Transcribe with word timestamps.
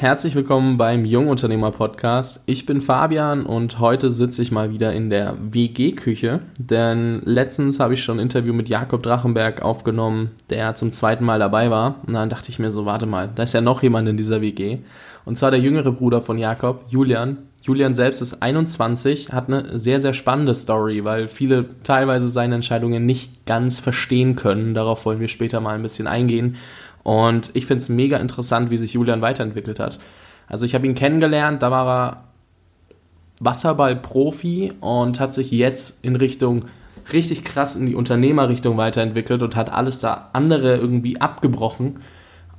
Herzlich 0.00 0.36
willkommen 0.36 0.76
beim 0.76 1.04
Jungunternehmer 1.04 1.72
Podcast. 1.72 2.44
Ich 2.46 2.66
bin 2.66 2.80
Fabian 2.80 3.44
und 3.44 3.80
heute 3.80 4.12
sitze 4.12 4.42
ich 4.42 4.52
mal 4.52 4.70
wieder 4.70 4.92
in 4.92 5.10
der 5.10 5.34
WG-Küche, 5.40 6.38
denn 6.56 7.20
letztens 7.24 7.80
habe 7.80 7.94
ich 7.94 8.04
schon 8.04 8.18
ein 8.18 8.22
Interview 8.22 8.52
mit 8.52 8.68
Jakob 8.68 9.02
Drachenberg 9.02 9.60
aufgenommen, 9.60 10.30
der 10.50 10.76
zum 10.76 10.92
zweiten 10.92 11.24
Mal 11.24 11.40
dabei 11.40 11.72
war. 11.72 11.96
Und 12.06 12.12
dann 12.12 12.30
dachte 12.30 12.50
ich 12.50 12.60
mir 12.60 12.70
so, 12.70 12.86
warte 12.86 13.06
mal, 13.06 13.28
da 13.34 13.42
ist 13.42 13.54
ja 13.54 13.60
noch 13.60 13.82
jemand 13.82 14.08
in 14.08 14.16
dieser 14.16 14.40
WG. 14.40 14.78
Und 15.24 15.36
zwar 15.36 15.50
der 15.50 15.58
jüngere 15.58 15.90
Bruder 15.90 16.22
von 16.22 16.38
Jakob, 16.38 16.84
Julian. 16.88 17.38
Julian 17.62 17.96
selbst 17.96 18.22
ist 18.22 18.40
21, 18.40 19.32
hat 19.32 19.48
eine 19.48 19.80
sehr, 19.80 19.98
sehr 19.98 20.14
spannende 20.14 20.54
Story, 20.54 21.04
weil 21.04 21.26
viele 21.26 21.66
teilweise 21.82 22.28
seine 22.28 22.54
Entscheidungen 22.54 23.04
nicht 23.04 23.46
ganz 23.46 23.80
verstehen 23.80 24.36
können. 24.36 24.74
Darauf 24.74 25.04
wollen 25.04 25.18
wir 25.18 25.26
später 25.26 25.60
mal 25.60 25.74
ein 25.74 25.82
bisschen 25.82 26.06
eingehen. 26.06 26.54
Und 27.08 27.52
ich 27.54 27.64
finde 27.64 27.80
es 27.80 27.88
mega 27.88 28.18
interessant, 28.18 28.70
wie 28.70 28.76
sich 28.76 28.92
Julian 28.92 29.22
weiterentwickelt 29.22 29.80
hat. 29.80 29.98
Also 30.46 30.66
ich 30.66 30.74
habe 30.74 30.86
ihn 30.86 30.94
kennengelernt, 30.94 31.62
da 31.62 31.70
war 31.70 31.88
er 31.88 32.24
Wasserball-Profi 33.40 34.74
und 34.82 35.18
hat 35.18 35.32
sich 35.32 35.50
jetzt 35.50 36.04
in 36.04 36.16
Richtung 36.16 36.66
richtig 37.10 37.44
krass 37.44 37.76
in 37.76 37.86
die 37.86 37.94
Unternehmerrichtung 37.94 38.76
weiterentwickelt 38.76 39.42
und 39.42 39.56
hat 39.56 39.72
alles 39.72 40.00
da 40.00 40.28
andere 40.34 40.76
irgendwie 40.76 41.18
abgebrochen, 41.18 42.00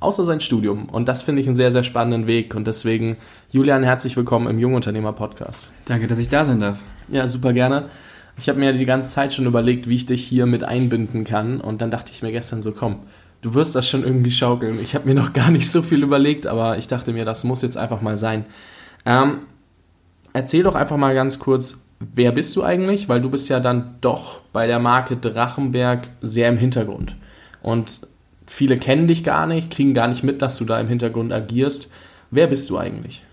außer 0.00 0.24
sein 0.24 0.40
Studium. 0.40 0.88
Und 0.88 1.06
das 1.06 1.22
finde 1.22 1.42
ich 1.42 1.46
einen 1.46 1.54
sehr, 1.54 1.70
sehr 1.70 1.84
spannenden 1.84 2.26
Weg. 2.26 2.56
Und 2.56 2.66
deswegen, 2.66 3.18
Julian, 3.52 3.84
herzlich 3.84 4.16
willkommen 4.16 4.48
im 4.48 4.58
Jungunternehmer-Podcast. 4.58 5.72
Danke, 5.84 6.08
dass 6.08 6.18
ich 6.18 6.28
da 6.28 6.44
sein 6.44 6.58
darf. 6.58 6.80
Ja, 7.06 7.28
super 7.28 7.52
gerne. 7.52 7.84
Ich 8.36 8.48
habe 8.48 8.58
mir 8.58 8.72
die 8.72 8.84
ganze 8.84 9.14
Zeit 9.14 9.32
schon 9.32 9.46
überlegt, 9.46 9.88
wie 9.88 9.94
ich 9.94 10.06
dich 10.06 10.26
hier 10.26 10.46
mit 10.46 10.64
einbinden 10.64 11.22
kann. 11.22 11.60
Und 11.60 11.80
dann 11.82 11.92
dachte 11.92 12.10
ich 12.10 12.22
mir 12.22 12.32
gestern 12.32 12.62
so, 12.62 12.72
komm, 12.72 13.00
du 13.42 13.54
wirst 13.54 13.74
das 13.74 13.88
schon 13.88 14.04
irgendwie 14.04 14.30
schaukeln. 14.30 14.78
Ich 14.82 14.94
habe 14.94 15.08
mir 15.08 15.14
noch 15.14 15.32
gar 15.32 15.50
nicht 15.50 15.70
so 15.70 15.82
viel 15.82 16.02
überlegt, 16.02 16.46
aber 16.46 16.78
ich 16.78 16.88
dachte 16.88 17.12
mir, 17.12 17.24
das 17.24 17.44
muss 17.44 17.62
jetzt 17.62 17.76
einfach 17.76 18.02
mal 18.02 18.16
sein. 18.16 18.44
Ähm, 19.06 19.40
erzähl 20.32 20.62
doch 20.62 20.74
einfach 20.74 20.96
mal 20.96 21.14
ganz 21.14 21.38
kurz, 21.38 21.86
wer 22.00 22.32
bist 22.32 22.54
du 22.56 22.62
eigentlich? 22.62 23.08
Weil 23.08 23.20
du 23.20 23.30
bist 23.30 23.48
ja 23.48 23.60
dann 23.60 23.96
doch 24.00 24.40
bei 24.52 24.66
der 24.66 24.78
Marke 24.78 25.16
Drachenberg 25.16 26.08
sehr 26.20 26.48
im 26.48 26.58
Hintergrund. 26.58 27.16
Und 27.62 28.00
viele 28.46 28.78
kennen 28.78 29.06
dich 29.06 29.24
gar 29.24 29.46
nicht, 29.46 29.70
kriegen 29.70 29.94
gar 29.94 30.08
nicht 30.08 30.22
mit, 30.22 30.42
dass 30.42 30.56
du 30.56 30.64
da 30.64 30.80
im 30.80 30.88
Hintergrund 30.88 31.32
agierst. 31.32 31.92
Wer 32.30 32.46
bist 32.46 32.68
du 32.70 32.78
eigentlich? 32.78 33.24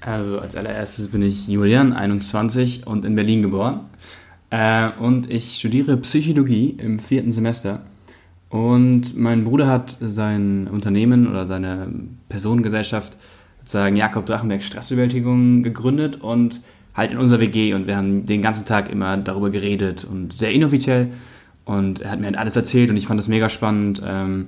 Also 0.00 0.38
als 0.38 0.54
allererstes 0.54 1.08
bin 1.08 1.22
ich 1.22 1.48
Julian, 1.48 1.92
21 1.92 2.86
und 2.86 3.04
in 3.04 3.16
Berlin 3.16 3.42
geboren. 3.42 3.80
Äh, 4.50 4.90
und 5.00 5.28
ich 5.30 5.56
studiere 5.56 5.96
Psychologie 5.96 6.76
im 6.78 7.00
vierten 7.00 7.32
Semester 7.32 7.80
und 8.48 9.16
mein 9.16 9.44
Bruder 9.44 9.66
hat 9.66 9.96
sein 10.00 10.68
Unternehmen 10.68 11.26
oder 11.26 11.46
seine 11.46 11.88
Personengesellschaft 12.28 13.16
sozusagen 13.60 13.96
Jakob 13.96 14.26
Drachenberg 14.26 14.62
Stressbewältigung 14.62 15.62
gegründet 15.62 16.20
und 16.22 16.60
halt 16.94 17.10
in 17.10 17.18
unserer 17.18 17.40
WG 17.40 17.74
und 17.74 17.86
wir 17.86 17.96
haben 17.96 18.24
den 18.24 18.42
ganzen 18.42 18.64
Tag 18.64 18.90
immer 18.90 19.16
darüber 19.16 19.50
geredet 19.50 20.04
und 20.04 20.38
sehr 20.38 20.52
inoffiziell. 20.52 21.08
Und 21.64 22.00
er 22.00 22.12
hat 22.12 22.20
mir 22.20 22.26
halt 22.26 22.38
alles 22.38 22.54
erzählt 22.54 22.90
und 22.90 22.96
ich 22.96 23.08
fand 23.08 23.18
das 23.18 23.26
mega 23.26 23.48
spannend. 23.48 24.00
Ähm, 24.06 24.46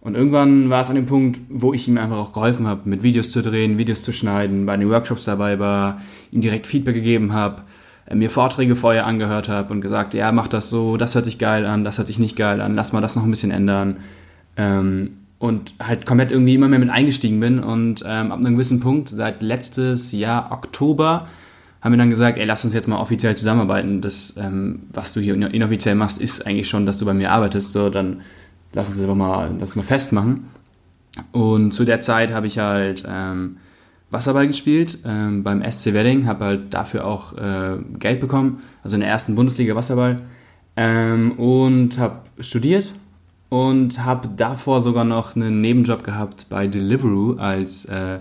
und 0.00 0.14
irgendwann 0.14 0.70
war 0.70 0.80
es 0.80 0.90
an 0.90 0.96
dem 0.96 1.06
Punkt, 1.06 1.40
wo 1.48 1.74
ich 1.74 1.88
ihm 1.88 1.98
einfach 1.98 2.16
auch 2.16 2.32
geholfen 2.32 2.68
habe, 2.68 2.88
mit 2.88 3.02
Videos 3.02 3.32
zu 3.32 3.42
drehen, 3.42 3.78
Videos 3.78 4.04
zu 4.04 4.12
schneiden, 4.12 4.64
bei 4.64 4.76
den 4.76 4.88
Workshops 4.88 5.24
dabei 5.24 5.58
war, 5.58 6.00
ihm 6.30 6.40
direkt 6.40 6.68
Feedback 6.68 6.94
gegeben 6.94 7.32
habe 7.32 7.62
mir 8.14 8.30
Vorträge 8.30 8.76
vorher 8.76 9.06
angehört 9.06 9.48
habe 9.48 9.72
und 9.72 9.80
gesagt, 9.80 10.14
ja, 10.14 10.32
mach 10.32 10.48
das 10.48 10.70
so, 10.70 10.96
das 10.96 11.14
hört 11.14 11.24
sich 11.24 11.38
geil 11.38 11.66
an, 11.66 11.84
das 11.84 11.98
hört 11.98 12.06
sich 12.06 12.18
nicht 12.18 12.36
geil 12.36 12.60
an, 12.60 12.74
lass 12.74 12.92
mal 12.92 13.00
das 13.00 13.16
noch 13.16 13.24
ein 13.24 13.30
bisschen 13.30 13.50
ändern. 13.50 13.96
Ähm, 14.56 15.18
und 15.38 15.74
halt 15.82 16.06
komplett 16.06 16.30
irgendwie 16.30 16.54
immer 16.54 16.68
mehr 16.68 16.78
mit 16.78 16.90
eingestiegen 16.90 17.40
bin 17.40 17.58
und 17.58 18.04
ähm, 18.06 18.30
ab 18.30 18.38
einem 18.38 18.54
gewissen 18.54 18.80
Punkt, 18.80 19.08
seit 19.08 19.42
letztes 19.42 20.12
Jahr 20.12 20.52
Oktober, 20.52 21.26
haben 21.82 21.92
wir 21.92 21.98
dann 21.98 22.10
gesagt, 22.10 22.38
ey, 22.38 22.44
lass 22.44 22.64
uns 22.64 22.74
jetzt 22.74 22.86
mal 22.86 22.98
offiziell 22.98 23.36
zusammenarbeiten. 23.36 24.00
Das, 24.00 24.36
ähm, 24.36 24.84
was 24.92 25.12
du 25.12 25.20
hier 25.20 25.34
inoffiziell 25.34 25.96
machst, 25.96 26.20
ist 26.22 26.46
eigentlich 26.46 26.68
schon, 26.68 26.86
dass 26.86 26.96
du 26.96 27.04
bei 27.04 27.12
mir 27.12 27.32
arbeitest. 27.32 27.72
So, 27.72 27.90
dann 27.90 28.20
lass 28.72 28.88
uns 28.88 29.00
einfach 29.00 29.16
mal 29.16 29.50
das 29.58 29.74
mal 29.74 29.82
festmachen. 29.82 30.44
Und 31.32 31.72
zu 31.72 31.84
der 31.84 32.00
Zeit 32.00 32.32
habe 32.32 32.46
ich 32.46 32.58
halt 32.58 33.02
ähm, 33.06 33.56
Wasserball 34.12 34.46
gespielt 34.46 34.98
ähm, 35.04 35.42
beim 35.42 35.62
SC 35.68 35.94
Wedding, 35.94 36.26
habe 36.26 36.44
halt 36.44 36.74
dafür 36.74 37.06
auch 37.06 37.32
äh, 37.36 37.78
Geld 37.98 38.20
bekommen, 38.20 38.62
also 38.82 38.94
in 38.94 39.00
der 39.00 39.08
ersten 39.08 39.34
Bundesliga 39.34 39.74
Wasserball 39.74 40.22
ähm, 40.76 41.32
und 41.32 41.98
habe 41.98 42.20
studiert 42.40 42.92
und 43.48 44.04
habe 44.04 44.28
davor 44.36 44.82
sogar 44.82 45.04
noch 45.04 45.34
einen 45.36 45.60
Nebenjob 45.60 46.04
gehabt 46.04 46.46
bei 46.48 46.66
Deliveroo 46.66 47.36
als 47.38 47.86
äh, 47.86 48.18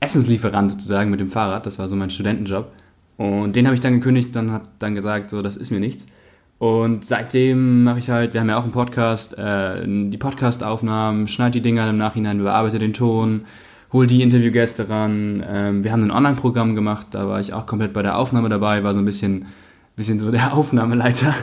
Essenslieferant 0.00 0.72
sozusagen 0.72 1.10
mit 1.10 1.20
dem 1.20 1.28
Fahrrad. 1.28 1.66
Das 1.66 1.78
war 1.78 1.88
so 1.88 1.96
mein 1.96 2.10
Studentenjob 2.10 2.72
und 3.16 3.54
den 3.54 3.66
habe 3.66 3.74
ich 3.74 3.80
dann 3.80 3.94
gekündigt, 3.94 4.34
dann 4.34 4.50
hat 4.50 4.62
dann 4.78 4.94
gesagt, 4.94 5.30
so 5.30 5.42
das 5.42 5.56
ist 5.56 5.70
mir 5.70 5.80
nichts. 5.80 6.06
Und 6.58 7.06
seitdem 7.06 7.84
mache 7.84 8.00
ich 8.00 8.10
halt, 8.10 8.34
wir 8.34 8.40
haben 8.42 8.50
ja 8.50 8.58
auch 8.58 8.64
einen 8.64 8.72
Podcast, 8.72 9.36
äh, 9.38 9.82
die 9.86 10.18
Podcast-Aufnahmen, 10.18 11.26
schneide 11.26 11.52
die 11.52 11.62
Dinger 11.62 11.88
im 11.88 11.96
Nachhinein, 11.96 12.42
bearbeite 12.42 12.78
den 12.78 12.92
Ton, 12.92 13.46
hol 13.92 14.06
die 14.06 14.22
Interviewgäste 14.22 14.88
ran. 14.88 15.44
Ähm, 15.46 15.84
wir 15.84 15.92
haben 15.92 16.04
ein 16.04 16.10
Online-Programm 16.10 16.74
gemacht, 16.74 17.08
da 17.10 17.28
war 17.28 17.40
ich 17.40 17.52
auch 17.52 17.66
komplett 17.66 17.92
bei 17.92 18.02
der 18.02 18.18
Aufnahme 18.18 18.48
dabei, 18.48 18.84
war 18.84 18.94
so 18.94 19.00
ein 19.00 19.04
bisschen, 19.04 19.46
bisschen 19.96 20.18
so 20.18 20.30
der 20.30 20.54
Aufnahmeleiter. 20.56 21.34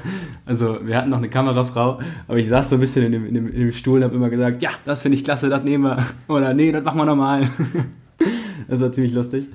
Also 0.45 0.79
wir 0.83 0.97
hatten 0.97 1.09
noch 1.09 1.17
eine 1.17 1.29
Kamerafrau, 1.29 1.99
aber 2.27 2.37
ich 2.37 2.47
saß 2.47 2.69
so 2.69 2.75
ein 2.75 2.81
bisschen 2.81 3.05
in 3.05 3.11
dem, 3.11 3.25
in 3.25 3.33
dem, 3.33 3.47
in 3.47 3.59
dem 3.59 3.71
Stuhl 3.73 3.97
und 3.97 4.03
habe 4.03 4.15
immer 4.15 4.29
gesagt, 4.29 4.61
ja, 4.61 4.71
das 4.85 5.01
finde 5.01 5.17
ich 5.17 5.23
klasse, 5.23 5.49
das 5.49 5.63
nehmen 5.63 5.83
wir. 5.83 6.05
Oder 6.27 6.53
nee, 6.53 6.71
das 6.71 6.83
machen 6.83 6.97
wir 6.97 7.05
nochmal. 7.05 7.49
das 8.67 8.81
war 8.81 8.91
ziemlich 8.91 9.13
lustig. 9.13 9.47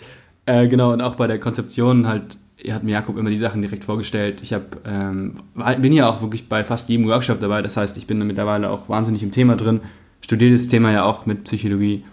Äh, 0.44 0.69
genau, 0.69 0.92
und 0.92 1.00
auch 1.00 1.14
bei 1.14 1.26
der 1.26 1.38
Konzeption 1.38 2.06
halt 2.06 2.36
hat 2.70 2.84
mir 2.84 2.92
Jakob 2.92 3.16
immer 3.16 3.31
die 3.31 3.38
Sachen 3.38 3.60
direkt 3.60 3.84
vorgestellt. 3.84 4.41
Ich 4.42 4.52
hab, 4.52 4.86
ähm, 4.86 5.34
bin 5.81 5.92
ja 5.92 6.08
auch 6.08 6.22
wirklich 6.22 6.48
bei 6.48 6.64
fast 6.64 6.88
jedem 6.88 7.08
Workshop 7.08 7.41
dabei. 7.41 7.62
Das 7.62 7.76
heißt, 7.76 7.97
ich 7.97 8.06
bin 8.06 8.25
mittlerweile 8.25 8.70
auch 8.70 8.88
wahnsinnig 8.88 9.22
im 9.25 9.32
Thema 9.32 9.56
drin. 9.56 9.81
Studiere 10.20 10.52
das 10.52 10.69
Thema 10.69 10.92
ja 10.92 11.02
auch 11.02 11.26
mit 11.26 11.44
Psychologie. 11.44 12.04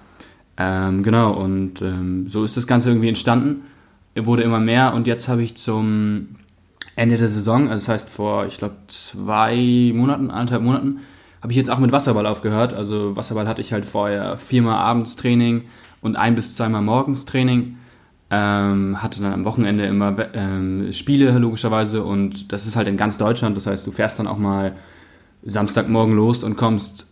Ähm, 0.61 1.03
genau, 1.03 1.31
und 1.31 1.81
ähm, 1.81 2.29
so 2.29 2.43
ist 2.43 2.57
das 2.57 2.67
Ganze 2.67 2.89
irgendwie 2.89 3.07
entstanden. 3.07 3.63
Er 4.13 4.25
wurde 4.25 4.43
immer 4.43 4.59
mehr 4.59 4.93
und 4.93 5.07
jetzt 5.07 5.29
habe 5.29 5.41
ich 5.41 5.55
zum 5.55 6.35
Ende 6.97 7.17
der 7.17 7.29
Saison, 7.29 7.69
also 7.69 7.75
das 7.75 7.87
heißt 7.87 8.09
vor, 8.09 8.45
ich 8.45 8.57
glaube, 8.57 8.75
zwei 8.87 9.93
Monaten, 9.95 10.29
anderthalb 10.29 10.61
Monaten, 10.61 10.99
habe 11.41 11.53
ich 11.53 11.57
jetzt 11.57 11.69
auch 11.69 11.79
mit 11.79 11.93
Wasserball 11.93 12.25
aufgehört. 12.25 12.73
Also 12.73 13.15
Wasserball 13.15 13.47
hatte 13.47 13.61
ich 13.61 13.71
halt 13.71 13.85
vorher 13.85 14.37
viermal 14.37 14.75
abends 14.75 15.15
Training 15.15 15.63
und 16.01 16.17
ein 16.17 16.35
bis 16.35 16.53
zweimal 16.55 16.81
morgens 16.81 17.23
Training. 17.23 17.77
Ähm, 18.29 19.01
hatte 19.01 19.21
dann 19.21 19.33
am 19.33 19.45
Wochenende 19.45 19.85
immer 19.85 20.15
ähm, 20.33 20.91
Spiele 20.91 21.31
logischerweise 21.39 22.03
und 22.03 22.51
das 22.51 22.67
ist 22.67 22.75
halt 22.75 22.89
in 22.89 22.97
ganz 22.97 23.17
Deutschland. 23.17 23.55
Das 23.55 23.65
heißt, 23.65 23.87
du 23.87 23.91
fährst 23.91 24.19
dann 24.19 24.27
auch 24.27 24.37
mal 24.37 24.73
Samstagmorgen 25.43 26.15
los 26.15 26.43
und 26.43 26.57
kommst 26.57 27.08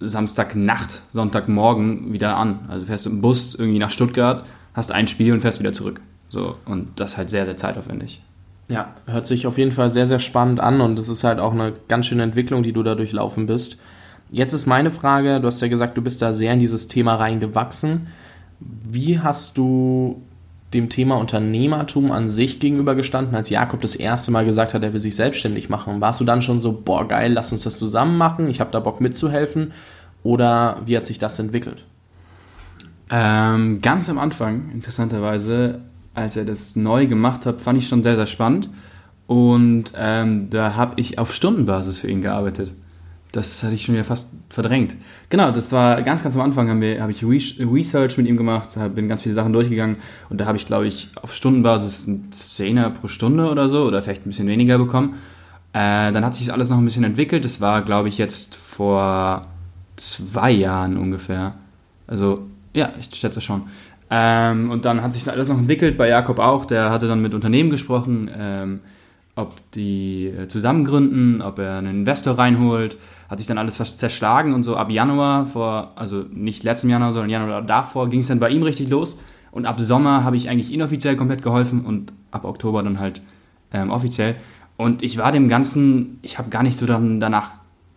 Samstagnacht, 0.00 1.02
Sonntagmorgen 1.12 2.12
wieder 2.12 2.36
an. 2.36 2.60
Also 2.68 2.86
fährst 2.86 3.06
du 3.06 3.10
im 3.10 3.20
Bus 3.20 3.54
irgendwie 3.54 3.78
nach 3.78 3.90
Stuttgart, 3.90 4.44
hast 4.74 4.92
ein 4.92 5.08
Spiel 5.08 5.32
und 5.32 5.42
fährst 5.42 5.60
wieder 5.60 5.72
zurück. 5.72 6.00
So, 6.30 6.56
und 6.64 6.98
das 6.98 7.12
ist 7.12 7.16
halt 7.18 7.30
sehr, 7.30 7.44
sehr 7.44 7.56
zeitaufwendig. 7.56 8.22
Ja, 8.68 8.94
hört 9.06 9.26
sich 9.26 9.46
auf 9.46 9.58
jeden 9.58 9.72
Fall 9.72 9.90
sehr, 9.90 10.06
sehr 10.06 10.20
spannend 10.20 10.60
an 10.60 10.80
und 10.80 10.98
es 10.98 11.08
ist 11.08 11.24
halt 11.24 11.40
auch 11.40 11.52
eine 11.52 11.72
ganz 11.88 12.06
schöne 12.06 12.22
Entwicklung, 12.22 12.62
die 12.62 12.72
du 12.72 12.82
da 12.82 12.94
durchlaufen 12.94 13.46
bist. 13.46 13.78
Jetzt 14.30 14.52
ist 14.52 14.66
meine 14.66 14.90
Frage, 14.90 15.40
du 15.40 15.46
hast 15.48 15.60
ja 15.60 15.66
gesagt, 15.66 15.96
du 15.96 16.02
bist 16.02 16.22
da 16.22 16.32
sehr 16.32 16.52
in 16.52 16.60
dieses 16.60 16.86
Thema 16.86 17.16
reingewachsen. 17.16 18.06
Wie 18.60 19.18
hast 19.18 19.56
du 19.58 20.22
dem 20.72 20.88
Thema 20.88 21.16
Unternehmertum 21.16 22.12
an 22.12 22.28
sich 22.28 22.60
gegenübergestanden, 22.60 23.34
als 23.34 23.50
Jakob 23.50 23.80
das 23.80 23.96
erste 23.96 24.30
Mal 24.30 24.44
gesagt 24.44 24.72
hat, 24.72 24.84
er 24.84 24.92
will 24.92 25.00
sich 25.00 25.16
selbstständig 25.16 25.68
machen? 25.68 26.00
Warst 26.00 26.20
du 26.20 26.24
dann 26.24 26.42
schon 26.42 26.60
so, 26.60 26.80
boah, 26.84 27.08
geil, 27.08 27.32
lass 27.32 27.50
uns 27.50 27.64
das 27.64 27.76
zusammen 27.76 28.16
machen, 28.16 28.48
ich 28.48 28.60
habe 28.60 28.70
da 28.70 28.78
Bock 28.78 29.00
mitzuhelfen? 29.00 29.72
Oder 30.22 30.82
wie 30.84 30.96
hat 30.96 31.06
sich 31.06 31.18
das 31.18 31.38
entwickelt? 31.38 31.84
Ähm, 33.10 33.80
ganz 33.80 34.08
am 34.08 34.18
Anfang, 34.18 34.70
interessanterweise, 34.72 35.80
als 36.14 36.36
er 36.36 36.44
das 36.44 36.76
neu 36.76 37.06
gemacht 37.06 37.46
hat, 37.46 37.60
fand 37.60 37.78
ich 37.78 37.88
schon 37.88 38.02
sehr, 38.02 38.16
sehr 38.16 38.26
spannend. 38.26 38.68
Und 39.26 39.92
ähm, 39.96 40.50
da 40.50 40.74
habe 40.74 41.00
ich 41.00 41.18
auf 41.18 41.34
Stundenbasis 41.34 41.98
für 41.98 42.08
ihn 42.08 42.20
gearbeitet. 42.20 42.74
Das 43.32 43.62
hatte 43.62 43.74
ich 43.74 43.84
schon 43.84 43.94
wieder 43.94 44.04
fast 44.04 44.30
verdrängt. 44.48 44.96
Genau, 45.28 45.52
das 45.52 45.70
war 45.70 46.02
ganz, 46.02 46.24
ganz 46.24 46.34
am 46.34 46.42
Anfang, 46.42 46.68
habe 46.68 47.00
hab 47.00 47.10
ich 47.10 47.24
Research 47.24 48.16
mit 48.16 48.26
ihm 48.26 48.36
gemacht, 48.36 48.76
bin 48.94 49.08
ganz 49.08 49.22
viele 49.22 49.36
Sachen 49.36 49.52
durchgegangen 49.52 49.98
und 50.30 50.40
da 50.40 50.46
habe 50.46 50.56
ich, 50.56 50.66
glaube 50.66 50.88
ich, 50.88 51.10
auf 51.22 51.32
Stundenbasis 51.32 52.08
einen 52.08 52.32
Zehner 52.32 52.90
pro 52.90 53.06
Stunde 53.06 53.48
oder 53.48 53.68
so 53.68 53.84
oder 53.84 54.02
vielleicht 54.02 54.26
ein 54.26 54.30
bisschen 54.30 54.48
weniger 54.48 54.78
bekommen. 54.78 55.14
Äh, 55.72 56.10
dann 56.10 56.24
hat 56.24 56.34
sich 56.34 56.46
das 56.46 56.54
alles 56.54 56.68
noch 56.68 56.78
ein 56.78 56.84
bisschen 56.84 57.04
entwickelt. 57.04 57.44
Das 57.44 57.60
war, 57.60 57.82
glaube 57.82 58.08
ich, 58.08 58.18
jetzt 58.18 58.56
vor 58.56 59.46
zwei 60.00 60.50
Jahren 60.50 60.96
ungefähr. 60.96 61.52
Also, 62.06 62.46
ja, 62.72 62.92
ich 62.98 63.14
schätze 63.14 63.40
schon. 63.40 63.62
Ähm, 64.10 64.70
und 64.70 64.84
dann 64.84 65.02
hat 65.02 65.12
sich 65.12 65.30
alles 65.30 65.48
noch 65.48 65.58
entwickelt, 65.58 65.96
bei 65.96 66.08
Jakob 66.08 66.38
auch. 66.38 66.64
Der 66.64 66.90
hatte 66.90 67.06
dann 67.06 67.22
mit 67.22 67.34
Unternehmen 67.34 67.70
gesprochen. 67.70 68.30
Ähm, 68.36 68.80
ob 69.36 69.54
die 69.72 70.26
äh, 70.26 70.48
zusammen 70.48 70.84
gründen, 70.84 71.42
ob 71.42 71.58
er 71.58 71.78
einen 71.78 72.00
Investor 72.00 72.38
reinholt. 72.38 72.98
Hat 73.28 73.38
sich 73.38 73.46
dann 73.46 73.58
alles 73.58 73.76
zerschlagen 73.96 74.54
und 74.54 74.64
so 74.64 74.76
ab 74.76 74.90
Januar, 74.90 75.46
vor, 75.46 75.92
also 75.94 76.24
nicht 76.32 76.64
letztem 76.64 76.90
Januar, 76.90 77.12
sondern 77.12 77.30
Januar 77.30 77.62
davor, 77.62 78.10
ging 78.10 78.20
es 78.20 78.26
dann 78.26 78.40
bei 78.40 78.50
ihm 78.50 78.62
richtig 78.62 78.88
los. 78.88 79.20
Und 79.52 79.66
ab 79.66 79.80
Sommer 79.80 80.24
habe 80.24 80.36
ich 80.36 80.48
eigentlich 80.48 80.72
inoffiziell 80.72 81.16
komplett 81.16 81.42
geholfen 81.42 81.84
und 81.84 82.12
ab 82.30 82.44
Oktober 82.44 82.82
dann 82.82 82.98
halt 82.98 83.22
ähm, 83.72 83.90
offiziell. 83.90 84.36
Und 84.76 85.02
ich 85.02 85.18
war 85.18 85.30
dem 85.30 85.48
Ganzen, 85.48 86.18
ich 86.22 86.38
habe 86.38 86.50
gar 86.50 86.62
nicht 86.62 86.76
so 86.76 86.86
dann 86.86 87.20
danach 87.20 87.50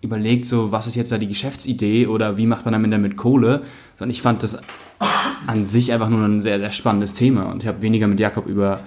überlegt, 0.03 0.45
so 0.45 0.71
was 0.71 0.85
ist 0.85 0.95
jetzt 0.95 1.11
da 1.11 1.17
die 1.17 1.27
Geschäftsidee 1.27 2.07
oder 2.07 2.38
wie 2.38 2.45
macht 2.45 2.65
man 2.65 2.73
damit, 2.73 2.91
damit 2.91 3.15
Kohle, 3.15 3.61
sondern 3.97 4.11
ich 4.11 4.21
fand 4.21 4.44
das 4.44 4.59
an 5.47 5.65
sich 5.65 5.94
einfach 5.94 6.09
nur 6.09 6.19
ein 6.21 6.41
sehr, 6.41 6.59
sehr 6.59 6.71
spannendes 6.71 7.13
Thema. 7.13 7.51
Und 7.51 7.63
ich 7.63 7.67
habe 7.67 7.81
weniger 7.81 8.07
mit 8.07 8.19
Jakob 8.19 8.45
über, 8.45 8.81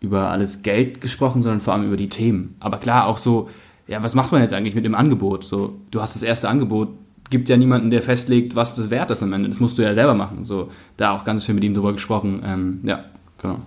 über 0.00 0.30
alles 0.30 0.62
Geld 0.62 1.00
gesprochen, 1.00 1.42
sondern 1.42 1.60
vor 1.60 1.74
allem 1.74 1.86
über 1.86 1.96
die 1.96 2.08
Themen. 2.08 2.56
Aber 2.58 2.78
klar, 2.78 3.06
auch 3.06 3.18
so, 3.18 3.48
ja, 3.86 4.02
was 4.02 4.14
macht 4.14 4.32
man 4.32 4.42
jetzt 4.42 4.52
eigentlich 4.52 4.74
mit 4.74 4.84
dem 4.84 4.94
Angebot? 4.96 5.44
So, 5.44 5.76
du 5.90 6.00
hast 6.00 6.16
das 6.16 6.22
erste 6.22 6.48
Angebot, 6.48 6.88
gibt 7.30 7.48
ja 7.48 7.56
niemanden, 7.56 7.90
der 7.90 8.02
festlegt, 8.02 8.56
was 8.56 8.74
das 8.74 8.90
wert 8.90 9.10
ist 9.10 9.22
am 9.22 9.32
Ende. 9.32 9.48
Das 9.48 9.60
musst 9.60 9.78
du 9.78 9.82
ja 9.82 9.94
selber 9.94 10.14
machen. 10.14 10.44
So, 10.44 10.70
da 10.96 11.12
auch 11.12 11.24
ganz 11.24 11.46
viel 11.46 11.54
mit 11.54 11.64
ihm 11.64 11.74
drüber 11.74 11.92
gesprochen. 11.92 12.42
Ähm, 12.44 12.80
ja, 12.82 13.04
genau. 13.40 13.60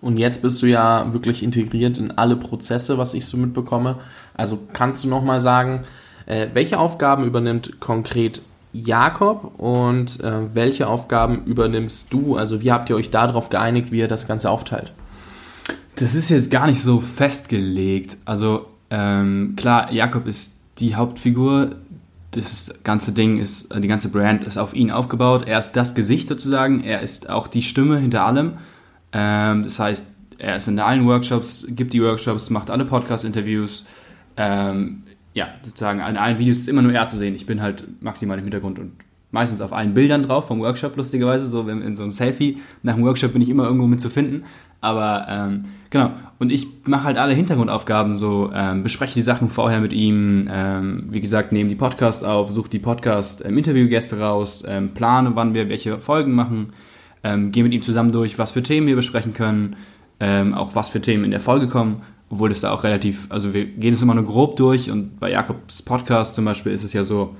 Und 0.00 0.18
jetzt 0.18 0.40
bist 0.40 0.62
du 0.62 0.66
ja 0.66 1.12
wirklich 1.12 1.42
integriert 1.42 1.98
in 1.98 2.12
alle 2.12 2.36
Prozesse, 2.36 2.96
was 2.96 3.12
ich 3.12 3.26
so 3.26 3.36
mitbekomme. 3.36 3.96
Also 4.34 4.58
kannst 4.72 5.04
du 5.04 5.08
nochmal 5.08 5.40
sagen, 5.40 5.82
äh, 6.30 6.48
welche 6.54 6.78
Aufgaben 6.78 7.24
übernimmt 7.24 7.80
konkret 7.80 8.42
Jakob 8.72 9.58
und 9.58 10.20
äh, 10.20 10.54
welche 10.54 10.86
Aufgaben 10.86 11.44
übernimmst 11.44 12.12
du? 12.12 12.36
Also 12.36 12.60
wie 12.60 12.70
habt 12.70 12.88
ihr 12.88 12.96
euch 12.96 13.10
darauf 13.10 13.48
geeinigt, 13.50 13.90
wie 13.90 13.98
ihr 13.98 14.08
das 14.08 14.28
Ganze 14.28 14.48
aufteilt? 14.48 14.92
Das 15.96 16.14
ist 16.14 16.28
jetzt 16.30 16.50
gar 16.50 16.68
nicht 16.68 16.80
so 16.80 17.00
festgelegt. 17.00 18.16
Also 18.24 18.66
ähm, 18.90 19.54
klar, 19.56 19.92
Jakob 19.92 20.28
ist 20.28 20.60
die 20.78 20.94
Hauptfigur. 20.94 21.70
Das 22.30 22.74
ganze 22.84 23.10
Ding 23.10 23.40
ist, 23.40 23.74
die 23.76 23.88
ganze 23.88 24.08
Brand 24.08 24.44
ist 24.44 24.56
auf 24.56 24.72
ihn 24.72 24.92
aufgebaut. 24.92 25.48
Er 25.48 25.58
ist 25.58 25.72
das 25.72 25.96
Gesicht 25.96 26.28
sozusagen. 26.28 26.84
Er 26.84 27.00
ist 27.00 27.28
auch 27.28 27.48
die 27.48 27.62
Stimme 27.62 27.98
hinter 27.98 28.24
allem. 28.24 28.52
Ähm, 29.12 29.64
das 29.64 29.80
heißt, 29.80 30.06
er 30.38 30.56
ist 30.56 30.68
in 30.68 30.78
allen 30.78 31.06
Workshops, 31.06 31.66
gibt 31.70 31.92
die 31.92 32.00
Workshops, 32.00 32.50
macht 32.50 32.70
alle 32.70 32.84
Podcast-Interviews. 32.84 33.84
Ähm, 34.36 35.02
ja, 35.34 35.48
sozusagen 35.62 36.00
in 36.00 36.16
allen 36.16 36.38
Videos 36.38 36.58
ist 36.58 36.68
immer 36.68 36.82
nur 36.82 36.92
er 36.92 37.06
zu 37.06 37.16
sehen. 37.16 37.34
Ich 37.34 37.46
bin 37.46 37.62
halt 37.62 37.84
maximal 38.02 38.38
im 38.38 38.44
Hintergrund 38.44 38.78
und 38.78 38.92
meistens 39.30 39.60
auf 39.60 39.72
allen 39.72 39.94
Bildern 39.94 40.24
drauf 40.24 40.48
vom 40.48 40.60
Workshop, 40.60 40.96
lustigerweise. 40.96 41.48
So 41.48 41.68
in 41.68 41.94
so 41.94 42.02
einem 42.02 42.12
Selfie 42.12 42.58
nach 42.82 42.94
dem 42.94 43.04
Workshop 43.04 43.32
bin 43.32 43.42
ich 43.42 43.48
immer 43.48 43.64
irgendwo 43.64 43.86
mit 43.86 44.00
zu 44.00 44.10
finden. 44.10 44.44
Aber 44.80 45.26
ähm, 45.28 45.64
genau, 45.90 46.12
und 46.38 46.50
ich 46.50 46.66
mache 46.86 47.04
halt 47.04 47.18
alle 47.18 47.34
Hintergrundaufgaben 47.34 48.14
so, 48.14 48.50
ähm, 48.54 48.82
bespreche 48.82 49.14
die 49.14 49.22
Sachen 49.22 49.50
vorher 49.50 49.80
mit 49.80 49.92
ihm, 49.92 50.48
ähm, 50.50 51.08
wie 51.10 51.20
gesagt, 51.20 51.52
nehme 51.52 51.68
die 51.68 51.74
Podcasts 51.74 52.24
auf, 52.24 52.50
suche 52.50 52.70
die 52.70 52.78
Podcast-Interviewgäste 52.78 54.16
ähm, 54.16 54.22
raus, 54.22 54.64
ähm, 54.66 54.94
plane, 54.94 55.32
wann 55.34 55.52
wir 55.52 55.68
welche 55.68 55.98
Folgen 55.98 56.32
machen, 56.32 56.72
ähm, 57.22 57.52
gehe 57.52 57.62
mit 57.62 57.74
ihm 57.74 57.82
zusammen 57.82 58.10
durch, 58.10 58.38
was 58.38 58.52
für 58.52 58.62
Themen 58.62 58.86
wir 58.86 58.96
besprechen 58.96 59.34
können, 59.34 59.76
ähm, 60.18 60.54
auch 60.54 60.74
was 60.74 60.88
für 60.88 61.02
Themen 61.02 61.24
in 61.24 61.30
der 61.30 61.40
Folge 61.40 61.68
kommen, 61.68 62.00
obwohl 62.30 62.52
es 62.52 62.60
da 62.60 62.70
auch 62.70 62.84
relativ, 62.84 63.26
also 63.28 63.52
wir 63.52 63.66
gehen 63.66 63.92
es 63.92 64.00
immer 64.00 64.14
nur 64.14 64.24
grob 64.24 64.56
durch 64.56 64.90
und 64.90 65.18
bei 65.18 65.30
Jakobs 65.30 65.82
Podcast 65.82 66.36
zum 66.36 66.44
Beispiel 66.44 66.72
ist 66.72 66.84
es 66.84 66.92
ja 66.92 67.04
so, 67.04 67.34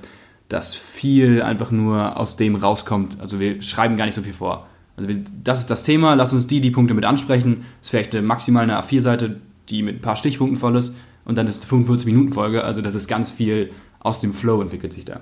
dass 0.49 0.75
viel 0.75 1.41
einfach 1.41 1.71
nur 1.71 2.17
aus 2.17 2.35
dem 2.35 2.55
rauskommt. 2.55 3.17
Also 3.21 3.39
wir 3.39 3.61
schreiben 3.61 3.95
gar 3.95 4.05
nicht 4.05 4.15
so 4.15 4.21
viel 4.21 4.33
vor. 4.33 4.67
Also 4.97 5.07
wir, 5.07 5.23
das 5.43 5.59
ist 5.59 5.69
das 5.69 5.83
Thema, 5.83 6.15
lass 6.15 6.33
uns 6.33 6.45
die, 6.45 6.59
die 6.59 6.71
Punkte 6.71 6.93
mit 6.93 7.05
ansprechen. 7.05 7.65
Das 7.79 7.87
ist 7.87 7.89
vielleicht 7.91 8.13
eine, 8.13 8.27
maximal 8.27 8.63
eine 8.63 8.77
A4-Seite, 8.81 9.37
die 9.69 9.81
mit 9.81 9.95
ein 9.95 10.01
paar 10.01 10.17
Stichpunkten 10.17 10.59
voll 10.59 10.75
ist 10.75 10.93
und 11.23 11.37
dann 11.37 11.47
ist 11.47 11.63
es 11.63 11.71
45-Minuten-Folge, 11.71 12.65
also 12.65 12.81
das 12.81 12.93
ist 12.93 13.07
ganz 13.07 13.31
viel 13.31 13.71
aus 13.99 14.19
dem 14.19 14.33
Flow 14.33 14.61
entwickelt 14.61 14.91
sich 14.91 15.05
da. 15.05 15.21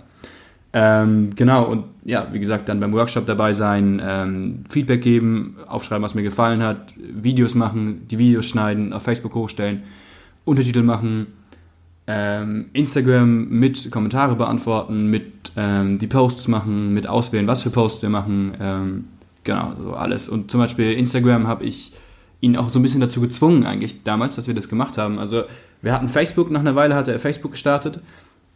Ähm, 0.71 1.31
genau, 1.35 1.63
und 1.63 1.85
ja, 2.05 2.27
wie 2.31 2.39
gesagt, 2.39 2.69
dann 2.69 2.79
beim 2.79 2.93
Workshop 2.93 3.25
dabei 3.25 3.53
sein, 3.53 4.01
ähm, 4.03 4.63
Feedback 4.69 5.01
geben, 5.01 5.57
aufschreiben, 5.67 6.03
was 6.03 6.13
mir 6.13 6.21
gefallen 6.21 6.61
hat, 6.61 6.93
Videos 6.97 7.55
machen, 7.55 8.07
die 8.07 8.19
Videos 8.19 8.45
schneiden, 8.45 8.93
auf 8.93 9.03
Facebook 9.03 9.33
hochstellen, 9.33 9.83
Untertitel 10.45 10.83
machen, 10.83 11.27
ähm, 12.05 12.65
Instagram 12.73 13.49
mit 13.49 13.89
Kommentare 13.91 14.35
beantworten, 14.35 15.07
mit 15.07 15.51
ähm, 15.55 15.97
die 15.97 16.07
Posts 16.07 16.47
machen, 16.47 16.93
mit 16.93 17.07
auswählen, 17.07 17.47
was 17.47 17.63
für 17.63 17.71
Posts 17.71 18.03
wir 18.03 18.09
machen, 18.09 18.53
ähm, 18.59 19.05
genau, 19.43 19.73
so 19.81 19.93
alles. 19.93 20.29
Und 20.29 20.51
zum 20.51 20.59
Beispiel 20.59 20.93
Instagram 20.93 21.47
habe 21.47 21.65
ich 21.65 21.93
ihn 22.41 22.55
auch 22.57 22.69
so 22.69 22.79
ein 22.79 22.83
bisschen 22.83 23.01
dazu 23.01 23.21
gezwungen 23.21 23.65
eigentlich 23.65 24.03
damals, 24.03 24.35
dass 24.35 24.47
wir 24.47 24.55
das 24.55 24.69
gemacht 24.69 24.97
haben. 24.99 25.17
Also 25.17 25.43
wir 25.81 25.93
hatten 25.93 26.09
Facebook, 26.09 26.51
nach 26.51 26.59
einer 26.59 26.75
Weile 26.75 26.95
hatte 26.95 27.11
er 27.11 27.19
Facebook 27.19 27.51
gestartet 27.51 27.99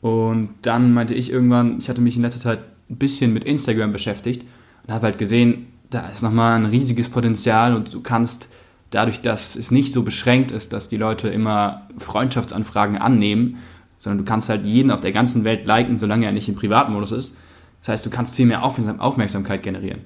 und 0.03 0.49
dann 0.63 0.93
meinte 0.93 1.13
ich 1.13 1.31
irgendwann, 1.31 1.77
ich 1.77 1.87
hatte 1.87 2.01
mich 2.01 2.17
in 2.17 2.23
letzter 2.23 2.41
Zeit 2.41 2.59
ein 2.89 2.97
bisschen 2.97 3.31
mit 3.31 3.45
Instagram 3.45 3.93
beschäftigt 3.93 4.43
und 4.85 4.93
habe 4.93 5.05
halt 5.05 5.17
gesehen, 5.17 5.67
da 5.89 6.09
ist 6.09 6.21
nochmal 6.21 6.57
ein 6.57 6.65
riesiges 6.65 7.07
Potenzial 7.07 7.73
und 7.73 7.93
du 7.93 8.01
kannst 8.01 8.49
dadurch, 8.89 9.21
dass 9.21 9.55
es 9.55 9.71
nicht 9.71 9.93
so 9.93 10.03
beschränkt 10.03 10.51
ist, 10.51 10.73
dass 10.73 10.89
die 10.89 10.97
Leute 10.97 11.29
immer 11.29 11.87
Freundschaftsanfragen 11.99 12.97
annehmen, 12.97 13.59
sondern 14.01 14.17
du 14.17 14.29
kannst 14.29 14.49
halt 14.49 14.65
jeden 14.65 14.91
auf 14.91 14.99
der 14.99 15.13
ganzen 15.13 15.45
Welt 15.45 15.65
liken, 15.65 15.95
solange 15.95 16.25
er 16.25 16.33
nicht 16.33 16.49
im 16.49 16.55
Privatmodus 16.55 17.13
ist. 17.13 17.37
Das 17.79 17.87
heißt, 17.87 18.05
du 18.05 18.09
kannst 18.09 18.35
viel 18.35 18.45
mehr 18.45 18.61
Aufmerksamkeit 18.61 19.63
generieren. 19.63 20.01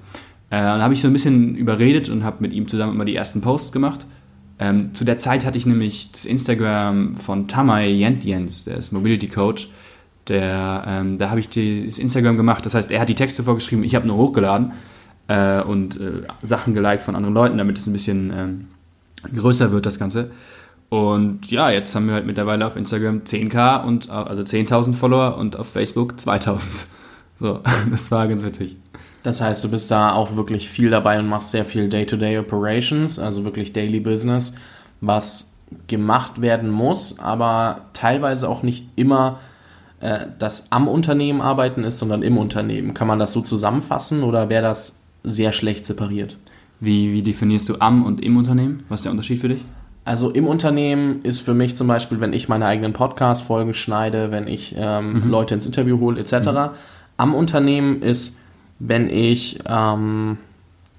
Äh, 0.52 0.62
dann 0.62 0.84
habe 0.84 0.94
ich 0.94 1.02
so 1.02 1.08
ein 1.08 1.14
bisschen 1.14 1.56
überredet 1.56 2.08
und 2.08 2.24
habe 2.24 2.38
mit 2.42 2.54
ihm 2.54 2.68
zusammen 2.68 2.94
immer 2.94 3.06
die 3.06 3.16
ersten 3.16 3.42
Posts 3.42 3.72
gemacht. 3.72 4.06
Ähm, 4.60 4.94
zu 4.94 5.06
der 5.06 5.18
Zeit 5.18 5.44
hatte 5.44 5.58
ich 5.58 5.66
nämlich 5.66 6.12
das 6.12 6.26
Instagram 6.26 7.16
von 7.16 7.48
Tamay 7.48 7.92
Jentjens, 7.96 8.66
der 8.66 8.78
ist 8.78 8.92
Mobility 8.92 9.28
Coach, 9.28 9.70
der, 10.30 10.84
ähm, 10.88 11.18
da 11.18 11.30
habe 11.30 11.40
ich 11.40 11.50
das 11.50 11.98
Instagram 11.98 12.38
gemacht. 12.38 12.66
Das 12.66 12.74
heißt, 12.74 12.92
er 12.92 13.00
hat 13.00 13.10
die 13.10 13.16
Texte 13.16 13.44
vorgeschrieben, 13.44 13.84
ich 13.84 13.96
habe 13.96 14.08
nur 14.08 14.18
hochgeladen 14.18 14.74
äh, 15.28 15.62
und 15.62 16.00
äh, 16.00 16.24
Sachen 16.42 16.74
geliked 16.74 17.04
von 17.04 17.16
anderen 17.16 17.34
Leuten, 17.34 17.58
damit 17.58 17.78
es 17.78 17.88
ein 17.88 17.94
bisschen 17.94 18.34
ähm, 18.36 18.68
größer 19.36 19.72
wird, 19.72 19.86
das 19.86 20.00
Ganze. 20.00 20.32
Und 20.90 21.52
ja, 21.52 21.70
jetzt 21.70 21.94
haben 21.96 22.08
wir 22.08 22.14
halt 22.14 22.26
mittlerweile 22.26 22.66
auf 22.66 22.76
Instagram 22.76 23.20
10k 23.20 23.84
und 23.84 24.10
also 24.10 24.42
10.000 24.42 24.94
Follower 24.94 25.38
und 25.38 25.58
auf 25.58 25.68
Facebook 25.68 26.14
2.000. 26.14 26.62
So, 27.40 27.62
das 27.92 28.10
war 28.10 28.28
ganz 28.28 28.44
witzig. 28.44 28.78
Das 29.22 29.42
heißt, 29.42 29.64
du 29.64 29.70
bist 29.70 29.92
da 29.92 30.14
auch 30.14 30.36
wirklich 30.36 30.68
viel 30.68 30.90
dabei 30.90 31.20
und 31.20 31.28
machst 31.28 31.52
sehr 31.52 31.66
viel 31.66 31.88
Day-to-Day 31.88 32.36
-Day 32.36 32.40
Operations, 32.40 33.20
also 33.20 33.46
wirklich 33.46 33.74
Daily 33.74 34.00
Business, 34.00 34.56
was 35.02 35.54
gemacht 35.88 36.42
werden 36.42 36.72
muss, 36.72 37.20
aber 37.20 37.82
teilweise 37.94 38.50
auch 38.50 38.64
nicht 38.64 38.88
immer 38.96 39.40
äh, 40.00 40.28
das 40.40 40.72
am 40.72 40.88
Unternehmen 40.88 41.42
arbeiten 41.42 41.84
ist, 41.84 41.98
sondern 41.98 42.24
im 42.24 42.38
Unternehmen. 42.38 42.94
Kann 42.94 43.08
man 43.08 43.20
das 43.20 43.34
so 43.34 43.42
zusammenfassen 43.42 44.24
oder 44.24 44.50
wäre 44.50 44.64
das 44.64 45.04
sehr 45.24 45.52
schlecht 45.52 45.86
separiert? 45.86 46.38
Wie, 46.80 47.12
wie 47.14 47.24
definierst 47.24 47.70
du 47.70 47.80
am 47.80 48.06
und 48.06 48.24
im 48.24 48.38
Unternehmen? 48.38 48.84
Was 48.90 49.00
ist 49.00 49.06
der 49.06 49.12
Unterschied 49.12 49.40
für 49.40 49.50
dich? 49.50 49.66
Also 50.06 50.30
im 50.30 50.48
Unternehmen 50.48 51.22
ist 51.24 51.42
für 51.42 51.54
mich 51.54 51.76
zum 51.76 51.88
Beispiel, 51.88 52.22
wenn 52.22 52.32
ich 52.32 52.48
meine 52.48 52.66
eigenen 52.66 52.94
Podcast-Folgen 52.94 53.74
schneide, 53.74 54.32
wenn 54.32 54.48
ich 54.48 54.74
ähm, 54.78 55.26
mhm. 55.26 55.30
Leute 55.30 55.56
ins 55.56 55.66
Interview 55.66 56.00
hole, 56.00 56.20
etc. 56.20 56.34
Mhm. 56.34 56.70
Am 57.18 57.36
Unternehmen 57.36 58.02
ist, 58.02 58.40
wenn 58.80 59.10
ich 59.10 59.60
ähm, 59.68 60.38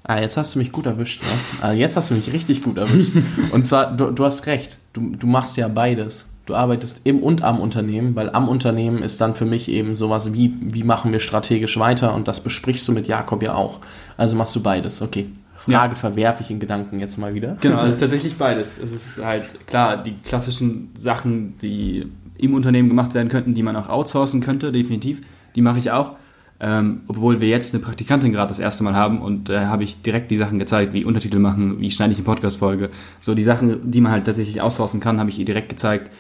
Ah, 0.08 0.22
jetzt 0.22 0.38
hast 0.38 0.54
du 0.54 0.58
mich 0.58 0.72
gut 0.72 0.86
erwischt. 0.86 1.22
Ne? 1.22 1.28
Ah, 1.60 1.72
jetzt 1.72 1.94
hast 1.98 2.10
du 2.10 2.14
mich 2.14 2.32
richtig 2.32 2.62
gut 2.62 2.78
erwischt. 2.78 3.12
Und 3.52 3.66
zwar, 3.66 3.94
du, 3.94 4.10
du 4.10 4.24
hast 4.24 4.46
recht, 4.46 4.78
du, 4.94 5.10
du 5.10 5.26
machst 5.26 5.58
ja 5.58 5.68
beides 5.68 6.30
du 6.48 6.54
arbeitest 6.54 7.02
im 7.04 7.22
und 7.22 7.42
am 7.42 7.60
Unternehmen, 7.60 8.16
weil 8.16 8.30
am 8.30 8.48
Unternehmen 8.48 9.02
ist 9.02 9.20
dann 9.20 9.34
für 9.34 9.44
mich 9.44 9.68
eben 9.68 9.94
sowas 9.94 10.32
wie, 10.32 10.54
wie 10.60 10.82
machen 10.82 11.12
wir 11.12 11.20
strategisch 11.20 11.78
weiter 11.78 12.14
und 12.14 12.26
das 12.26 12.42
besprichst 12.42 12.88
du 12.88 12.92
mit 12.92 13.06
Jakob 13.06 13.42
ja 13.42 13.54
auch. 13.54 13.80
Also 14.16 14.34
machst 14.34 14.56
du 14.56 14.62
beides, 14.62 15.02
okay. 15.02 15.26
Frage 15.58 15.94
ja. 15.94 15.98
verwerfe 15.98 16.42
ich 16.42 16.50
in 16.50 16.60
Gedanken 16.60 17.00
jetzt 17.00 17.18
mal 17.18 17.34
wieder. 17.34 17.58
Genau, 17.60 17.82
es 17.84 17.94
ist 17.94 18.00
tatsächlich 18.00 18.36
beides. 18.36 18.78
Es 18.78 18.92
ist 18.92 19.24
halt 19.24 19.66
klar, 19.66 20.02
die 20.02 20.14
klassischen 20.24 20.90
Sachen, 20.96 21.58
die 21.58 22.10
im 22.38 22.54
Unternehmen 22.54 22.88
gemacht 22.88 23.12
werden 23.12 23.28
könnten, 23.28 23.52
die 23.52 23.62
man 23.62 23.76
auch 23.76 23.88
outsourcen 23.88 24.40
könnte, 24.40 24.72
definitiv, 24.72 25.20
die 25.54 25.60
mache 25.60 25.78
ich 25.78 25.90
auch. 25.90 26.12
Ähm, 26.60 27.02
obwohl 27.06 27.40
wir 27.40 27.48
jetzt 27.48 27.72
eine 27.72 27.82
Praktikantin 27.84 28.32
gerade 28.32 28.48
das 28.48 28.58
erste 28.58 28.82
Mal 28.82 28.96
haben 28.96 29.20
und 29.22 29.48
äh, 29.48 29.66
habe 29.66 29.84
ich 29.84 30.02
direkt 30.02 30.30
die 30.30 30.36
Sachen 30.36 30.58
gezeigt, 30.58 30.92
wie 30.92 31.04
Untertitel 31.04 31.38
machen, 31.38 31.78
wie 31.78 31.90
schneide 31.90 32.12
ich 32.12 32.18
eine 32.18 32.24
Podcast-Folge. 32.24 32.90
So 33.20 33.34
die 33.36 33.44
Sachen, 33.44 33.90
die 33.90 34.00
man 34.00 34.10
halt 34.10 34.24
tatsächlich 34.24 34.60
outsourcen 34.60 34.98
kann, 34.98 35.20
habe 35.20 35.30
ich 35.30 35.38
ihr 35.38 35.44
direkt 35.44 35.68
gezeigt. 35.68 36.10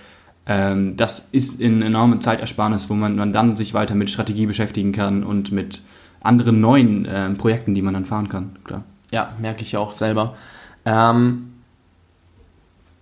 Ähm, 0.48 0.96
das 0.96 1.28
ist 1.30 1.60
ein 1.60 1.82
enorme 1.82 2.20
Zeitersparnis, 2.20 2.88
wo 2.88 2.94
man, 2.94 3.16
man 3.16 3.32
dann 3.34 3.56
sich 3.56 3.74
weiter 3.74 3.94
mit 3.94 4.10
Strategie 4.10 4.46
beschäftigen 4.46 4.92
kann 4.92 5.22
und 5.22 5.52
mit 5.52 5.82
anderen 6.20 6.60
neuen 6.60 7.04
äh, 7.04 7.30
Projekten, 7.34 7.74
die 7.74 7.82
man 7.82 7.94
dann 7.94 8.06
fahren 8.06 8.30
kann. 8.30 8.56
Klar. 8.64 8.82
Ja, 9.10 9.34
merke 9.38 9.62
ich 9.62 9.76
auch 9.76 9.92
selber. 9.92 10.36
Ähm, 10.86 11.52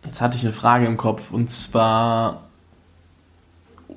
jetzt 0.04 0.20
hatte 0.20 0.36
ich 0.36 0.44
eine 0.44 0.52
Frage 0.52 0.86
im 0.86 0.96
Kopf 0.96 1.30
und 1.30 1.50
zwar 1.50 2.42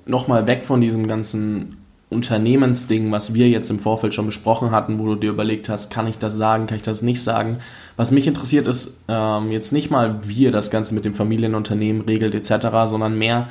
nochmal 0.06 0.46
weg 0.46 0.66
von 0.66 0.80
diesem 0.80 1.08
ganzen 1.08 1.79
Unternehmensding, 2.10 3.12
was 3.12 3.36
wir 3.36 3.48
jetzt 3.50 3.70
im 3.70 3.78
Vorfeld 3.78 4.16
schon 4.16 4.26
besprochen 4.26 4.72
hatten, 4.72 4.98
wo 4.98 5.06
du 5.06 5.16
dir 5.16 5.30
überlegt 5.30 5.70
hast, 5.70 5.92
kann 5.92 6.08
ich 6.08 6.18
das 6.18 6.36
sagen, 6.36 6.66
kann 6.66 6.78
ich 6.78 6.84
das 6.84 7.04
nicht 7.04 7.22
sagen. 7.22 7.60
Was 7.98 8.10
mich 8.10 8.26
interessiert 8.26 8.66
ist 8.66 9.04
ähm, 9.08 9.52
jetzt 9.52 9.72
nicht 9.72 9.92
mal, 9.92 10.20
wie 10.24 10.46
ihr 10.46 10.52
das 10.52 10.72
Ganze 10.72 10.96
mit 10.96 11.06
dem 11.06 11.14
Familienunternehmen 11.14 12.02
regelt 12.02 12.34
etc., 12.34 12.68
sondern 12.86 13.16
mehr, 13.16 13.48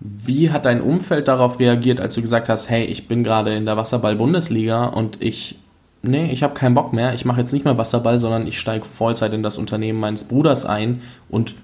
wie 0.00 0.50
hat 0.50 0.64
dein 0.64 0.80
Umfeld 0.80 1.28
darauf 1.28 1.60
reagiert, 1.60 2.00
als 2.00 2.14
du 2.14 2.22
gesagt 2.22 2.48
hast, 2.48 2.70
hey, 2.70 2.84
ich 2.84 3.08
bin 3.08 3.22
gerade 3.22 3.54
in 3.54 3.66
der 3.66 3.76
Wasserball-Bundesliga 3.76 4.86
und 4.86 5.20
ich, 5.22 5.58
nee, 6.02 6.30
ich 6.32 6.42
habe 6.42 6.54
keinen 6.54 6.74
Bock 6.74 6.94
mehr, 6.94 7.12
ich 7.12 7.26
mache 7.26 7.40
jetzt 7.40 7.52
nicht 7.52 7.66
mehr 7.66 7.76
Wasserball, 7.76 8.18
sondern 8.18 8.46
ich 8.46 8.58
steige 8.58 8.86
Vollzeit 8.86 9.34
in 9.34 9.42
das 9.42 9.58
Unternehmen 9.58 10.00
meines 10.00 10.24
Bruders 10.24 10.64
ein 10.64 11.02
und 11.28 11.54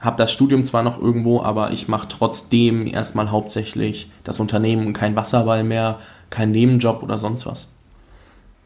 habe 0.00 0.16
das 0.16 0.32
Studium 0.32 0.64
zwar 0.64 0.82
noch 0.82 1.00
irgendwo, 1.00 1.42
aber 1.42 1.72
ich 1.72 1.86
mache 1.86 2.08
trotzdem 2.08 2.86
erstmal 2.86 3.30
hauptsächlich 3.30 4.10
das 4.24 4.40
Unternehmen 4.40 4.92
kein 4.94 5.14
Wasserball 5.14 5.62
mehr, 5.62 5.98
kein 6.30 6.50
Nebenjob 6.50 7.02
oder 7.02 7.18
sonst 7.18 7.44
was. 7.44 7.68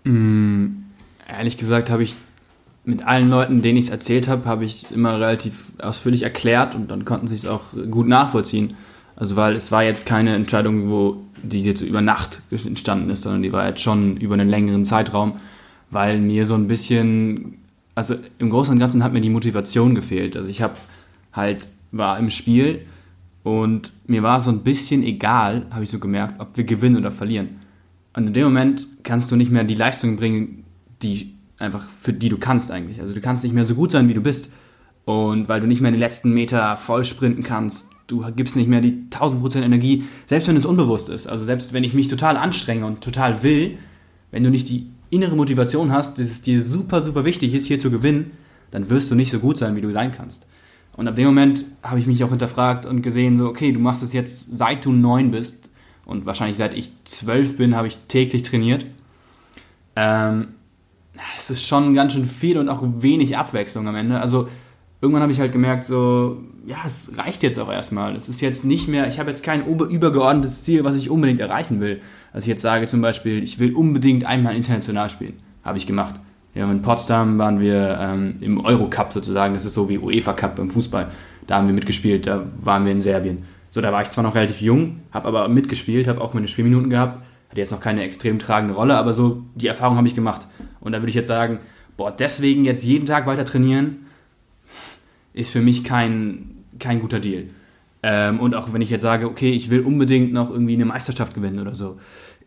Mm, 0.05 0.67
ehrlich 1.29 1.57
gesagt 1.57 1.91
habe 1.91 2.05
ich 2.05 2.17
mit 2.85 3.05
allen 3.05 3.31
Leuten, 3.31 3.63
denen 3.63 3.79
ich 3.79 3.87
es 3.87 3.91
erzählt 3.91 4.29
habe, 4.29 4.45
habe 4.45 4.65
ich 4.65 4.75
es 4.75 4.91
immer 4.91 5.19
relativ 5.19 5.73
ausführlich 5.79 6.23
erklärt 6.23 6.75
und 6.75 6.91
dann 6.91 7.05
konnten 7.05 7.27
sie 7.27 7.35
es 7.35 7.47
auch 7.47 7.63
gut 7.91 8.07
nachvollziehen. 8.07 8.75
Also 9.17 9.37
weil 9.37 9.55
es 9.55 9.73
war 9.73 9.83
jetzt 9.83 10.07
keine 10.07 10.35
Entscheidung, 10.35 10.91
wo 10.91 11.17
die 11.43 11.63
jetzt 11.63 11.81
über 11.81 12.01
Nacht 12.01 12.41
entstanden 12.51 13.11
ist, 13.11 13.23
sondern 13.23 13.43
die 13.43 13.53
war 13.53 13.67
jetzt 13.67 13.81
schon 13.81 14.17
über 14.19 14.35
einen 14.35 14.49
längeren 14.49 14.85
Zeitraum, 14.85 15.37
weil 15.91 16.21
mir 16.21 16.47
so 16.47 16.55
ein 16.55 16.69
bisschen, 16.69 17.59
also 17.95 18.17
im 18.39 18.51
Großen 18.51 18.73
und 18.73 18.79
Ganzen 18.79 19.03
hat 19.03 19.13
mir 19.13 19.21
die 19.21 19.31
Motivation 19.31 19.95
gefehlt. 19.95 20.37
Also 20.37 20.51
ich 20.51 20.63
habe 20.63 20.75
halt 21.35 21.69
war 21.93 22.19
im 22.19 22.31
Spiel 22.31 22.87
und 23.43 23.93
mir 24.07 24.23
war 24.23 24.41
so 24.41 24.51
ein 24.51 24.61
bisschen 24.61 25.03
egal, 25.03 25.67
habe 25.71 25.85
ich 25.85 25.91
so 25.91 25.99
gemerkt, 25.99 26.41
ob 26.41 26.57
wir 26.57 26.65
gewinnen 26.65 26.97
oder 26.97 27.11
verlieren. 27.11 27.61
Und 28.15 28.29
in 28.29 28.33
dem 28.33 28.45
Moment 28.45 28.87
kannst 29.03 29.31
du 29.31 29.37
nicht 29.37 29.51
mehr 29.51 29.65
die 29.65 29.75
Leistung 29.75 30.17
bringen, 30.17 30.65
die 31.03 31.35
einfach 31.59 31.87
für 32.01 32.13
die 32.13 32.29
du 32.29 32.39
kannst 32.39 32.71
eigentlich. 32.71 33.01
Also 33.01 33.13
du 33.13 33.21
kannst 33.21 33.45
nicht 33.45 33.55
mehr 33.55 33.65
so 33.65 33.75
gut 33.75 33.91
sein, 33.91 34.09
wie 34.09 34.15
du 34.15 34.21
bist. 34.21 34.51
Und 35.05 35.49
weil 35.49 35.61
du 35.61 35.67
nicht 35.67 35.83
mehr 35.83 35.91
den 35.91 36.01
letzten 36.01 36.33
Meter 36.33 36.79
voll 36.79 37.05
sprinten 37.05 37.43
kannst, 37.43 37.91
du 38.07 38.25
gibst 38.35 38.57
nicht 38.57 38.69
mehr 38.69 38.81
die 38.81 39.07
1000% 39.11 39.63
Energie, 39.63 40.05
selbst 40.27 40.49
wenn 40.49 40.57
es 40.57 40.65
unbewusst 40.65 41.09
ist. 41.09 41.27
Also 41.27 41.45
selbst 41.45 41.73
wenn 41.73 41.85
ich 41.85 41.93
mich 41.93 42.09
total 42.09 42.37
anstrenge 42.37 42.87
und 42.87 43.03
total 43.03 43.43
will, 43.43 43.77
wenn 44.31 44.43
du 44.43 44.51
nicht 44.51 44.69
die 44.69 44.87
innere 45.11 45.37
Motivation 45.37 45.93
hast, 45.93 46.19
dass 46.19 46.31
es 46.31 46.43
dir 46.43 46.63
super, 46.63 47.01
super 47.01 47.25
wichtig 47.25 47.53
ist, 47.55 47.67
hier 47.67 47.79
zu 47.79 47.91
gewinnen, 47.91 48.31
dann 48.71 48.89
wirst 48.89 49.11
du 49.11 49.15
nicht 49.15 49.31
so 49.31 49.39
gut 49.39 49.59
sein, 49.59 49.77
wie 49.77 49.81
du 49.81 49.93
sein 49.93 50.13
kannst. 50.13 50.47
Und 50.97 51.09
ab 51.09 51.17
dem 51.17 51.27
Moment 51.27 51.65
habe 51.83 51.99
ich 51.99 52.07
mich 52.07 52.23
auch 52.23 52.31
hinterfragt 52.31 52.87
und 52.87 53.03
gesehen, 53.03 53.37
so, 53.37 53.47
okay, 53.47 53.73
du 53.73 53.81
machst 53.81 54.03
es 54.03 54.13
jetzt 54.13 54.57
seit 54.57 54.85
du 54.85 54.93
neun 54.93 55.31
bist 55.31 55.69
und 56.05 56.27
wahrscheinlich 56.27 56.59
seit 56.59 56.75
ich 56.75 56.93
zwölf 57.05 57.57
bin, 57.57 57.75
habe 57.75 57.89
ich 57.89 57.99
täglich 58.09 58.43
trainiert. 58.43 58.87
Ähm, 59.97 60.49
es 61.37 61.51
ist 61.51 61.67
schon 61.67 61.95
ganz 61.95 62.13
schön 62.13 62.27
viel 62.27 62.59
und 62.59 62.69
auch 62.69 62.83
wenig 62.83 63.37
Abwechslung 63.37 63.89
am 63.89 63.97
Ende. 63.97 64.21
Also 64.21 64.49
irgendwann 65.01 65.23
habe 65.23 65.33
ich 65.33 65.41
halt 65.41 65.53
gemerkt, 65.53 65.85
so, 65.85 66.43
ja, 66.67 66.79
es 66.87 67.17
reicht 67.19 67.43
jetzt 67.43 67.59
auch 67.59 67.71
erstmal. 67.71 68.15
Es 68.17 68.29
ist 68.29 68.41
jetzt 68.41 68.65
nicht 68.65 68.89
mehr, 68.89 69.09
ich 69.09 69.19
habe 69.19 69.31
jetzt 69.31 69.43
kein 69.43 69.67
übergeordnetes 69.67 70.65
Ziel, 70.65 70.85
was 70.85 70.97
ich 70.97 71.11
unbedingt 71.11 71.41
erreichen 71.41 71.81
will. 71.81 72.01
Also 72.33 72.45
ich 72.45 72.49
jetzt 72.49 72.63
sage 72.63 72.87
zum 72.87 73.01
Beispiel, 73.01 73.43
ich 73.43 73.59
will 73.59 73.75
unbedingt 73.75 74.25
einmal 74.25 74.57
international 74.57 75.11
spielen. 75.11 75.35
Habe 75.65 75.79
ich 75.79 75.87
gemacht. 75.87 76.17
Ja, 76.55 76.71
in 76.71 76.83
Potsdam 76.83 77.37
waren 77.39 77.59
wir 77.59 77.99
ähm, 78.01 78.37
im 78.41 78.65
Eurocup 78.65 79.13
sozusagen, 79.13 79.55
das 79.55 79.65
ist 79.65 79.75
so 79.75 79.89
wie 79.89 79.99
UEFA 79.99 80.35
Cup 80.35 80.59
im 80.59 80.71
Fußball. 80.71 81.11
Da 81.47 81.57
haben 81.57 81.67
wir 81.67 81.75
mitgespielt, 81.75 82.27
da 82.27 82.45
waren 82.61 82.85
wir 82.85 82.93
in 82.93 83.01
Serbien. 83.01 83.45
So, 83.71 83.81
da 83.81 83.93
war 83.93 84.03
ich 84.03 84.11
zwar 84.11 84.23
noch 84.23 84.37
relativ 84.37 84.61
jung, 84.61 85.01
habe 85.11 85.27
aber 85.27 85.49
mitgespielt, 85.49 86.07
habe 86.07 86.21
auch 86.21 86.33
meine 86.33 86.47
Spielminuten 86.47 86.91
gehabt, 86.91 87.21
hatte 87.49 87.61
jetzt 87.61 87.73
noch 87.73 87.81
keine 87.81 88.05
extrem 88.05 88.39
tragende 88.39 88.75
Rolle, 88.75 88.97
aber 88.97 89.13
so 89.13 89.43
die 89.57 89.67
Erfahrung 89.67 89.97
habe 89.97 90.07
ich 90.07 90.15
gemacht. 90.15 90.47
Und 90.81 90.93
da 90.93 90.99
würde 90.99 91.11
ich 91.11 91.17
jetzt 91.17 91.27
sagen, 91.27 91.59
boah, 91.97 92.13
deswegen 92.13 92.65
jetzt 92.65 92.85
jeden 92.85 93.05
Tag 93.05 93.27
weiter 93.27 93.45
trainieren, 93.45 94.07
ist 95.33 95.51
für 95.51 95.61
mich 95.61 95.83
kein, 95.83 96.65
kein 96.79 97.01
guter 97.01 97.19
Deal. 97.19 97.47
Ähm, 98.05 98.39
und 98.39 98.55
auch 98.55 98.73
wenn 98.73 98.81
ich 98.81 98.91
jetzt 98.91 99.03
sage, 99.03 99.27
okay, 99.27 99.51
ich 99.51 99.71
will 99.71 99.81
unbedingt 99.81 100.33
noch 100.33 100.51
irgendwie 100.51 100.75
eine 100.75 100.85
Meisterschaft 100.85 101.35
gewinnen 101.35 101.59
oder 101.59 101.75
so, 101.75 101.99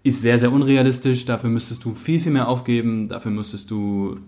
ist 0.08 0.22
sehr, 0.22 0.40
sehr 0.40 0.52
unrealistisch. 0.52 1.26
Dafür 1.26 1.50
müsstest 1.50 1.84
du 1.86 1.94
viel, 1.94 2.20
viel 2.20 2.32
mehr 2.32 2.48
aufgeben. 2.48 3.08
Dafür 3.10 3.32
müsstest 3.32 3.70
du 3.72 4.20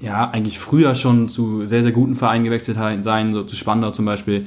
ja 0.00 0.30
eigentlich 0.30 0.58
früher 0.58 0.94
schon 0.94 1.28
zu 1.28 1.66
sehr, 1.66 1.82
sehr 1.82 1.92
guten 1.92 2.16
Vereinen 2.16 2.44
gewechselt 2.44 2.78
sein, 3.00 3.32
so 3.32 3.44
zu 3.44 3.56
Spandau 3.56 3.90
zum 3.92 4.04
Beispiel. 4.04 4.46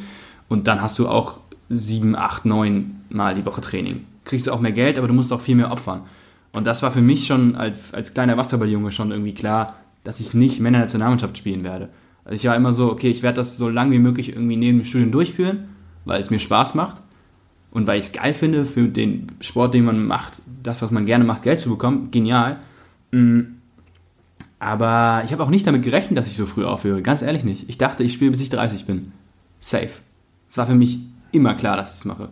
Und 0.50 0.68
dann 0.68 0.82
hast 0.82 1.00
du 1.00 1.08
auch 1.08 1.40
sieben, 1.70 2.16
acht, 2.16 2.46
neun 2.46 3.02
Mal 3.10 3.36
die 3.36 3.46
Woche 3.46 3.62
Training. 3.62 4.06
Kriegst 4.26 4.48
du 4.48 4.52
auch 4.52 4.60
mehr 4.60 4.74
Geld, 4.74 4.98
aber 4.98 5.08
du 5.08 5.14
musst 5.14 5.32
auch 5.32 5.40
viel 5.40 5.56
mehr 5.56 5.72
opfern. 5.72 6.02
Und 6.52 6.68
das 6.68 6.84
war 6.84 6.92
für 6.92 7.02
mich 7.02 7.26
schon 7.26 7.56
als, 7.56 7.94
als 7.94 8.14
kleiner 8.14 8.38
Wasserballjunge 8.38 8.92
schon 8.92 9.12
irgendwie 9.12 9.34
klar, 9.34 9.76
dass 10.04 10.20
ich 10.20 10.34
nicht 10.34 10.60
Männer-Nationalmannschaft 10.60 11.38
spielen 11.38 11.64
werde. 11.64 11.90
Also 12.26 12.36
ich 12.36 12.46
war 12.46 12.56
immer 12.56 12.74
so, 12.74 12.92
okay, 12.92 13.10
ich 13.10 13.24
werde 13.24 13.38
das 13.38 13.58
so 13.58 13.70
lange 13.70 13.92
wie 13.92 14.00
möglich 14.00 14.30
irgendwie 14.30 14.58
neben 14.58 14.80
dem 14.80 14.84
Studium 14.84 15.12
durchführen, 15.12 15.70
weil 16.04 16.20
es 16.20 16.30
mir 16.30 16.40
Spaß 16.40 16.76
macht 16.76 16.98
und 17.78 17.86
weil 17.86 18.00
ich 18.00 18.06
es 18.06 18.12
geil 18.12 18.34
finde, 18.34 18.66
für 18.66 18.88
den 18.88 19.28
Sport, 19.40 19.76
den 19.76 19.86
man 19.86 20.04
macht, 20.04 20.42
das, 20.64 20.82
was 20.82 20.90
man 20.90 21.06
gerne 21.06 21.24
macht, 21.24 21.44
Geld 21.44 21.60
zu 21.60 21.70
bekommen, 21.70 22.10
genial. 22.10 22.58
Mm. 23.12 23.42
Aber 24.58 25.22
ich 25.24 25.32
habe 25.32 25.44
auch 25.44 25.52
nicht 25.52 25.68
damit 25.68 25.84
gerechnet, 25.84 26.18
dass 26.18 26.26
ich 26.26 26.38
so 26.38 26.48
früh 26.48 26.66
aufhöre. 26.66 27.04
Ganz 27.04 27.22
ehrlich 27.22 27.44
nicht. 27.44 27.70
Ich 27.70 27.78
dachte, 27.78 28.04
ich 28.04 28.14
spiele 28.14 28.32
bis 28.32 28.42
ich 28.42 28.50
30 28.50 28.88
bin. 28.88 29.12
Safe. 29.60 29.92
Es 30.50 30.58
war 30.58 30.66
für 30.66 30.74
mich 30.74 30.98
immer 31.32 31.54
klar, 31.54 31.78
dass 31.78 31.92
ich 31.92 31.98
es 31.98 32.06
mache. 32.06 32.30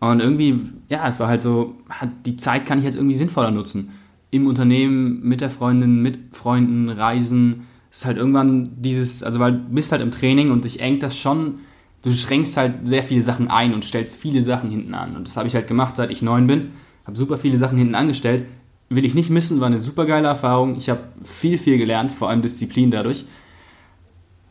Und 0.00 0.20
irgendwie, 0.20 0.58
ja, 0.88 1.06
es 1.06 1.20
war 1.20 1.28
halt 1.28 1.42
so, 1.42 1.76
die 2.24 2.38
Zeit 2.38 2.64
kann 2.64 2.78
ich 2.78 2.84
jetzt 2.86 2.96
irgendwie 2.96 3.16
sinnvoller 3.16 3.50
nutzen. 3.50 3.90
Im 4.30 4.46
Unternehmen, 4.46 5.20
mit 5.22 5.42
der 5.42 5.50
Freundin, 5.50 6.00
mit 6.00 6.18
Freunden, 6.32 6.88
reisen. 6.88 7.66
Es 7.90 7.98
ist 7.98 8.04
halt 8.06 8.16
irgendwann 8.16 8.70
dieses, 8.80 9.22
also 9.22 9.38
weil 9.38 9.52
du 9.52 9.58
bist 9.68 9.92
halt 9.92 10.00
im 10.00 10.12
Training 10.12 10.50
und 10.50 10.64
dich 10.64 10.80
engt 10.80 11.02
das 11.02 11.18
schon 11.18 11.56
du 12.02 12.12
schränkst 12.12 12.56
halt 12.56 12.86
sehr 12.86 13.02
viele 13.02 13.22
Sachen 13.22 13.48
ein 13.48 13.74
und 13.74 13.84
stellst 13.84 14.16
viele 14.16 14.42
Sachen 14.42 14.70
hinten 14.70 14.94
an. 14.94 15.16
Und 15.16 15.28
das 15.28 15.36
habe 15.36 15.48
ich 15.48 15.54
halt 15.54 15.68
gemacht, 15.68 15.96
seit 15.96 16.10
ich 16.10 16.22
neun 16.22 16.46
bin. 16.46 16.72
Habe 17.06 17.16
super 17.16 17.38
viele 17.38 17.58
Sachen 17.58 17.78
hinten 17.78 17.94
angestellt. 17.94 18.46
Will 18.88 19.04
ich 19.04 19.14
nicht 19.14 19.30
missen, 19.30 19.60
war 19.60 19.68
eine 19.68 19.78
super 19.78 20.04
geile 20.04 20.28
Erfahrung. 20.28 20.76
Ich 20.76 20.90
habe 20.90 21.00
viel, 21.24 21.56
viel 21.58 21.78
gelernt, 21.78 22.12
vor 22.12 22.28
allem 22.28 22.42
Disziplin 22.42 22.90
dadurch. 22.90 23.24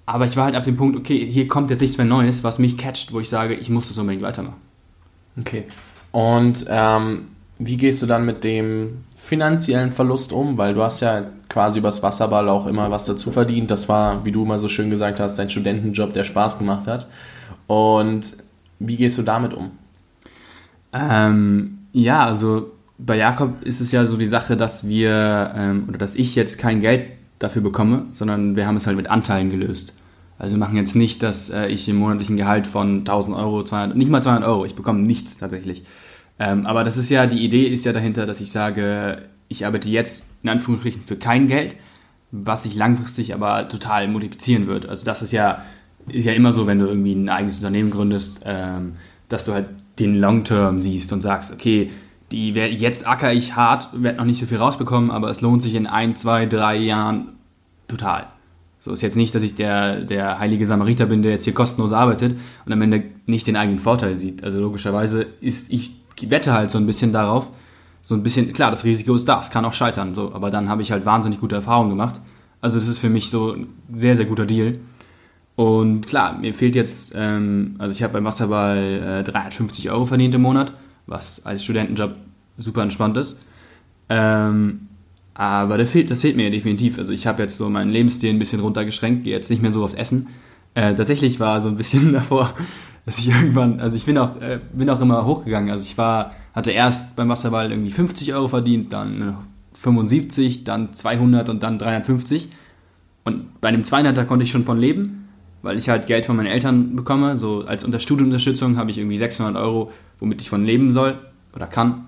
Aber 0.06 0.26
ich 0.26 0.36
war 0.36 0.46
halt 0.46 0.56
ab 0.56 0.64
dem 0.64 0.78
Punkt, 0.78 0.98
okay, 0.98 1.26
hier 1.26 1.48
kommt 1.48 1.70
jetzt 1.70 1.82
nichts 1.82 1.98
mehr 1.98 2.08
Neues, 2.08 2.44
was 2.44 2.58
mich 2.58 2.78
catcht, 2.78 3.14
wo 3.14 3.20
ich 3.20 3.30
sage, 3.30 3.54
ich 3.54 3.70
muss 3.70 3.88
das 3.88 3.98
unbedingt 3.98 4.24
weitermachen. 4.24 4.60
Okay. 5.40 5.66
Und 6.12 6.66
ähm, 6.68 7.28
wie 7.60 7.78
gehst 7.78 8.02
du 8.02 8.08
dann 8.08 8.26
mit 8.26 8.44
dem 8.44 9.00
finanziellen 9.16 9.92
Verlust 9.92 10.34
um? 10.34 10.58
Weil 10.58 10.74
du 10.74 10.82
hast 10.82 11.02
ja 11.02 11.24
quasi 11.48 11.80
übers 11.80 12.02
Wasserball 12.02 12.50
auch 12.50 12.66
immer 12.66 12.90
was 12.90 13.06
dazu 13.06 13.32
verdient. 13.32 13.70
Das 13.70 13.88
war, 13.88 14.26
wie 14.26 14.32
du 14.32 14.44
immer 14.44 14.58
so 14.58 14.68
schön 14.68 14.90
gesagt 14.90 15.20
hast, 15.20 15.38
dein 15.38 15.50
Studentenjob, 15.50 16.14
der 16.14 16.24
Spaß 16.24 16.58
gemacht 16.58 16.88
hat. 16.88 17.08
Und 17.72 18.36
wie 18.80 18.98
gehst 18.98 19.18
du 19.18 19.22
damit 19.22 19.54
um? 19.54 19.72
Ähm, 20.92 21.78
ja, 21.94 22.26
also 22.26 22.74
bei 22.98 23.16
Jakob 23.16 23.64
ist 23.64 23.80
es 23.80 23.94
ja 23.94 24.06
so 24.08 24.18
die 24.18 24.28
Sache, 24.28 24.58
dass 24.58 24.90
wir 24.90 25.54
ähm, 25.56 25.86
oder 25.88 25.98
dass 25.98 26.16
ich 26.16 26.36
jetzt 26.36 26.58
kein 26.58 26.82
Geld 26.82 27.14
dafür 27.40 27.62
bekomme, 27.62 28.08
sondern 28.12 28.58
wir 28.58 28.68
haben 28.68 28.76
es 28.76 28.88
halt 28.88 28.98
mit 28.98 29.10
Anteilen 29.10 29.50
gelöst. 29.50 29.94
Also 30.38 30.56
wir 30.56 30.60
machen 30.60 30.76
jetzt 30.76 30.98
nicht, 30.98 31.24
dass 31.24 31.50
äh, 31.50 31.68
ich 31.68 31.88
im 31.88 31.96
monatlichen 31.96 32.36
Gehalt 32.36 32.68
von 32.68 33.00
1000 33.00 33.38
Euro, 33.38 33.64
200, 33.64 33.96
nicht 33.96 34.12
mal 34.12 34.22
200 34.22 34.50
Euro, 34.50 34.66
ich 34.66 34.76
bekomme 34.76 35.00
nichts 35.00 35.38
tatsächlich. 35.38 35.86
Ähm, 36.40 36.66
aber 36.66 36.84
das 36.84 36.98
ist 36.98 37.10
ja, 37.10 37.26
die 37.26 37.42
Idee 37.42 37.68
ist 37.68 37.86
ja 37.86 37.94
dahinter, 37.94 38.26
dass 38.26 38.42
ich 38.42 38.52
sage, 38.52 39.30
ich 39.48 39.66
arbeite 39.66 39.88
jetzt 39.88 40.26
in 40.44 40.50
Anführungsstrichen 40.50 41.04
für 41.06 41.16
kein 41.16 41.48
Geld, 41.48 41.78
was 42.32 42.64
sich 42.64 42.76
langfristig 42.76 43.34
aber 43.34 43.70
total 43.70 44.10
multiplizieren 44.10 44.68
wird. 44.68 44.90
Also 44.90 45.06
das 45.06 45.22
ist 45.22 45.32
ja 45.32 45.64
ist 46.10 46.26
ja 46.26 46.34
immer 46.34 46.54
so, 46.54 46.68
wenn 46.68 46.80
du 46.80 46.88
irgendwie 46.88 47.14
ein 47.14 47.30
eigenes 47.30 47.58
Unternehmen 47.58 47.92
gründest, 47.92 48.42
ähm, 48.46 48.94
dass 49.30 49.46
du 49.46 49.54
halt 49.54 49.68
den 50.00 50.20
Long-Term 50.20 50.80
siehst 50.80 51.14
und 51.14 51.22
sagst, 51.22 51.54
okay, 51.54 51.92
die, 52.32 52.52
jetzt 52.52 53.08
acker 53.08 53.34
ich 53.34 53.56
hart, 53.56 53.90
werde 53.94 54.18
noch 54.18 54.26
nicht 54.26 54.40
so 54.40 54.46
viel 54.46 54.58
rausbekommen, 54.58 55.12
aber 55.12 55.30
es 55.30 55.42
lohnt 55.42 55.62
sich 55.62 55.76
in 55.76 55.86
ein, 55.86 56.16
zwei, 56.16 56.46
drei 56.46 56.78
Jahren 56.78 57.30
total. 57.88 58.28
So 58.80 58.92
ist 58.92 59.02
jetzt 59.02 59.16
nicht, 59.16 59.36
dass 59.36 59.44
ich 59.44 59.54
der, 59.54 60.02
der 60.02 60.40
heilige 60.40 60.66
Samariter 60.66 61.06
bin, 61.06 61.22
der 61.22 61.32
jetzt 61.32 61.44
hier 61.44 61.54
kostenlos 61.54 61.92
arbeitet 61.92 62.36
und 62.66 62.74
am 62.74 62.82
Ende 62.82 63.04
nicht 63.26 63.46
den 63.48 63.56
eigenen 63.56 63.80
Vorteil 63.80 64.16
sieht. 64.16 64.44
Also 64.44 64.60
logischerweise 64.60 65.28
ist, 65.40 65.72
ich 65.72 65.92
wette 66.28 66.54
halt 66.54 66.72
so 66.72 66.78
ein 66.78 66.88
bisschen 66.88 67.14
darauf, 67.14 67.50
so 68.02 68.16
ein 68.16 68.24
bisschen, 68.24 68.52
klar, 68.54 68.72
das 68.72 68.84
Risiko 68.84 69.14
ist 69.14 69.28
da, 69.28 69.40
es 69.40 69.52
kann 69.52 69.66
auch 69.66 69.74
scheitern, 69.74 70.16
so, 70.16 70.34
aber 70.34 70.50
dann 70.50 70.68
habe 70.70 70.82
ich 70.82 70.92
halt 70.92 71.06
wahnsinnig 71.06 71.40
gute 71.40 71.56
Erfahrungen 71.56 71.92
gemacht. 71.92 72.20
Also 72.60 72.80
das 72.80 72.88
ist 72.88 72.98
für 72.98 73.10
mich 73.10 73.30
so 73.30 73.54
ein 73.54 73.68
sehr, 73.94 74.16
sehr 74.16 74.26
guter 74.26 74.46
Deal. 74.46 74.80
Und 75.62 76.08
klar, 76.08 76.40
mir 76.40 76.56
fehlt 76.56 76.76
jetzt, 76.76 77.14
ähm, 77.16 77.76
also 77.78 77.94
ich 77.94 78.02
habe 78.02 78.14
beim 78.14 78.26
Wasserball 78.26 79.20
äh, 79.20 79.24
350 79.24 79.92
Euro 79.92 80.06
verdient 80.06 80.34
im 80.34 80.42
Monat, 80.42 80.74
was 81.06 81.46
als 81.46 81.64
Studentenjob 81.64 82.16
super 82.58 82.82
entspannt 82.82 83.16
ist. 83.16 83.44
Ähm, 84.10 84.88
aber 85.36 85.78
das 85.78 85.92
fehlt, 85.92 86.10
das 86.10 86.22
fehlt 86.22 86.36
mir 86.36 86.50
definitiv. 86.50 86.98
Also 86.98 87.14
ich 87.14 87.28
habe 87.28 87.44
jetzt 87.44 87.58
so 87.58 87.70
meinen 87.70 87.92
Lebensstil 87.92 88.32
ein 88.32 88.40
bisschen 88.40 88.60
runtergeschränkt, 88.60 89.24
gehe 89.24 89.34
jetzt 89.34 89.52
nicht 89.52 89.62
mehr 89.62 89.72
so 89.72 89.84
aufs 89.84 89.94
Essen. 89.94 90.30
Äh, 90.74 90.96
tatsächlich 90.96 91.40
war 91.40 91.62
so 91.62 91.68
ein 91.68 91.78
bisschen 91.78 92.12
davor 92.14 92.56
dass 93.06 93.20
ich 93.20 93.30
irgendwann, 93.30 93.80
also 93.80 93.98
ich 93.98 94.06
bin 94.06 94.18
auch, 94.18 94.40
äh, 94.42 94.60
bin 94.74 94.90
auch 94.90 95.02
immer 95.02 95.26
hochgegangen. 95.26 95.70
Also 95.70 95.86
ich 95.86 95.98
war, 95.98 96.32
hatte 96.54 96.72
erst 96.72 97.16
beim 97.16 97.30
Wasserball 97.30 97.72
irgendwie 97.72 97.92
50 97.92 98.34
Euro 98.34 98.48
verdient, 98.48 98.94
dann 98.94 99.38
75, 99.74 100.64
dann 100.64 100.94
200 100.94 101.50
und 101.50 101.64
dann 101.64 101.78
350. 101.80 102.50
Und 103.24 103.62
bei 103.62 103.70
einem 103.70 103.84
200er 103.84 104.26
konnte 104.26 104.44
ich 104.44 104.52
schon 104.52 104.64
von 104.64 104.80
leben, 104.80 105.21
weil 105.62 105.78
ich 105.78 105.90
halt 105.90 106.08
Geld 106.08 106.26
von 106.26 106.36
meinen 106.36 106.48
Eltern 106.48 106.96
bekomme. 106.96 107.38
So 107.38 107.66
als 107.66 107.84
Studienunterstützung 108.02 108.78
habe 108.78 108.92
ich 108.92 108.98
irgendwie 108.98 109.18
600 109.18 109.56
Euro, 109.56 109.92
womit 110.20 110.42
ich 110.42 110.50
von 110.50 110.66
leben 110.66 110.92
soll 110.92 111.20
oder 111.56 111.68
kann. 111.68 112.06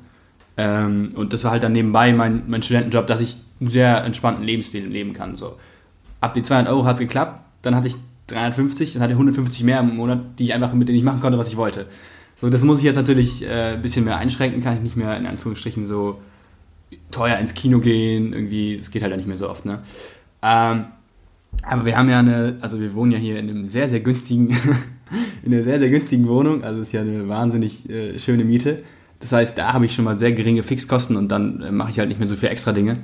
Ähm, 0.57 1.12
und 1.15 1.33
das 1.33 1.43
war 1.43 1.51
halt 1.51 1.63
dann 1.63 1.72
nebenbei 1.72 2.13
mein, 2.13 2.43
mein 2.48 2.62
Studentenjob, 2.62 3.07
dass 3.07 3.22
ich 3.22 3.38
einen 3.60 3.69
sehr 3.69 4.03
entspannten 4.03 4.43
Lebensstil 4.43 4.86
leben 4.86 5.13
kann. 5.13 5.36
So. 5.36 5.57
Ab 6.22 6.33
die 6.33 6.43
200 6.43 6.72
Euro 6.72 6.86
hat 6.86 6.95
es 6.95 7.00
geklappt, 7.00 7.41
dann 7.62 7.75
hatte 7.75 7.88
ich 7.88 7.95
350, 8.27 8.93
dann 8.93 9.01
hatte 9.01 9.13
ich 9.13 9.17
150 9.17 9.63
mehr 9.63 9.79
im 9.79 9.95
Monat, 9.95 10.19
die 10.39 10.45
ich 10.45 10.53
einfach 10.53 10.74
mit 10.74 10.88
denen 10.88 10.98
ich 10.98 11.03
machen 11.03 11.22
konnte, 11.22 11.38
was 11.38 11.50
ich 11.50 11.57
wollte. 11.57 11.88
So, 12.36 12.50
das 12.50 12.63
muss 12.63 12.79
ich 12.79 12.86
jetzt 12.86 12.95
natürlich 12.95 13.43
äh, 13.43 13.74
ein 13.74 13.81
bisschen 13.81 14.05
mehr 14.05 14.17
einschränken, 14.17 14.63
kann 14.63 14.75
ich 14.75 14.81
nicht 14.81 14.95
mehr 14.95 15.15
in 15.17 15.25
Anführungsstrichen 15.25 15.86
so 15.86 16.19
teuer 17.12 17.38
ins 17.38 17.53
Kino 17.53 17.79
gehen, 17.79 18.33
irgendwie, 18.33 18.77
das 18.77 18.91
geht 18.91 19.03
halt 19.03 19.15
nicht 19.15 19.27
mehr 19.27 19.38
so 19.38 19.50
oft, 19.50 19.65
ne? 19.65 19.79
Ähm, 20.41 20.86
aber 21.62 21.86
wir 21.86 21.98
haben 21.98 22.10
ja 22.10 22.19
eine, 22.19 22.57
also 22.62 22.79
wir 22.79 22.93
wohnen 22.93 23.12
ja 23.12 23.17
hier 23.17 23.38
in 23.39 23.50
einem 23.50 23.67
sehr, 23.67 23.88
sehr 23.88 24.00
günstigen, 24.00 24.50
in 25.43 25.53
einer 25.53 25.63
sehr, 25.63 25.79
sehr 25.79 25.89
günstigen 25.89 26.27
Wohnung, 26.27 26.63
also 26.63 26.81
ist 26.81 26.91
ja 26.91 27.01
eine 27.01 27.27
wahnsinnig 27.27 27.89
äh, 27.89 28.19
schöne 28.19 28.43
Miete. 28.43 28.83
Das 29.19 29.31
heißt, 29.31 29.57
da 29.57 29.72
habe 29.72 29.86
ich 29.86 29.93
schon 29.93 30.03
mal 30.03 30.17
sehr 30.17 30.33
geringe 30.33 30.63
Fixkosten 30.63 31.15
und 31.15 31.29
dann 31.29 31.62
äh, 31.62 31.72
mache 31.72 31.91
ich 31.91 32.00
halt 32.00 32.10
nicht 32.10 32.19
mehr 32.19 32.27
so 32.27 32.36
viel 32.36 32.50
extra 32.50 32.74
Dinge. 32.74 32.98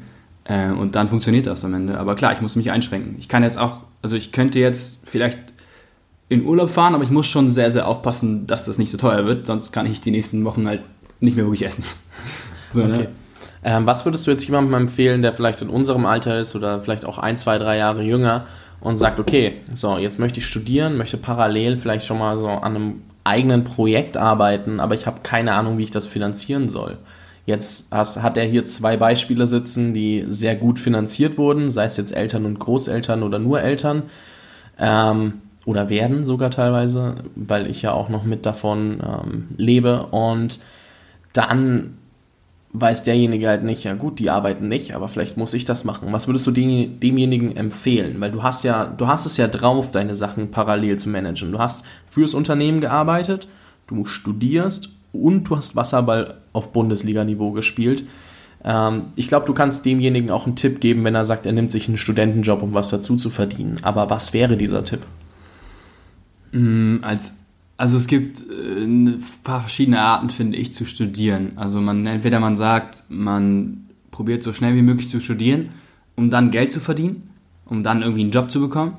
Äh, 0.43 0.71
und 0.71 0.95
dann 0.95 1.07
funktioniert 1.07 1.47
das 1.47 1.63
am 1.63 1.73
Ende. 1.73 1.97
Aber 1.97 2.15
klar, 2.15 2.33
ich 2.33 2.41
muss 2.41 2.55
mich 2.55 2.71
einschränken. 2.71 3.15
Ich 3.19 3.29
kann 3.29 3.43
jetzt 3.43 3.57
auch, 3.57 3.83
also 4.01 4.15
ich 4.15 4.31
könnte 4.31 4.59
jetzt 4.59 5.07
vielleicht 5.07 5.37
in 6.27 6.45
Urlaub 6.45 6.69
fahren, 6.69 6.93
aber 6.93 7.03
ich 7.03 7.11
muss 7.11 7.27
schon 7.27 7.49
sehr, 7.49 7.71
sehr 7.71 7.87
aufpassen, 7.87 8.47
dass 8.47 8.65
das 8.65 8.77
nicht 8.77 8.91
so 8.91 8.97
teuer 8.97 9.25
wird, 9.25 9.47
sonst 9.47 9.71
kann 9.71 9.85
ich 9.85 10.01
die 10.01 10.11
nächsten 10.11 10.43
Wochen 10.43 10.67
halt 10.67 10.81
nicht 11.19 11.35
mehr 11.35 11.45
wirklich 11.45 11.65
essen. 11.65 11.83
so, 12.71 12.85
ne? 12.85 12.93
okay. 12.93 13.03
ne? 13.03 13.09
Ähm, 13.63 13.85
was 13.85 14.05
würdest 14.05 14.25
du 14.25 14.31
jetzt 14.31 14.45
jemandem 14.45 14.73
empfehlen, 14.73 15.21
der 15.21 15.33
vielleicht 15.33 15.61
in 15.61 15.69
unserem 15.69 16.05
Alter 16.05 16.39
ist 16.39 16.55
oder 16.55 16.81
vielleicht 16.81 17.05
auch 17.05 17.17
ein, 17.17 17.37
zwei, 17.37 17.57
drei 17.57 17.77
Jahre 17.77 18.03
jünger 18.03 18.45
und 18.79 18.97
sagt, 18.97 19.19
okay, 19.19 19.57
so, 19.73 19.97
jetzt 19.97 20.19
möchte 20.19 20.39
ich 20.39 20.45
studieren, 20.45 20.97
möchte 20.97 21.17
parallel 21.17 21.77
vielleicht 21.77 22.05
schon 22.05 22.19
mal 22.19 22.37
so 22.37 22.47
an 22.47 22.75
einem 22.75 23.01
eigenen 23.23 23.63
Projekt 23.63 24.17
arbeiten, 24.17 24.79
aber 24.79 24.95
ich 24.95 25.05
habe 25.05 25.21
keine 25.21 25.53
Ahnung, 25.53 25.77
wie 25.77 25.83
ich 25.83 25.91
das 25.91 26.07
finanzieren 26.07 26.69
soll. 26.69 26.97
Jetzt 27.45 27.91
hast, 27.91 28.21
hat 28.21 28.37
er 28.37 28.45
hier 28.45 28.65
zwei 28.65 28.95
Beispiele 28.95 29.47
sitzen, 29.47 29.93
die 29.93 30.25
sehr 30.29 30.55
gut 30.55 30.79
finanziert 30.79 31.37
wurden, 31.37 31.69
sei 31.69 31.85
es 31.85 31.97
jetzt 31.97 32.15
Eltern 32.15 32.45
und 32.45 32.59
Großeltern 32.59 33.23
oder 33.23 33.39
nur 33.39 33.61
Eltern. 33.61 34.03
Ähm, 34.77 35.41
oder 35.65 35.89
werden 35.89 36.23
sogar 36.23 36.51
teilweise, 36.51 37.15
weil 37.35 37.67
ich 37.67 37.81
ja 37.81 37.91
auch 37.91 38.09
noch 38.09 38.23
mit 38.23 38.45
davon 38.45 39.01
ähm, 39.03 39.47
lebe. 39.57 40.07
Und 40.07 40.59
dann 41.33 41.98
weiß 42.71 43.03
derjenige 43.03 43.47
halt 43.47 43.63
nicht, 43.63 43.83
ja 43.83 43.95
gut, 43.95 44.19
die 44.19 44.29
arbeiten 44.29 44.67
nicht, 44.67 44.95
aber 44.95 45.09
vielleicht 45.09 45.37
muss 45.37 45.53
ich 45.53 45.65
das 45.65 45.85
machen. 45.85 46.11
Was 46.11 46.27
würdest 46.27 46.45
du 46.45 46.51
dem, 46.51 46.99
demjenigen 46.99 47.55
empfehlen? 47.55 48.21
Weil 48.21 48.31
du 48.31 48.43
hast 48.43 48.63
ja, 48.63 48.85
du 48.85 49.07
hast 49.07 49.25
es 49.25 49.37
ja 49.37 49.47
drauf, 49.47 49.91
deine 49.91 50.13
Sachen 50.13 50.51
parallel 50.51 50.97
zu 50.97 51.09
managen. 51.09 51.51
Du 51.51 51.59
hast 51.59 51.83
fürs 52.07 52.33
Unternehmen 52.33 52.79
gearbeitet, 52.79 53.47
du 53.87 54.05
studierst 54.05 54.89
und 55.13 55.45
du 55.45 55.57
hast 55.57 55.75
Wasserball 55.75 56.35
auf 56.53 56.71
Bundesliga-Niveau 56.71 57.51
gespielt. 57.51 58.05
Ähm, 58.63 59.05
ich 59.15 59.27
glaube, 59.27 59.47
du 59.47 59.53
kannst 59.53 59.85
demjenigen 59.85 60.29
auch 60.29 60.45
einen 60.45 60.55
Tipp 60.55 60.79
geben, 60.79 61.03
wenn 61.03 61.15
er 61.15 61.25
sagt, 61.25 61.47
er 61.47 61.53
nimmt 61.53 61.71
sich 61.71 61.87
einen 61.87 61.97
Studentenjob, 61.97 62.61
um 62.61 62.73
was 62.75 62.89
dazu 62.89 63.15
zu 63.15 63.31
verdienen. 63.31 63.77
Aber 63.81 64.11
was 64.11 64.33
wäre 64.33 64.57
dieser 64.57 64.83
Tipp? 64.83 65.01
Mm, 66.51 66.97
als, 67.01 67.38
also 67.79 67.95
es 67.95 68.07
gibt 68.07 68.43
äh, 68.49 68.83
ein 68.83 69.23
paar 69.45 69.61
verschiedene 69.61 70.01
Arten, 70.01 70.29
finde 70.29 70.57
ich, 70.57 70.73
zu 70.73 70.83
studieren. 70.83 71.53
Also 71.55 71.79
man 71.79 72.05
entweder 72.05 72.41
man 72.41 72.57
sagt, 72.57 73.03
man 73.07 73.85
probiert 74.11 74.43
so 74.43 74.51
schnell 74.51 74.75
wie 74.75 74.81
möglich 74.81 75.07
zu 75.07 75.21
studieren, 75.21 75.69
um 76.17 76.29
dann 76.29 76.51
Geld 76.51 76.73
zu 76.73 76.81
verdienen, 76.81 77.29
um 77.65 77.81
dann 77.81 78.01
irgendwie 78.01 78.23
einen 78.23 78.31
Job 78.31 78.51
zu 78.51 78.59
bekommen. 78.59 78.97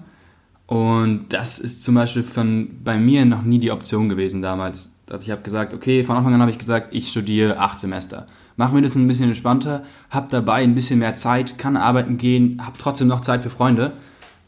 Und 0.66 1.26
das 1.28 1.58
ist 1.58 1.82
zum 1.82 1.94
Beispiel 1.94 2.22
von, 2.22 2.70
bei 2.82 2.96
mir 2.96 3.26
noch 3.26 3.42
nie 3.42 3.58
die 3.58 3.70
Option 3.70 4.08
gewesen 4.08 4.40
damals. 4.40 4.99
Dass 5.04 5.22
ich 5.25 5.30
habe 5.30 5.42
gesagt, 5.42 5.75
okay, 5.75 6.02
von 6.02 6.16
Anfang 6.16 6.32
an 6.32 6.40
habe 6.40 6.50
ich 6.50 6.58
gesagt, 6.58 6.94
ich 6.94 7.08
studiere 7.08 7.58
acht 7.58 7.78
Semester. 7.78 8.26
Mach 8.56 8.72
mir 8.72 8.80
das 8.80 8.94
ein 8.94 9.06
bisschen 9.06 9.28
entspannter, 9.28 9.84
habe 10.08 10.28
dabei 10.30 10.62
ein 10.62 10.75
bisschen 10.75 11.00
mehr 11.00 11.16
Zeit, 11.16 11.58
kann 11.58 11.76
arbeiten 11.76 12.16
gehen, 12.16 12.64
habe 12.64 12.78
trotzdem 12.78 13.08
noch 13.08 13.20
Zeit 13.20 13.42
für 13.42 13.50
Freunde 13.50 13.92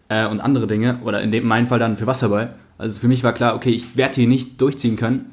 äh, 0.08 0.26
und 0.26 0.40
andere 0.40 0.66
Dinge. 0.66 1.00
Oder 1.04 1.20
in 1.20 1.32
dem 1.32 1.46
meinen 1.46 1.66
Fall 1.66 1.78
dann 1.78 1.98
für 1.98 2.06
Wasserball. 2.06 2.54
Also 2.78 3.00
für 3.00 3.08
mich 3.08 3.24
war 3.24 3.32
klar, 3.32 3.54
okay, 3.54 3.70
ich 3.70 3.96
werde 3.96 4.16
hier 4.16 4.28
nicht 4.28 4.60
durchziehen 4.60 4.96
können. 4.96 5.26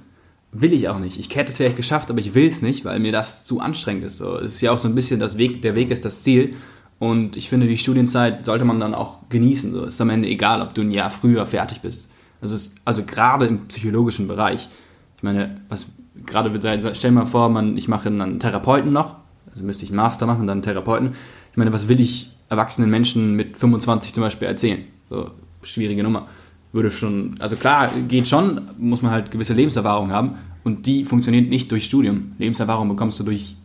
Will 0.52 0.74
ich 0.74 0.90
auch 0.90 1.00
nicht. 1.00 1.20
Ich 1.20 1.36
hätte 1.36 1.52
es 1.52 1.58
vielleicht 1.58 1.78
geschafft, 1.78 2.10
aber 2.10 2.20
ich 2.20 2.34
will 2.34 2.48
es 2.48 2.62
nicht, 2.62 2.84
weil 2.84 3.00
mir 3.00 3.12
das 3.12 3.44
zu 3.44 3.60
anstrengend 3.60 4.04
ist. 4.04 4.18
So, 4.18 4.38
es 4.38 4.56
ist 4.56 4.62
ja 4.62 4.72
auch 4.72 4.80
so 4.80 4.88
ein 4.88 4.96
bisschen 4.96 5.20
das 5.20 5.38
Weg, 5.38 5.62
der 5.62 5.76
Weg 5.76 5.92
ist 5.92 6.06
das 6.06 6.24
Ziel. 6.24 6.56
Und 6.98 7.38
ich 7.38 7.50
finde, 7.50 7.68
die 7.68 7.78
Studienzeit 7.78 8.46
sollte 8.46 8.66
man 8.66 8.80
dann 8.80 8.96
auch 8.96 9.30
genießen. 9.30 9.72
So. 9.72 9.86
Es 9.86 9.94
ist 9.94 10.02
am 10.02 10.10
Ende 10.10 10.28
egal, 10.28 10.62
ob 10.62 10.74
du 10.74 10.82
ein 10.82 10.92
Jahr 10.92 11.12
früher 11.12 11.46
fertig 11.46 11.82
bist. 11.82 12.10
Also, 12.42 12.56
es, 12.56 12.76
also 12.84 13.04
gerade 13.04 13.46
im 13.46 13.68
psychologischen 13.68 14.28
Bereich. 14.28 14.70
Ich 15.18 15.24
meine, 15.24 15.62
was 15.70 15.92
gerade 16.26 16.52
wird 16.54 16.64
sein, 16.64 16.82
stell 16.94 17.12
mal 17.12 17.26
vor, 17.26 17.50
man, 17.50 17.78
ich 17.78 17.88
mache 17.88 18.10
einen 18.10 18.40
Therapeuten 18.40 18.92
noch, 18.92 19.16
also 19.52 19.64
müsste 19.64 19.84
ich 19.84 19.92
einen 19.92 19.98
Master 19.98 20.26
machen, 20.26 20.48
dann 20.48 20.58
einen 20.58 20.62
Therapeuten. 20.62 21.14
Ich 21.52 21.58
meine, 21.58 21.74
was 21.74 21.88
will 21.88 22.00
ich 22.00 22.32
erwachsenen 22.50 22.90
Menschen 22.90 23.36
mit 23.36 23.58
25 23.58 24.14
zum 24.14 24.24
Beispiel 24.24 24.48
erzählen? 24.48 24.84
So, 25.10 25.32
schwierige 25.64 26.04
Nummer. 26.04 26.28
Würde 26.72 26.92
schon, 26.92 27.36
also 27.40 27.56
klar, 27.56 27.90
geht 28.08 28.28
schon, 28.28 28.62
muss 28.78 29.02
man 29.02 29.12
halt 29.12 29.32
gewisse 29.32 29.54
Lebenserfahrung 29.54 30.12
haben 30.12 30.36
und 30.64 30.86
die 30.86 31.04
funktioniert 31.04 31.50
nicht 31.50 31.72
durch 31.72 31.86
Studium. 31.86 32.34
Lebenserfahrung 32.38 32.88
bekommst 32.90 33.20
du 33.20 33.24
durch, 33.24 33.56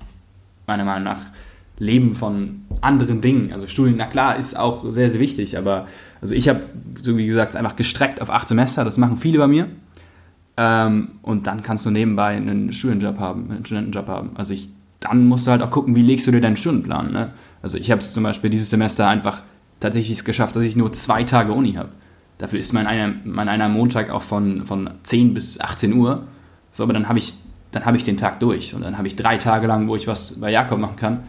meiner 0.67 0.85
Meinung 0.85 1.05
nach, 1.05 1.21
Leben 1.79 2.14
von 2.14 2.62
anderen 2.81 3.21
Dingen. 3.21 3.53
Also 3.53 3.67
Studien, 3.67 3.97
na 3.99 4.07
klar, 4.07 4.37
ist 4.37 4.57
auch 4.57 4.90
sehr, 4.93 5.11
sehr 5.11 5.21
wichtig, 5.21 5.59
aber 5.59 5.88
also 6.21 6.35
ich 6.35 6.49
habe, 6.49 6.62
so 7.03 7.17
wie 7.17 7.27
gesagt, 7.27 7.57
einfach 7.57 7.77
gestreckt 7.77 8.23
auf 8.23 8.31
acht 8.31 8.49
Semester, 8.49 8.85
das 8.85 8.97
machen 8.97 9.17
viele 9.17 9.38
bei 9.38 9.49
mir. 9.49 9.69
Ähm, 10.57 11.09
und 11.23 11.47
dann 11.47 11.62
kannst 11.62 11.85
du 11.85 11.90
nebenbei 11.90 12.37
einen 12.37 12.73
Studienjob 12.73 13.19
haben, 13.19 13.51
einen 13.51 13.67
Studentenjob 13.67 14.07
haben. 14.07 14.31
Also 14.37 14.53
ich, 14.53 14.69
dann 15.01 15.27
musst 15.27 15.47
du 15.47 15.51
halt 15.51 15.62
auch 15.62 15.71
gucken, 15.71 15.97
wie 15.97 16.03
legst 16.03 16.27
du 16.27 16.31
dir 16.31 16.40
deinen 16.40 16.57
Stundenplan. 16.57 17.12
Ne? 17.12 17.33
Also 17.61 17.77
ich 17.77 17.90
habe 17.90 18.01
es 18.01 18.12
zum 18.12 18.23
Beispiel 18.23 18.51
dieses 18.51 18.71
Semester 18.71 19.09
einfach 19.09 19.43
tatsächlich 19.81 20.25
geschafft, 20.25 20.55
dass 20.55 20.64
ich 20.64 20.77
nur 20.77 20.93
zwei 20.93 21.25
Tage 21.25 21.53
Uni 21.53 21.73
habe. 21.73 21.90
Dafür 22.38 22.59
ist 22.59 22.73
mein 22.73 22.87
einer, 22.87 23.14
mein 23.25 23.49
einer 23.49 23.68
Montag 23.68 24.11
auch 24.11 24.23
von, 24.23 24.66
von 24.66 24.90
10 25.03 25.35
bis 25.35 25.61
18 25.61 25.92
Uhr. 25.92 26.27
So, 26.73 26.83
aber 26.83 26.92
dann 26.92 27.09
habe 27.09 27.18
ich, 27.18 27.35
hab 27.75 27.94
ich 27.94 28.05
den 28.05 28.16
Tag 28.16 28.40
durch. 28.40 28.75
Und 28.75 28.83
dann 28.83 28.99
habe 28.99 29.07
ich 29.07 29.16
drei 29.16 29.37
Tage 29.37 29.66
lang, 29.66 29.88
wo 29.88 29.97
ich 29.97 30.07
was 30.07 30.40
bei 30.40 30.51
Jakob 30.51 30.79
machen 30.79 30.97
kann 30.97 31.23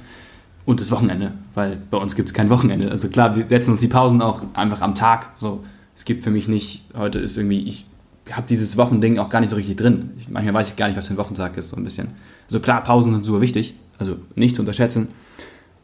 und 0.65 0.81
das 0.81 0.91
Wochenende, 0.91 1.33
weil 1.53 1.77
bei 1.91 1.97
uns 1.97 2.15
gibt 2.15 2.27
es 2.27 2.33
kein 2.33 2.49
Wochenende. 2.49 2.89
Also 2.89 3.07
klar, 3.09 3.35
wir 3.35 3.47
setzen 3.47 3.71
uns 3.71 3.81
die 3.81 3.87
Pausen 3.87 4.21
auch 4.21 4.41
einfach 4.53 4.81
am 4.81 4.95
Tag. 4.95 5.31
So, 5.35 5.63
es 5.95 6.05
gibt 6.05 6.23
für 6.23 6.31
mich 6.31 6.47
nicht, 6.47 6.85
heute 6.97 7.19
ist 7.19 7.37
irgendwie, 7.37 7.67
ich 7.67 7.85
habe 8.31 8.47
dieses 8.47 8.75
Wochending 8.75 9.19
auch 9.19 9.29
gar 9.29 9.41
nicht 9.41 9.51
so 9.51 9.55
richtig 9.55 9.75
drin. 9.75 10.11
Ich, 10.17 10.27
manchmal 10.27 10.55
weiß 10.55 10.71
ich 10.71 10.77
gar 10.77 10.87
nicht, 10.87 10.97
was 10.97 11.07
für 11.07 11.13
ein 11.13 11.17
Wochentag 11.17 11.55
ist, 11.57 11.69
so 11.69 11.77
ein 11.77 11.83
bisschen. 11.83 12.09
Also 12.47 12.59
klar, 12.59 12.81
Pausen 12.81 13.11
sind 13.11 13.23
super 13.23 13.41
wichtig, 13.41 13.75
also 13.99 14.17
nicht 14.35 14.55
zu 14.55 14.63
unterschätzen. 14.63 15.09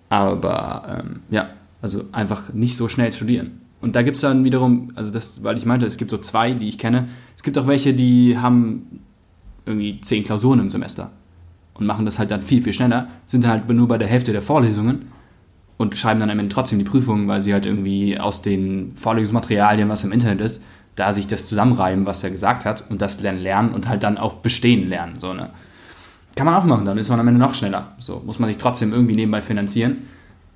Aber 0.10 1.00
ähm, 1.00 1.20
ja, 1.30 1.52
also 1.82 2.06
einfach 2.12 2.52
nicht 2.54 2.76
so 2.76 2.90
schnell 2.90 3.14
studieren. 3.14 3.62
Und 3.82 3.96
da 3.96 4.04
gibt 4.04 4.16
es 4.16 4.22
dann 4.22 4.44
wiederum, 4.44 4.92
also 4.96 5.10
das, 5.12 5.44
weil 5.44 5.58
ich 5.58 5.66
meinte, 5.66 5.86
es 5.86 5.98
gibt 5.98 6.12
so 6.12 6.18
zwei, 6.20 6.54
die 6.54 6.70
ich 6.70 6.78
kenne. 6.78 7.10
Es 7.36 7.44
gibt 7.44 7.58
auch 7.58 7.68
welche, 7.68 7.94
die 7.94 8.38
haben 8.38 9.02
irgendwie 9.66 10.00
zehn 10.02 10.24
Klausuren 10.24 10.60
im 10.60 10.70
Semester 10.70 11.12
und 11.74 11.86
machen 11.86 12.06
das 12.06 12.20
halt 12.20 12.32
dann 12.32 12.42
viel, 12.42 12.62
viel 12.62 12.74
schneller, 12.74 13.08
sind 13.26 13.44
dann 13.44 13.52
halt 13.52 13.70
nur 13.70 13.88
bei 13.88 13.98
der 13.98 14.08
Hälfte 14.08 14.32
der 14.32 14.42
Vorlesungen 14.42 15.08
und 15.78 15.98
schreiben 15.98 16.20
dann 16.20 16.30
am 16.30 16.40
Ende 16.40 16.54
trotzdem 16.54 16.80
die 16.80 16.86
Prüfungen, 16.86 17.28
weil 17.28 17.42
sie 17.42 17.54
halt 17.54 17.66
irgendwie 17.66 18.20
aus 18.20 18.42
den 18.42 18.94
Vorlesungsmaterialien, 18.96 19.90
was 19.90 20.04
im 20.04 20.12
Internet 20.12 20.42
ist, 20.42 20.64
da 20.96 21.14
sich 21.14 21.26
das 21.26 21.48
zusammenreiben, 21.48 22.06
was 22.06 22.24
er 22.24 22.30
gesagt 22.30 22.66
hat 22.66 22.90
und 22.90 23.02
das 23.02 23.22
lernen 23.22 23.40
lernen 23.40 23.74
und 23.74 23.88
halt 23.88 24.04
dann 24.04 24.18
auch 24.18 24.36
bestehen 24.36 24.90
lernen. 24.90 25.18
So, 25.18 25.34
ne? 25.34 25.50
Kann 26.36 26.46
man 26.46 26.56
auch 26.56 26.66
machen, 26.66 26.86
dann 26.86 26.98
ist 26.98 27.10
man 27.10 27.20
am 27.20 27.28
Ende 27.28 27.40
noch 27.40 27.56
schneller. 27.56 27.96
So, 27.98 28.22
muss 28.26 28.40
man 28.40 28.50
sich 28.50 28.58
trotzdem 28.58 28.94
irgendwie 28.94 29.16
nebenbei 29.16 29.42
finanzieren. 29.42 29.98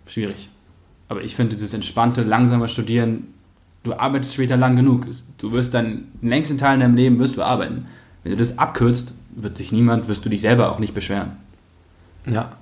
Schwierig. 0.06 0.50
Aber 1.08 1.24
ich 1.24 1.36
finde 1.36 1.56
dieses 1.56 1.74
entspannte, 1.74 2.24
langsame 2.24 2.68
Studieren, 2.68 3.28
du 3.84 3.94
arbeitest 3.94 4.34
später 4.34 4.58
lang 4.58 4.76
genug. 4.76 5.06
Du 5.38 5.52
wirst 5.52 5.74
dann, 5.74 6.06
den 6.22 6.30
längsten 6.30 6.58
Teil 6.58 6.76
in 6.76 6.80
deinem 6.80 6.96
Leben 6.96 7.20
wirst 7.20 7.38
du 7.38 7.44
arbeiten. 7.44 7.86
Wenn 8.24 8.32
du 8.32 8.38
das 8.38 8.58
abkürzt, 8.58 9.14
wird 9.36 9.58
sich 9.58 9.72
niemand, 9.72 10.08
wirst 10.08 10.26
du 10.26 10.30
dich 10.30 10.42
selber 10.42 10.72
auch 10.72 10.80
nicht 10.80 10.94
beschweren. 10.94 11.34
Ja, 12.26 12.54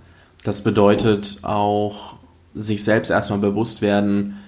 das 0.43 0.63
bedeutet 0.63 1.39
auch 1.43 2.15
sich 2.53 2.83
selbst 2.83 3.09
erstmal 3.09 3.39
bewusst 3.39 3.81
werden, 3.81 4.39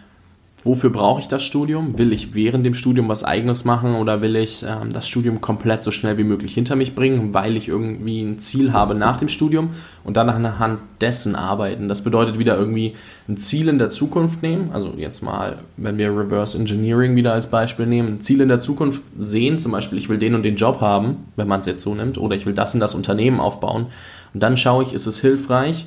wofür 0.66 0.90
brauche 0.90 1.22
ich 1.22 1.28
das 1.28 1.44
Studium? 1.44 1.98
Will 1.98 2.12
ich 2.12 2.34
während 2.34 2.66
dem 2.66 2.74
Studium 2.74 3.08
was 3.08 3.24
eigenes 3.24 3.66
machen 3.66 3.96
oder 3.96 4.22
will 4.22 4.36
ich 4.36 4.66
ähm, 4.68 4.92
das 4.92 5.08
Studium 5.08 5.40
komplett 5.40 5.84
so 5.84 5.92
schnell 5.92 6.18
wie 6.18 6.24
möglich 6.24 6.56
hinter 6.56 6.76
mich 6.76 6.96
bringen, 6.96 7.34
weil 7.36 7.56
ich 7.56 7.70
irgendwie 7.70 8.22
ein 8.22 8.40
Ziel 8.40 8.74
habe 8.74 8.96
nach 8.96 9.18
dem 9.18 9.30
Studium 9.30 9.70
und 10.04 10.18
dann 10.18 10.28
anhand 10.28 10.80
dessen 11.00 11.36
arbeiten? 11.36 11.88
Das 11.88 12.04
bedeutet 12.04 12.40
wieder 12.40 12.58
irgendwie 12.58 12.96
ein 13.30 13.38
Ziel 13.38 13.70
in 13.70 13.78
der 13.78 13.92
Zukunft 13.92 14.42
nehmen, 14.42 14.72
also 14.74 14.96
jetzt 14.98 15.22
mal, 15.22 15.60
wenn 15.78 16.00
wir 16.00 16.10
Reverse 16.10 16.58
Engineering 16.58 17.16
wieder 17.16 17.34
als 17.34 17.48
Beispiel 17.48 17.86
nehmen, 17.86 18.16
ein 18.16 18.22
Ziel 18.22 18.42
in 18.42 18.50
der 18.50 18.60
Zukunft 18.60 19.02
sehen, 19.20 19.60
zum 19.60 19.72
Beispiel 19.72 20.00
ich 20.00 20.10
will 20.10 20.18
den 20.18 20.34
und 20.34 20.44
den 20.44 20.56
Job 20.56 20.82
haben, 20.82 21.26
wenn 21.36 21.48
man 21.48 21.62
es 21.62 21.68
jetzt 21.68 21.84
so 21.84 21.94
nimmt, 21.94 22.18
oder 22.18 22.36
ich 22.36 22.48
will 22.48 22.54
das 22.54 22.74
und 22.74 22.80
das 22.80 22.96
Unternehmen 22.96 23.40
aufbauen 23.40 23.86
und 24.34 24.42
dann 24.42 24.58
schaue 24.58 24.84
ich, 24.84 24.94
ist 24.94 25.06
es 25.06 25.22
hilfreich, 25.22 25.86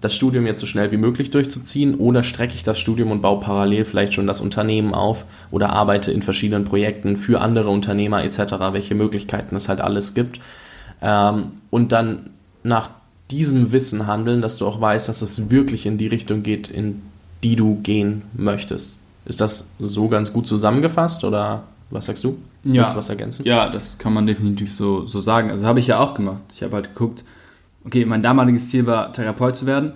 das 0.00 0.14
Studium 0.14 0.46
jetzt 0.46 0.60
so 0.60 0.66
schnell 0.66 0.92
wie 0.92 0.96
möglich 0.96 1.30
durchzuziehen 1.30 1.96
oder 1.96 2.22
strecke 2.22 2.54
ich 2.54 2.62
das 2.62 2.78
Studium 2.78 3.10
und 3.10 3.20
baue 3.20 3.40
parallel 3.40 3.84
vielleicht 3.84 4.14
schon 4.14 4.26
das 4.26 4.40
Unternehmen 4.40 4.94
auf 4.94 5.24
oder 5.50 5.70
arbeite 5.70 6.12
in 6.12 6.22
verschiedenen 6.22 6.64
Projekten 6.64 7.16
für 7.16 7.40
andere 7.40 7.70
Unternehmer 7.70 8.22
etc., 8.22 8.54
welche 8.72 8.94
Möglichkeiten 8.94 9.56
es 9.56 9.68
halt 9.68 9.80
alles 9.80 10.14
gibt. 10.14 10.40
Ähm, 11.02 11.46
und 11.70 11.92
dann 11.92 12.30
nach 12.62 12.90
diesem 13.30 13.72
Wissen 13.72 14.06
handeln, 14.06 14.40
dass 14.40 14.56
du 14.56 14.66
auch 14.66 14.80
weißt, 14.80 15.08
dass 15.08 15.20
es 15.20 15.50
wirklich 15.50 15.84
in 15.84 15.98
die 15.98 16.06
Richtung 16.06 16.42
geht, 16.42 16.68
in 16.68 17.02
die 17.42 17.56
du 17.56 17.76
gehen 17.82 18.22
möchtest. 18.34 19.00
Ist 19.24 19.40
das 19.40 19.68
so 19.78 20.08
ganz 20.08 20.32
gut 20.32 20.46
zusammengefasst 20.46 21.24
oder 21.24 21.64
was 21.90 22.06
sagst 22.06 22.24
du? 22.24 22.38
Ja. 22.64 22.82
Willst 22.82 22.94
du 22.94 22.98
was 22.98 23.08
ergänzen? 23.08 23.44
Ja, 23.44 23.68
das 23.68 23.98
kann 23.98 24.12
man 24.12 24.26
definitiv 24.26 24.72
so, 24.72 25.06
so 25.06 25.20
sagen. 25.20 25.50
Also 25.50 25.66
habe 25.66 25.80
ich 25.80 25.86
ja 25.86 25.98
auch 25.98 26.14
gemacht. 26.14 26.40
Ich 26.54 26.62
habe 26.62 26.74
halt 26.76 26.94
geguckt, 26.94 27.24
okay, 27.88 28.04
mein 28.04 28.22
damaliges 28.22 28.68
Ziel 28.68 28.86
war, 28.86 29.12
Therapeut 29.12 29.56
zu 29.56 29.66
werden. 29.66 29.92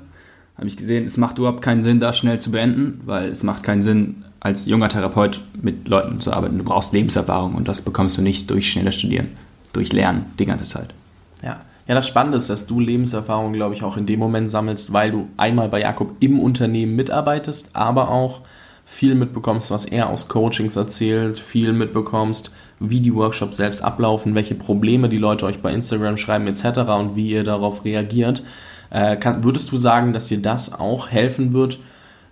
Habe 0.56 0.66
ich 0.66 0.76
gesehen, 0.76 1.04
es 1.04 1.16
macht 1.16 1.38
überhaupt 1.38 1.62
keinen 1.62 1.82
Sinn, 1.82 2.00
das 2.00 2.16
schnell 2.16 2.38
zu 2.38 2.50
beenden, 2.50 3.00
weil 3.04 3.28
es 3.28 3.42
macht 3.42 3.62
keinen 3.62 3.82
Sinn, 3.82 4.24
als 4.40 4.66
junger 4.66 4.88
Therapeut 4.88 5.40
mit 5.60 5.86
Leuten 5.86 6.20
zu 6.20 6.32
arbeiten. 6.32 6.58
Du 6.58 6.64
brauchst 6.64 6.92
Lebenserfahrung 6.92 7.54
und 7.54 7.68
das 7.68 7.82
bekommst 7.82 8.18
du 8.18 8.22
nicht 8.22 8.50
durch 8.50 8.70
schnelles 8.70 8.96
Studieren, 8.96 9.28
durch 9.72 9.92
Lernen 9.92 10.26
die 10.38 10.46
ganze 10.46 10.64
Zeit. 10.64 10.94
Ja. 11.42 11.60
Ja, 11.88 11.96
das 11.96 12.06
Spannende 12.06 12.38
ist, 12.38 12.48
dass 12.48 12.66
du 12.66 12.78
Lebenserfahrung, 12.78 13.52
glaube 13.52 13.74
ich, 13.74 13.82
auch 13.82 13.96
in 13.96 14.06
dem 14.06 14.20
Moment 14.20 14.50
sammelst, 14.50 14.92
weil 14.92 15.10
du 15.10 15.28
einmal 15.36 15.68
bei 15.68 15.80
Jakob 15.80 16.14
im 16.20 16.38
Unternehmen 16.38 16.94
mitarbeitest, 16.94 17.74
aber 17.74 18.08
auch 18.08 18.40
viel 18.86 19.16
mitbekommst, 19.16 19.70
was 19.72 19.84
er 19.84 20.08
aus 20.08 20.28
Coachings 20.28 20.76
erzählt, 20.76 21.40
viel 21.40 21.72
mitbekommst, 21.72 22.52
wie 22.82 23.00
die 23.00 23.14
Workshops 23.14 23.56
selbst 23.56 23.82
ablaufen, 23.82 24.34
welche 24.34 24.54
Probleme 24.54 25.08
die 25.08 25.18
Leute 25.18 25.46
euch 25.46 25.60
bei 25.60 25.72
Instagram 25.72 26.16
schreiben 26.16 26.46
etc. 26.46 26.80
und 26.98 27.16
wie 27.16 27.30
ihr 27.30 27.44
darauf 27.44 27.84
reagiert. 27.84 28.42
Äh, 28.90 29.16
kann, 29.16 29.44
würdest 29.44 29.70
du 29.72 29.76
sagen, 29.76 30.12
dass 30.12 30.28
dir 30.28 30.42
das 30.42 30.78
auch 30.78 31.08
helfen 31.08 31.52
wird 31.52 31.78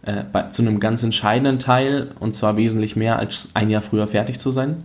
äh, 0.02 0.24
bei, 0.30 0.48
zu 0.48 0.62
einem 0.62 0.80
ganz 0.80 1.02
entscheidenden 1.02 1.58
Teil 1.58 2.10
und 2.20 2.34
zwar 2.34 2.56
wesentlich 2.56 2.96
mehr 2.96 3.18
als 3.18 3.50
ein 3.54 3.70
Jahr 3.70 3.82
früher 3.82 4.08
fertig 4.08 4.38
zu 4.38 4.50
sein? 4.50 4.84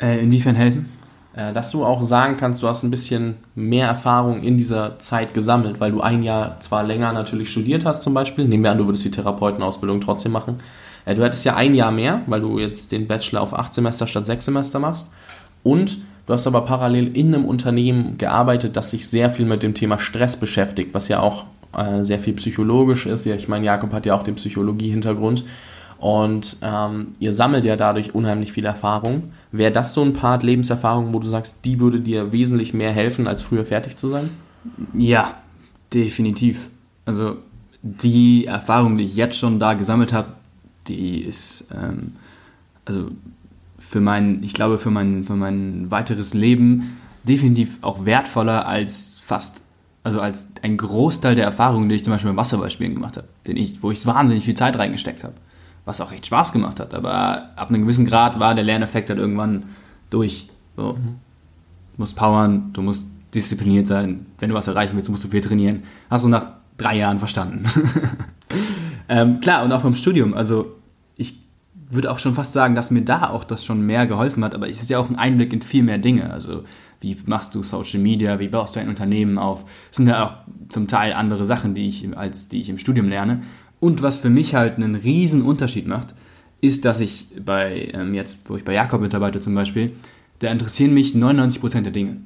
Äh, 0.00 0.22
inwiefern 0.22 0.54
helfen? 0.54 0.88
Äh, 1.34 1.52
dass 1.52 1.70
du 1.70 1.84
auch 1.84 2.02
sagen 2.02 2.36
kannst, 2.36 2.62
du 2.62 2.68
hast 2.68 2.82
ein 2.82 2.90
bisschen 2.90 3.36
mehr 3.54 3.86
Erfahrung 3.86 4.42
in 4.42 4.58
dieser 4.58 4.98
Zeit 4.98 5.32
gesammelt, 5.32 5.80
weil 5.80 5.90
du 5.90 6.00
ein 6.00 6.22
Jahr 6.22 6.60
zwar 6.60 6.84
länger 6.84 7.12
natürlich 7.12 7.50
studiert 7.50 7.84
hast 7.84 8.02
zum 8.02 8.12
Beispiel, 8.12 8.46
nehmen 8.46 8.64
wir 8.64 8.70
an, 8.70 8.78
du 8.78 8.86
würdest 8.86 9.04
die 9.04 9.10
Therapeutenausbildung 9.10 10.00
trotzdem 10.00 10.32
machen, 10.32 10.60
äh, 11.04 11.14
du 11.14 11.22
hättest 11.22 11.44
ja 11.44 11.56
ein 11.56 11.74
Jahr 11.74 11.92
mehr, 11.92 12.22
weil 12.26 12.40
du 12.40 12.58
jetzt 12.58 12.92
den 12.92 13.06
Bachelor 13.06 13.40
auf 13.40 13.54
acht 13.54 13.74
Semester 13.74 14.06
statt 14.06 14.26
sechs 14.26 14.44
Semester 14.44 14.78
machst. 14.78 15.12
Und 15.62 15.98
du 16.26 16.32
hast 16.32 16.46
aber 16.46 16.62
parallel 16.62 17.16
in 17.16 17.34
einem 17.34 17.44
Unternehmen 17.44 18.18
gearbeitet, 18.18 18.76
das 18.76 18.90
sich 18.90 19.08
sehr 19.08 19.30
viel 19.30 19.46
mit 19.46 19.62
dem 19.62 19.74
Thema 19.74 19.98
Stress 19.98 20.38
beschäftigt, 20.38 20.94
was 20.94 21.08
ja 21.08 21.20
auch 21.20 21.44
äh, 21.76 22.04
sehr 22.04 22.18
viel 22.18 22.34
psychologisch 22.34 23.06
ist. 23.06 23.24
Ja, 23.24 23.34
ich 23.34 23.48
meine, 23.48 23.66
Jakob 23.66 23.92
hat 23.92 24.06
ja 24.06 24.14
auch 24.14 24.24
den 24.24 24.34
Psychologie-Hintergrund. 24.36 25.44
Und 25.98 26.56
ähm, 26.62 27.12
ihr 27.20 27.32
sammelt 27.32 27.64
ja 27.64 27.76
dadurch 27.76 28.12
unheimlich 28.12 28.50
viel 28.50 28.64
Erfahrung. 28.64 29.32
Wäre 29.52 29.70
das 29.70 29.94
so 29.94 30.02
ein 30.02 30.14
Part 30.14 30.42
Lebenserfahrung, 30.42 31.14
wo 31.14 31.20
du 31.20 31.28
sagst, 31.28 31.64
die 31.64 31.78
würde 31.78 32.00
dir 32.00 32.32
wesentlich 32.32 32.74
mehr 32.74 32.90
helfen, 32.90 33.28
als 33.28 33.40
früher 33.40 33.64
fertig 33.64 33.94
zu 33.94 34.08
sein? 34.08 34.28
Ja, 34.98 35.36
definitiv. 35.94 36.68
Also 37.04 37.36
die 37.82 38.46
Erfahrung, 38.46 38.96
die 38.96 39.04
ich 39.04 39.14
jetzt 39.14 39.36
schon 39.36 39.60
da 39.60 39.74
gesammelt 39.74 40.12
habe, 40.12 40.32
die 40.96 41.20
ist, 41.20 41.68
ähm, 41.72 42.12
also 42.84 43.10
für 43.78 44.00
mein, 44.00 44.42
ich 44.42 44.54
glaube, 44.54 44.78
für 44.78 44.90
mein, 44.90 45.24
für 45.24 45.36
mein 45.36 45.90
weiteres 45.90 46.34
Leben 46.34 46.98
definitiv 47.24 47.78
auch 47.82 48.04
wertvoller 48.04 48.66
als 48.66 49.20
fast, 49.24 49.62
also 50.04 50.20
als 50.20 50.48
ein 50.62 50.76
Großteil 50.76 51.34
der 51.34 51.44
Erfahrungen, 51.44 51.88
die 51.88 51.96
ich 51.96 52.04
zum 52.04 52.12
Beispiel 52.12 52.30
beim 52.30 52.36
Wasserballspielen 52.36 52.94
gemacht 52.94 53.16
habe, 53.16 53.28
den 53.46 53.56
ich, 53.56 53.82
wo 53.82 53.90
ich 53.90 54.04
wahnsinnig 54.06 54.44
viel 54.44 54.54
Zeit 54.54 54.76
reingesteckt 54.76 55.24
habe, 55.24 55.34
was 55.84 56.00
auch 56.00 56.12
echt 56.12 56.26
Spaß 56.26 56.52
gemacht 56.52 56.80
hat, 56.80 56.94
aber 56.94 57.50
ab 57.56 57.68
einem 57.68 57.82
gewissen 57.82 58.06
Grad 58.06 58.38
war 58.40 58.54
der 58.54 58.64
Lerneffekt 58.64 59.10
halt 59.10 59.18
irgendwann 59.18 59.64
durch. 60.10 60.48
So. 60.76 60.94
Mhm. 60.94 61.16
Du 61.94 62.02
musst 62.02 62.16
powern, 62.16 62.70
du 62.72 62.82
musst 62.82 63.08
diszipliniert 63.34 63.86
sein, 63.86 64.26
wenn 64.38 64.48
du 64.48 64.54
was 64.54 64.66
erreichen 64.66 64.96
willst, 64.96 65.10
musst 65.10 65.24
du 65.24 65.28
viel 65.28 65.40
trainieren. 65.40 65.82
Hast 66.10 66.24
du 66.24 66.28
nach 66.28 66.46
drei 66.76 66.96
Jahren 66.96 67.18
verstanden. 67.18 67.64
Ähm, 69.08 69.40
klar, 69.40 69.62
und 69.62 69.72
auch 69.72 69.82
beim 69.82 69.94
Studium. 69.94 70.32
Also 70.32 70.76
würde 71.92 72.10
auch 72.10 72.18
schon 72.18 72.34
fast 72.34 72.52
sagen, 72.52 72.74
dass 72.74 72.90
mir 72.90 73.02
da 73.02 73.30
auch 73.30 73.44
das 73.44 73.64
schon 73.64 73.84
mehr 73.84 74.06
geholfen 74.06 74.44
hat, 74.44 74.54
aber 74.54 74.68
es 74.68 74.80
ist 74.80 74.90
ja 74.90 74.98
auch 74.98 75.10
ein 75.10 75.16
Einblick 75.16 75.52
in 75.52 75.62
viel 75.62 75.82
mehr 75.82 75.98
Dinge. 75.98 76.32
Also 76.32 76.64
wie 77.00 77.16
machst 77.26 77.54
du 77.54 77.62
Social 77.62 78.00
Media, 78.00 78.38
wie 78.38 78.48
baust 78.48 78.76
du 78.76 78.80
ein 78.80 78.88
Unternehmen 78.88 79.38
auf? 79.38 79.64
Das 79.88 79.96
sind 79.96 80.08
ja 80.08 80.26
auch 80.26 80.34
zum 80.68 80.86
Teil 80.86 81.12
andere 81.12 81.44
Sachen, 81.44 81.74
die 81.74 81.88
ich, 81.88 82.16
als 82.16 82.48
die 82.48 82.60
ich 82.60 82.68
im 82.68 82.78
Studium 82.78 83.08
lerne. 83.08 83.40
Und 83.80 84.02
was 84.02 84.18
für 84.18 84.30
mich 84.30 84.54
halt 84.54 84.76
einen 84.76 84.94
riesen 84.94 85.42
Unterschied 85.42 85.86
macht, 85.86 86.14
ist, 86.60 86.84
dass 86.84 87.00
ich 87.00 87.26
bei, 87.44 87.90
ähm, 87.92 88.14
jetzt, 88.14 88.48
wo 88.48 88.56
ich 88.56 88.64
bei 88.64 88.72
Jakob 88.72 89.00
mitarbeite 89.00 89.40
zum 89.40 89.54
Beispiel, 89.54 89.92
da 90.38 90.50
interessieren 90.50 90.94
mich 90.94 91.14
99% 91.14 91.82
der 91.82 91.92
Dinge. 91.92 92.18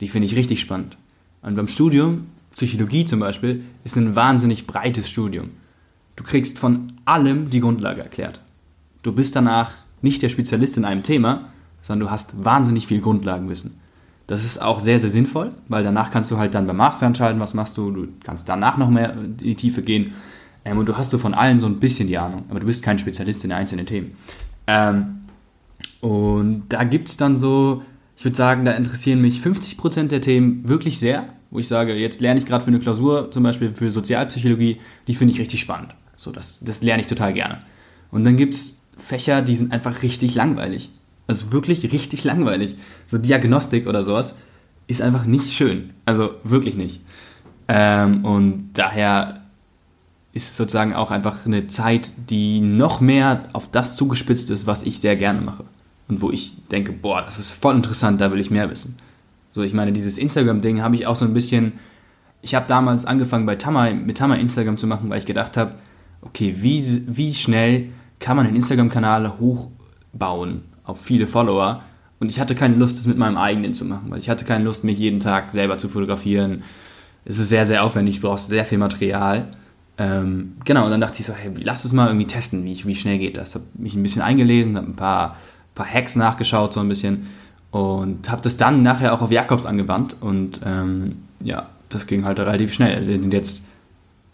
Die 0.00 0.08
finde 0.08 0.26
ich 0.26 0.36
richtig 0.36 0.60
spannend. 0.60 0.96
Und 1.42 1.56
beim 1.56 1.68
Studium, 1.68 2.28
Psychologie 2.52 3.04
zum 3.04 3.20
Beispiel, 3.20 3.62
ist 3.82 3.96
ein 3.96 4.14
wahnsinnig 4.14 4.66
breites 4.66 5.10
Studium. 5.10 5.50
Du 6.14 6.22
kriegst 6.22 6.58
von 6.58 6.92
allem 7.04 7.50
die 7.50 7.60
Grundlage 7.60 8.02
erklärt. 8.02 8.40
Du 9.04 9.12
bist 9.12 9.36
danach 9.36 9.70
nicht 10.00 10.22
der 10.22 10.30
Spezialist 10.30 10.78
in 10.78 10.86
einem 10.86 11.02
Thema, 11.02 11.50
sondern 11.82 12.06
du 12.06 12.10
hast 12.10 12.42
wahnsinnig 12.42 12.86
viel 12.86 13.02
Grundlagenwissen. 13.02 13.78
Das 14.26 14.46
ist 14.46 14.62
auch 14.62 14.80
sehr, 14.80 14.98
sehr 14.98 15.10
sinnvoll, 15.10 15.52
weil 15.68 15.84
danach 15.84 16.10
kannst 16.10 16.30
du 16.30 16.38
halt 16.38 16.54
dann 16.54 16.66
beim 16.66 16.78
Master 16.78 17.06
entscheiden, 17.06 17.38
was 17.38 17.52
machst 17.52 17.76
du. 17.76 17.90
Du 17.90 18.08
kannst 18.24 18.48
danach 18.48 18.78
noch 18.78 18.88
mehr 18.88 19.12
in 19.12 19.36
die 19.36 19.54
Tiefe 19.54 19.82
gehen. 19.82 20.14
Ähm, 20.64 20.78
und 20.78 20.88
du 20.88 20.96
hast 20.96 21.12
du 21.12 21.18
von 21.18 21.34
allen 21.34 21.60
so 21.60 21.66
ein 21.66 21.80
bisschen 21.80 22.08
die 22.08 22.16
Ahnung, 22.16 22.44
aber 22.48 22.60
du 22.60 22.66
bist 22.66 22.82
kein 22.82 22.98
Spezialist 22.98 23.44
in 23.44 23.52
einzelnen 23.52 23.84
Themen. 23.84 24.16
Ähm, 24.66 25.26
und 26.00 26.64
da 26.70 26.84
gibt 26.84 27.10
es 27.10 27.18
dann 27.18 27.36
so, 27.36 27.82
ich 28.16 28.24
würde 28.24 28.38
sagen, 28.38 28.64
da 28.64 28.72
interessieren 28.72 29.20
mich 29.20 29.40
50% 29.40 30.08
der 30.08 30.22
Themen 30.22 30.66
wirklich 30.66 30.98
sehr, 30.98 31.28
wo 31.50 31.58
ich 31.58 31.68
sage, 31.68 31.94
jetzt 31.94 32.22
lerne 32.22 32.40
ich 32.40 32.46
gerade 32.46 32.64
für 32.64 32.68
eine 32.68 32.80
Klausur, 32.80 33.30
zum 33.30 33.42
Beispiel 33.42 33.74
für 33.74 33.90
Sozialpsychologie, 33.90 34.80
die 35.06 35.14
finde 35.14 35.34
ich 35.34 35.40
richtig 35.40 35.60
spannend. 35.60 35.94
So, 36.16 36.32
das, 36.32 36.60
das 36.60 36.82
lerne 36.82 37.02
ich 37.02 37.06
total 37.06 37.34
gerne. 37.34 37.60
Und 38.10 38.24
dann 38.24 38.38
gibt 38.38 38.54
es 38.54 38.83
Fächer, 38.96 39.42
die 39.42 39.56
sind 39.56 39.72
einfach 39.72 40.02
richtig 40.02 40.34
langweilig. 40.34 40.90
Also 41.26 41.52
wirklich 41.52 41.90
richtig 41.92 42.24
langweilig. 42.24 42.76
So 43.06 43.18
Diagnostik 43.18 43.86
oder 43.86 44.02
sowas 44.02 44.34
ist 44.86 45.02
einfach 45.02 45.24
nicht 45.24 45.52
schön. 45.52 45.90
Also 46.04 46.34
wirklich 46.44 46.76
nicht. 46.76 47.00
Ähm, 47.68 48.24
und 48.24 48.70
daher 48.74 49.40
ist 50.32 50.50
es 50.50 50.56
sozusagen 50.56 50.94
auch 50.94 51.10
einfach 51.10 51.46
eine 51.46 51.66
Zeit, 51.68 52.12
die 52.28 52.60
noch 52.60 53.00
mehr 53.00 53.48
auf 53.52 53.70
das 53.70 53.96
zugespitzt 53.96 54.50
ist, 54.50 54.66
was 54.66 54.82
ich 54.82 55.00
sehr 55.00 55.16
gerne 55.16 55.40
mache. 55.40 55.64
Und 56.08 56.20
wo 56.20 56.30
ich 56.30 56.54
denke, 56.70 56.92
boah, 56.92 57.22
das 57.22 57.38
ist 57.38 57.50
voll 57.50 57.76
interessant, 57.76 58.20
da 58.20 58.30
will 58.30 58.40
ich 58.40 58.50
mehr 58.50 58.68
wissen. 58.68 58.96
So, 59.52 59.62
ich 59.62 59.72
meine, 59.72 59.92
dieses 59.92 60.18
Instagram-Ding 60.18 60.82
habe 60.82 60.96
ich 60.96 61.06
auch 61.06 61.16
so 61.16 61.24
ein 61.24 61.32
bisschen. 61.32 61.74
Ich 62.42 62.54
habe 62.54 62.66
damals 62.66 63.06
angefangen 63.06 63.46
bei 63.46 63.54
Tama, 63.56 63.90
mit 63.92 64.18
Tama 64.18 64.34
Instagram 64.34 64.76
zu 64.76 64.86
machen, 64.86 65.08
weil 65.08 65.18
ich 65.18 65.26
gedacht 65.26 65.56
habe, 65.56 65.76
okay, 66.20 66.56
wie, 66.58 67.04
wie 67.06 67.32
schnell 67.32 67.90
kann 68.18 68.36
man 68.36 68.46
einen 68.46 68.56
Instagram-Kanal 68.56 69.38
hochbauen 69.38 70.62
auf 70.84 71.00
viele 71.00 71.26
Follower? 71.26 71.82
Und 72.20 72.28
ich 72.28 72.40
hatte 72.40 72.54
keine 72.54 72.76
Lust, 72.76 72.96
das 72.98 73.06
mit 73.06 73.18
meinem 73.18 73.36
eigenen 73.36 73.74
zu 73.74 73.84
machen, 73.84 74.10
weil 74.10 74.18
ich 74.18 74.30
hatte 74.30 74.44
keine 74.44 74.64
Lust, 74.64 74.84
mich 74.84 74.98
jeden 74.98 75.20
Tag 75.20 75.50
selber 75.50 75.78
zu 75.78 75.88
fotografieren. 75.88 76.62
Es 77.24 77.38
ist 77.38 77.48
sehr, 77.48 77.66
sehr 77.66 77.84
aufwendig, 77.84 78.20
du 78.20 78.28
brauchst 78.28 78.48
sehr 78.48 78.64
viel 78.64 78.78
Material. 78.78 79.48
Ähm, 79.96 80.56
genau, 80.64 80.84
und 80.84 80.90
dann 80.90 81.00
dachte 81.00 81.20
ich 81.20 81.26
so, 81.26 81.32
hey, 81.32 81.52
lass 81.60 81.84
es 81.84 81.92
mal 81.92 82.08
irgendwie 82.08 82.26
testen, 82.26 82.64
wie, 82.64 82.84
wie 82.84 82.96
schnell 82.96 83.18
geht 83.18 83.36
das. 83.36 83.54
Habe 83.54 83.64
mich 83.74 83.94
ein 83.94 84.02
bisschen 84.02 84.22
eingelesen, 84.22 84.76
habe 84.76 84.88
ein 84.88 84.96
paar, 84.96 85.36
paar 85.74 85.86
Hacks 85.86 86.16
nachgeschaut, 86.16 86.72
so 86.72 86.80
ein 86.80 86.88
bisschen. 86.88 87.28
Und 87.70 88.30
habe 88.30 88.42
das 88.42 88.56
dann 88.56 88.82
nachher 88.82 89.12
auch 89.12 89.22
auf 89.22 89.30
Jakobs 89.30 89.66
angewandt. 89.66 90.16
Und 90.20 90.60
ähm, 90.64 91.22
ja, 91.40 91.68
das 91.88 92.06
ging 92.06 92.24
halt 92.24 92.40
relativ 92.40 92.72
schnell. 92.72 93.06
Wir 93.06 93.20
sind 93.20 93.32
jetzt 93.32 93.66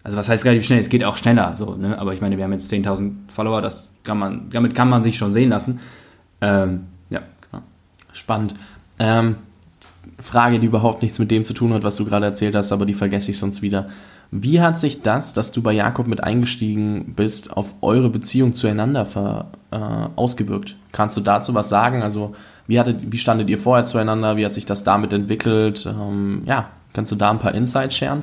also 0.02 0.16
was 0.16 0.28
heißt 0.28 0.44
relativ 0.44 0.64
schnell? 0.66 0.80
Es 0.80 0.88
geht 0.88 1.04
auch 1.04 1.16
schneller, 1.16 1.56
so, 1.56 1.74
ne? 1.76 1.98
Aber 1.98 2.12
ich 2.12 2.20
meine, 2.20 2.36
wir 2.36 2.44
haben 2.44 2.52
jetzt 2.52 2.72
10.000 2.72 3.12
Follower, 3.28 3.60
das 3.60 3.88
kann 4.04 4.18
man, 4.18 4.50
damit 4.50 4.74
kann 4.74 4.88
man 4.88 5.02
sich 5.02 5.18
schon 5.18 5.32
sehen 5.32 5.50
lassen. 5.50 5.80
Ähm, 6.40 6.86
ja, 7.10 7.20
genau. 7.50 7.62
Spannend. 8.12 8.54
Ähm, 8.98 9.36
Frage, 10.18 10.58
die 10.58 10.66
überhaupt 10.66 11.02
nichts 11.02 11.18
mit 11.18 11.30
dem 11.30 11.44
zu 11.44 11.54
tun 11.54 11.72
hat, 11.72 11.82
was 11.82 11.96
du 11.96 12.04
gerade 12.04 12.26
erzählt 12.26 12.54
hast, 12.54 12.72
aber 12.72 12.86
die 12.86 12.94
vergesse 12.94 13.30
ich 13.30 13.38
sonst 13.38 13.62
wieder. 13.62 13.88
Wie 14.30 14.60
hat 14.60 14.78
sich 14.78 15.02
das, 15.02 15.34
dass 15.34 15.50
du 15.52 15.60
bei 15.60 15.72
Jakob 15.72 16.06
mit 16.06 16.22
eingestiegen 16.22 17.14
bist, 17.16 17.56
auf 17.56 17.74
eure 17.80 18.10
Beziehung 18.10 18.54
zueinander 18.54 19.04
ver, 19.04 19.46
äh, 19.70 19.76
ausgewirkt? 20.16 20.76
Kannst 20.92 21.16
du 21.16 21.20
dazu 21.20 21.54
was 21.54 21.68
sagen? 21.68 22.02
Also, 22.02 22.34
wie, 22.66 22.78
hattet, 22.78 23.12
wie 23.12 23.18
standet 23.18 23.50
ihr 23.50 23.58
vorher 23.58 23.84
zueinander? 23.84 24.36
Wie 24.36 24.46
hat 24.46 24.54
sich 24.54 24.66
das 24.66 24.84
damit 24.84 25.12
entwickelt? 25.12 25.86
Ähm, 25.86 26.42
ja, 26.46 26.68
kannst 26.92 27.10
du 27.10 27.16
da 27.16 27.30
ein 27.30 27.40
paar 27.40 27.54
Insights 27.54 27.96
scheren? 27.96 28.22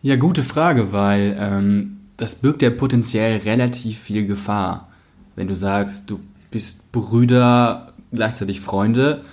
Ja, 0.00 0.16
gute 0.16 0.44
Frage, 0.44 0.92
weil 0.92 1.36
ähm, 1.38 2.00
das 2.16 2.36
birgt 2.36 2.62
ja 2.62 2.70
potenziell 2.70 3.38
relativ 3.38 3.98
viel 3.98 4.26
Gefahr. 4.26 4.88
Wenn 5.34 5.48
du 5.48 5.54
sagst, 5.54 6.08
du 6.08 6.20
bist 6.50 6.92
Brüder, 6.92 7.92
gleichzeitig 8.12 8.60
Freunde 8.60 9.24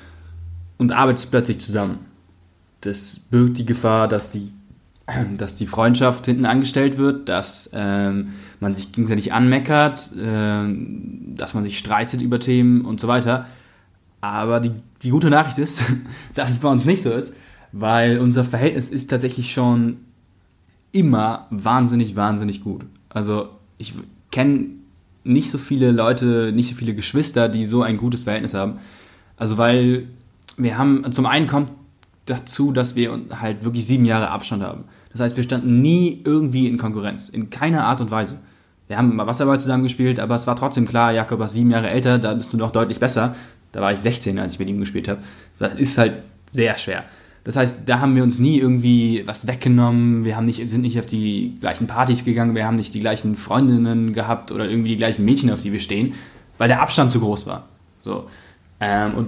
und 0.78 0.92
arbeitest 0.92 1.30
plötzlich 1.30 1.60
zusammen. 1.60 2.00
Das 2.82 3.20
birgt 3.20 3.58
die 3.58 3.66
Gefahr, 3.66 4.08
dass 4.08 4.32
die 4.32 4.52
dass 5.38 5.56
die 5.56 5.68
Freundschaft 5.68 6.26
hinten 6.26 6.46
angestellt 6.48 6.98
wird, 6.98 7.30
dass 7.30 7.70
ähm, 7.74 8.34
man 8.60 8.74
sich 8.74 8.92
gegenseitig 8.92 9.34
anmeckert, 9.34 10.12
ähm, 10.20 11.36
dass 11.36 11.54
man 11.54 11.64
sich 11.64 11.78
streitet 11.78 12.22
über 12.22 12.40
Themen 12.40 12.86
und 12.86 13.00
so 13.00 13.08
weiter. 13.08 13.46
Aber 14.22 14.60
die, 14.60 14.72
die 15.04 15.12
gute 15.12 15.30
Nachricht 15.30 15.60
ist, 15.60 15.84
dass 16.34 16.52
es 16.52 16.60
bei 16.60 16.70
uns 16.70 16.86
nicht 16.86 17.04
so 17.04 17.12
ist, 17.12 17.34
weil 17.72 18.18
unser 18.18 18.44
Verhältnis 18.44 18.90
ist 18.90 19.12
tatsächlich 19.12 19.54
schon 19.54 19.98
immer 20.96 21.48
wahnsinnig, 21.50 22.16
wahnsinnig 22.16 22.64
gut. 22.64 22.86
Also 23.10 23.50
ich 23.78 23.94
kenne 24.32 24.68
nicht 25.26 25.52
so 25.52 25.58
viele 25.58 25.92
Leute, 25.92 26.54
nicht 26.54 26.70
so 26.70 26.76
viele 26.76 26.96
Geschwister, 26.96 27.50
die 27.50 27.66
so 27.66 27.84
ein 27.84 27.98
gutes 27.98 28.24
Verhältnis 28.24 28.54
haben. 28.54 28.76
Also 29.36 29.58
weil 29.58 30.08
wir 30.56 30.78
haben, 30.78 31.12
zum 31.12 31.26
einen 31.26 31.48
kommt 31.48 31.72
dazu, 32.26 32.72
dass 32.72 32.96
wir 32.96 33.20
halt 33.42 33.66
wirklich 33.66 33.86
sieben 33.86 34.06
Jahre 34.06 34.30
Abstand 34.30 34.64
haben. 34.64 34.86
Das 35.12 35.20
heißt, 35.20 35.36
wir 35.36 35.44
standen 35.44 35.82
nie 35.82 36.22
irgendwie 36.24 36.68
in 36.68 36.78
Konkurrenz, 36.78 37.28
in 37.28 37.50
keiner 37.50 37.86
Art 37.86 38.00
und 38.00 38.10
Weise. 38.10 38.40
Wir 38.88 38.98
haben 38.98 39.16
mal 39.16 39.28
Wasserball 39.28 39.60
zusammen 39.60 39.84
gespielt, 39.84 40.20
aber 40.20 40.36
es 40.36 40.48
war 40.48 40.56
trotzdem 40.56 40.88
klar, 40.88 41.12
Jakob 41.12 41.40
war 41.40 41.48
sieben 41.50 41.72
Jahre 41.72 41.90
älter, 41.90 42.20
da 42.20 42.34
bist 42.34 42.54
du 42.54 42.58
noch 42.58 42.72
deutlich 42.72 43.00
besser. 43.00 43.36
Da 43.74 43.82
war 43.82 43.92
ich 43.92 44.00
16, 44.00 44.40
als 44.40 44.54
ich 44.54 44.60
mit 44.60 44.70
ihm 44.70 44.80
gespielt 44.80 45.10
habe. 45.10 45.20
Das 45.58 45.74
ist 45.76 45.98
halt 45.98 46.14
sehr 46.50 46.78
schwer. 46.78 47.04
Das 47.46 47.56
heißt, 47.56 47.82
da 47.86 48.00
haben 48.00 48.16
wir 48.16 48.24
uns 48.24 48.40
nie 48.40 48.58
irgendwie 48.58 49.22
was 49.28 49.46
weggenommen, 49.46 50.26
wir 50.26 50.36
haben 50.36 50.46
nicht, 50.46 50.68
sind 50.70 50.82
nicht 50.82 51.00
auf 51.00 51.06
die 51.06 51.56
gleichen 51.62 51.86
Partys 51.86 52.26
gegangen, 52.26 52.56
wir 52.56 52.66
haben 52.66 52.76
nicht 52.76 52.94
die 52.96 53.00
gleichen 53.00 53.36
Freundinnen 53.36 54.14
gehabt 54.14 54.52
oder 54.52 54.68
irgendwie 54.68 54.90
die 54.90 54.98
gleichen 54.98 55.24
Mädchen, 55.26 55.52
auf 55.52 55.62
die 55.62 55.72
wir 55.72 55.80
stehen, 55.80 56.16
weil 56.58 56.68
der 56.68 56.82
Abstand 56.82 57.12
zu 57.12 57.20
groß 57.20 57.46
war. 57.46 57.70
So. 58.00 58.28
Ähm, 58.80 59.14
und 59.14 59.28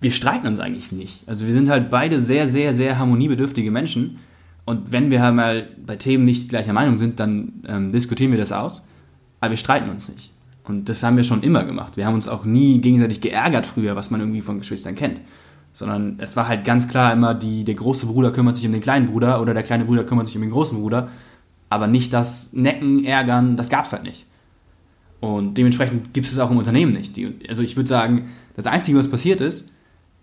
wir 0.00 0.10
streiten 0.10 0.46
uns 0.46 0.58
eigentlich 0.58 0.90
nicht. 0.90 1.28
Also 1.28 1.46
wir 1.46 1.52
sind 1.52 1.68
halt 1.68 1.90
beide 1.90 2.22
sehr, 2.22 2.48
sehr, 2.48 2.72
sehr 2.72 2.98
harmoniebedürftige 2.98 3.70
Menschen. 3.70 4.20
Und 4.64 4.90
wenn 4.90 5.10
wir 5.10 5.20
halt 5.20 5.34
mal 5.34 5.68
bei 5.84 5.96
Themen 5.96 6.24
nicht 6.24 6.48
gleicher 6.48 6.72
Meinung 6.72 6.96
sind, 6.96 7.20
dann 7.20 7.62
ähm, 7.68 7.92
diskutieren 7.92 8.30
wir 8.30 8.38
das 8.38 8.52
aus. 8.52 8.86
Aber 9.40 9.50
wir 9.50 9.58
streiten 9.58 9.90
uns 9.90 10.08
nicht. 10.08 10.32
Und 10.64 10.88
das 10.88 11.02
haben 11.02 11.18
wir 11.18 11.24
schon 11.24 11.42
immer 11.42 11.64
gemacht. 11.64 11.98
Wir 11.98 12.06
haben 12.06 12.14
uns 12.14 12.26
auch 12.26 12.46
nie 12.46 12.80
gegenseitig 12.80 13.20
geärgert 13.20 13.66
früher, 13.66 13.96
was 13.96 14.10
man 14.10 14.20
irgendwie 14.20 14.40
von 14.40 14.60
Geschwistern 14.60 14.94
kennt. 14.94 15.20
Sondern 15.72 16.16
es 16.18 16.36
war 16.36 16.48
halt 16.48 16.64
ganz 16.64 16.88
klar 16.88 17.12
immer, 17.12 17.34
die, 17.34 17.64
der 17.64 17.74
große 17.74 18.06
Bruder 18.06 18.32
kümmert 18.32 18.56
sich 18.56 18.66
um 18.66 18.72
den 18.72 18.80
kleinen 18.80 19.06
Bruder 19.06 19.40
oder 19.40 19.54
der 19.54 19.62
kleine 19.62 19.84
Bruder 19.84 20.04
kümmert 20.04 20.26
sich 20.26 20.36
um 20.36 20.42
den 20.42 20.50
großen 20.50 20.78
Bruder. 20.78 21.08
Aber 21.68 21.86
nicht 21.86 22.12
das 22.12 22.52
Necken, 22.52 23.04
Ärgern, 23.04 23.56
das 23.56 23.68
gab 23.68 23.84
es 23.84 23.92
halt 23.92 24.02
nicht. 24.02 24.26
Und 25.20 25.54
dementsprechend 25.54 26.12
gibt 26.14 26.26
es 26.26 26.32
es 26.32 26.38
auch 26.38 26.50
im 26.50 26.56
Unternehmen 26.56 26.92
nicht. 26.92 27.16
Die, 27.16 27.38
also 27.48 27.62
ich 27.62 27.76
würde 27.76 27.88
sagen, 27.88 28.30
das 28.56 28.66
Einzige, 28.66 28.98
was 28.98 29.08
passiert 29.08 29.40
ist, 29.40 29.70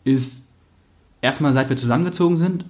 ist 0.03 0.49
erstmal, 1.21 1.53
seit 1.53 1.69
wir 1.69 1.77
zusammengezogen 1.77 2.37
sind, 2.37 2.65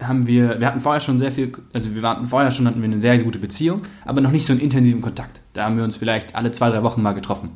haben 0.00 0.26
wir, 0.26 0.60
wir 0.60 0.66
hatten 0.66 0.80
vorher 0.80 1.00
schon 1.00 1.18
sehr 1.18 1.32
viel, 1.32 1.52
also 1.72 1.94
wir 1.94 2.02
hatten 2.02 2.26
vorher 2.26 2.50
schon 2.52 2.66
hatten 2.66 2.80
wir 2.80 2.88
eine 2.88 3.00
sehr, 3.00 3.18
gute 3.22 3.38
Beziehung, 3.38 3.82
aber 4.04 4.20
noch 4.20 4.30
nicht 4.30 4.46
so 4.46 4.52
einen 4.52 4.60
intensiven 4.60 5.00
Kontakt. 5.00 5.40
Da 5.52 5.64
haben 5.64 5.76
wir 5.76 5.84
uns 5.84 5.96
vielleicht 5.96 6.34
alle 6.34 6.52
zwei, 6.52 6.70
drei 6.70 6.82
Wochen 6.82 7.02
mal 7.02 7.12
getroffen. 7.12 7.50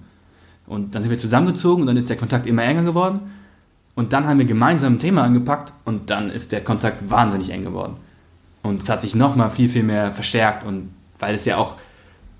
Und 0.67 0.95
dann 0.95 1.03
sind 1.03 1.11
wir 1.11 1.19
zusammengezogen 1.19 1.83
und 1.83 1.87
dann 1.87 1.97
ist 1.97 2.09
der 2.09 2.17
Kontakt 2.17 2.47
immer 2.47 2.63
enger 2.63 2.83
geworden. 2.85 3.21
Und 3.94 4.12
dann 4.12 4.26
haben 4.26 4.38
wir 4.38 4.46
gemeinsam 4.46 4.94
ein 4.94 4.98
Thema 4.98 5.22
angepackt 5.22 5.72
und 5.85 6.11
dann 6.11 6.30
ist 6.30 6.52
der 6.52 6.62
Kontakt 6.62 7.11
wahnsinnig 7.11 7.50
eng 7.50 7.64
geworden. 7.64 7.96
Und 8.62 8.83
es 8.83 8.88
hat 8.88 9.00
sich 9.00 9.14
nochmal 9.14 9.50
viel, 9.50 9.68
viel 9.68 9.83
mehr 9.83 10.12
verstärkt 10.12 10.64
und 10.64 10.90
weil 11.18 11.35
es 11.35 11.44
ja 11.44 11.59
auch 11.59 11.76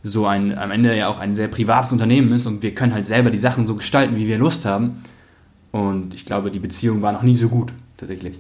so 0.03 0.27
ein, 0.27 0.57
am 0.57 0.71
Ende 0.71 0.97
ja 0.97 1.09
auch 1.09 1.19
ein 1.19 1.35
sehr 1.35 1.49
privates 1.49 1.93
Unternehmen 1.93 2.33
ist 2.33 2.47
und 2.47 2.63
wir 2.63 2.75
können 2.75 2.93
halt 2.93 3.07
selber 3.07 3.31
die 3.31 3.39
Sachen 3.39 3.67
so 3.67 3.77
gestalten, 3.77 4.17
wie 4.17 4.29
wir 4.29 4.39
Lust 4.39 4.65
haben. 4.67 5.03
Und 5.73 6.15
ich 6.15 6.27
glaube, 6.27 6.51
die 6.51 6.59
Beziehung 6.59 7.03
war 7.03 7.13
noch 7.13 7.23
nie 7.23 7.35
so 7.35 7.49
gut, 7.49 7.73
tatsächlich. 7.97 8.39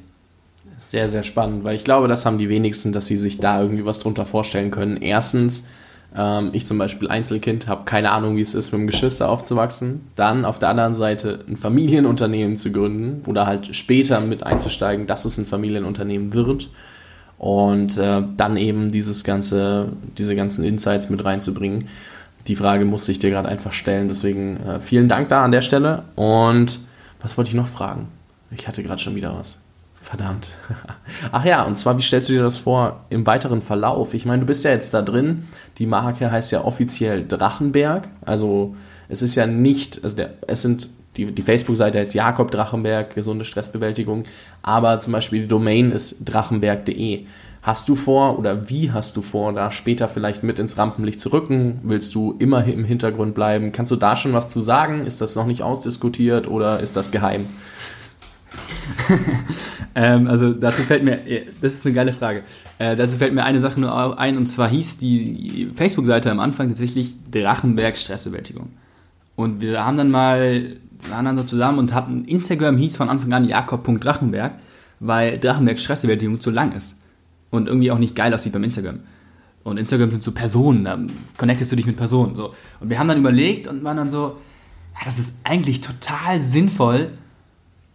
Sehr, 0.79 1.09
sehr 1.09 1.23
spannend, 1.23 1.65
weil 1.65 1.77
ich 1.77 1.85
glaube, 1.85 2.09
das 2.09 2.27
haben 2.27 2.39
die 2.39 2.49
wenigsten, 2.49 2.93
dass 2.93 3.07
sie 3.07 3.17
sich 3.17 3.39
da 3.39 3.63
irgendwie 3.63 3.85
was 3.85 4.01
drunter 4.01 4.27
vorstellen 4.27 4.71
können. 4.71 4.99
Erstens, 4.99 5.71
ähm, 6.17 6.51
ich 6.53 6.67
zum 6.67 6.79
Beispiel 6.79 7.09
Einzelkind, 7.09 7.67
habe 7.67 7.85
keine 7.85 8.13
Ahnung, 8.13 8.37
wie 8.37 8.41
es 8.41 8.55
ist, 8.55 8.73
mit 8.73 8.81
einem 8.81 8.87
Geschwister 8.87 9.29
aufzuwachsen. 9.29 10.03
Dann 10.17 10.45
auf 10.45 10.59
der 10.59 10.69
anderen 10.69 10.95
Seite 10.95 11.41
ein 11.49 11.57
Familienunternehmen 11.57 12.57
zu 12.57 12.73
gründen 12.73 13.29
oder 13.29 13.47
halt 13.47 13.75
später 13.75 14.21
mit 14.21 14.45
einzusteigen, 14.45 15.07
dass 15.07 15.25
es 15.25 15.39
ein 15.39 15.47
Familienunternehmen 15.47 16.33
wird. 16.35 16.69
Und 17.39 17.99
äh, 17.99 18.23
dann 18.37 18.57
eben 18.57 18.91
dieses 18.93 19.25
ganze, 19.25 19.89
diese 20.17 20.37
ganzen 20.37 20.65
Insights 20.65 21.11
mit 21.11 21.25
reinzubringen. 21.25 21.89
Die 22.47 22.57
Frage 22.57 22.85
musste 22.85 23.11
ich 23.11 23.19
dir 23.19 23.31
gerade 23.31 23.49
einfach 23.49 23.73
stellen. 23.73 24.09
Deswegen 24.09 24.59
äh, 24.59 24.81
vielen 24.81 25.09
Dank 25.09 25.29
da 25.29 25.45
an 25.45 25.53
der 25.53 25.63
Stelle. 25.63 26.05
Und 26.15 26.79
was 27.21 27.37
wollte 27.37 27.49
ich 27.49 27.57
noch 27.57 27.69
fragen? 27.69 28.09
Ich 28.51 28.69
hatte 28.69 28.83
gerade 28.83 29.03
schon 29.03 29.17
wieder 29.17 29.37
was. 29.37 29.64
Verdammt. 30.05 30.49
Ach 31.33 31.47
ja, 31.47 31.63
und 31.63 31.79
zwar, 31.79 31.97
wie 31.97 32.03
stellst 32.03 32.29
du 32.29 32.35
dir 32.35 32.43
das 32.43 32.59
vor 32.59 33.07
im 33.09 33.27
weiteren 33.27 33.63
Verlauf? 33.63 34.13
Ich 34.13 34.27
meine, 34.27 34.41
du 34.41 34.47
bist 34.47 34.63
ja 34.63 34.71
jetzt 34.71 34.93
da 34.93 35.01
drin. 35.01 35.49
Die 35.79 35.87
Marke 35.87 36.31
heißt 36.31 36.53
ja 36.53 36.63
offiziell 36.63 37.27
Drachenberg. 37.27 38.11
Also 38.21 38.77
es 39.09 39.23
ist 39.23 39.35
ja 39.35 39.47
nicht, 39.47 40.05
also 40.05 40.15
der, 40.15 40.35
es 40.47 40.61
sind, 40.61 40.91
die, 41.17 41.33
die 41.33 41.41
Facebook-Seite 41.41 41.99
heißt 41.99 42.13
Jakob 42.13 42.51
Drachenberg, 42.51 43.15
gesunde 43.15 43.47
Stressbewältigung, 43.47 44.25
aber 44.61 45.01
zum 45.01 45.15
Beispiel 45.15 45.43
die 45.43 45.49
Domain 45.49 45.91
ist 45.91 46.25
drachenberg.de. 46.27 47.25
Hast 47.63 47.89
du 47.89 47.97
vor 47.97 48.39
oder 48.39 48.69
wie 48.69 48.93
hast 48.93 49.17
du 49.17 49.23
vor, 49.23 49.55
da 49.55 49.71
später 49.71 50.07
vielleicht 50.07 50.43
mit 50.43 50.59
ins 50.59 50.77
Rampenlicht 50.77 51.19
zu 51.19 51.33
rücken? 51.33 51.81
Willst 51.83 52.15
du 52.15 52.37
immer 52.39 52.63
im 52.63 52.85
Hintergrund 52.85 53.35
bleiben? 53.35 53.73
Kannst 53.73 53.91
du 53.91 53.97
da 53.97 54.17
schon 54.17 54.35
was 54.35 54.51
zu 54.51 54.61
sagen? 54.61 55.07
Ist 55.07 55.23
das 55.23 55.35
noch 55.35 55.47
nicht 55.47 55.63
ausdiskutiert 55.63 56.47
oder 56.47 56.81
ist 56.81 56.95
das 56.95 57.11
geheim? 57.11 57.47
ähm, 59.95 60.27
also 60.27 60.53
dazu 60.53 60.83
fällt 60.83 61.05
mir, 61.05 61.21
das 61.61 61.75
ist 61.75 61.87
eine 61.87 61.95
geile 61.95 62.13
Frage. 62.13 62.43
Äh, 62.79 62.97
dazu 62.97 63.17
fällt 63.17 63.35
mir 63.35 63.45
eine 63.45 63.61
Sache 63.61 63.81
nur 63.81 64.19
ein 64.19 64.37
und 64.37 64.47
zwar 64.47 64.69
hieß 64.69 64.99
die 64.99 65.71
Facebook-Seite 65.75 66.31
am 66.31 66.41
Anfang 66.41 66.69
tatsächlich 66.69 67.15
Drachenberg 67.31 67.97
Stressbewältigung. 67.97 68.71
Und 69.37 69.61
wir 69.61 69.85
haben 69.85 69.97
dann 69.97 70.11
mal, 70.11 70.77
waren 71.09 71.25
dann 71.25 71.37
so 71.37 71.45
zusammen 71.45 71.79
und 71.79 71.93
hatten, 71.93 72.25
Instagram 72.25 72.77
hieß 72.77 72.97
von 72.97 73.09
Anfang 73.09 73.33
an 73.33 73.45
Jakob.drachenberg, 73.45 74.55
weil 75.01 75.39
Drachenberg 75.39 75.79
Stressbewältigung 75.79 76.41
zu 76.41 76.51
lang 76.51 76.73
ist 76.73 77.03
und 77.51 77.69
irgendwie 77.69 77.91
auch 77.91 77.99
nicht 77.99 78.15
geil 78.15 78.33
aussieht 78.33 78.53
beim 78.53 78.65
Instagram. 78.65 79.01
Und 79.65 79.79
Instagram 79.79 80.11
sind 80.11 80.23
so 80.23 80.33
Personen, 80.33 80.85
da 80.85 80.99
connectest 81.39 81.73
du 81.73 81.77
dich 81.77 81.87
mit 81.87 81.97
Personen. 81.97 82.37
So. 82.37 82.55
Und 82.81 82.91
wir 82.91 82.99
haben 82.99 83.09
dann 83.09 83.19
überlegt 83.19 83.67
und 83.67 83.83
waren 83.83 83.97
dann 83.97 84.11
so, 84.11 84.37
ja, 84.95 85.01
das 85.05 85.19
ist 85.19 85.39
eigentlich 85.43 85.81
total 85.81 86.39
sinnvoll, 86.39 87.11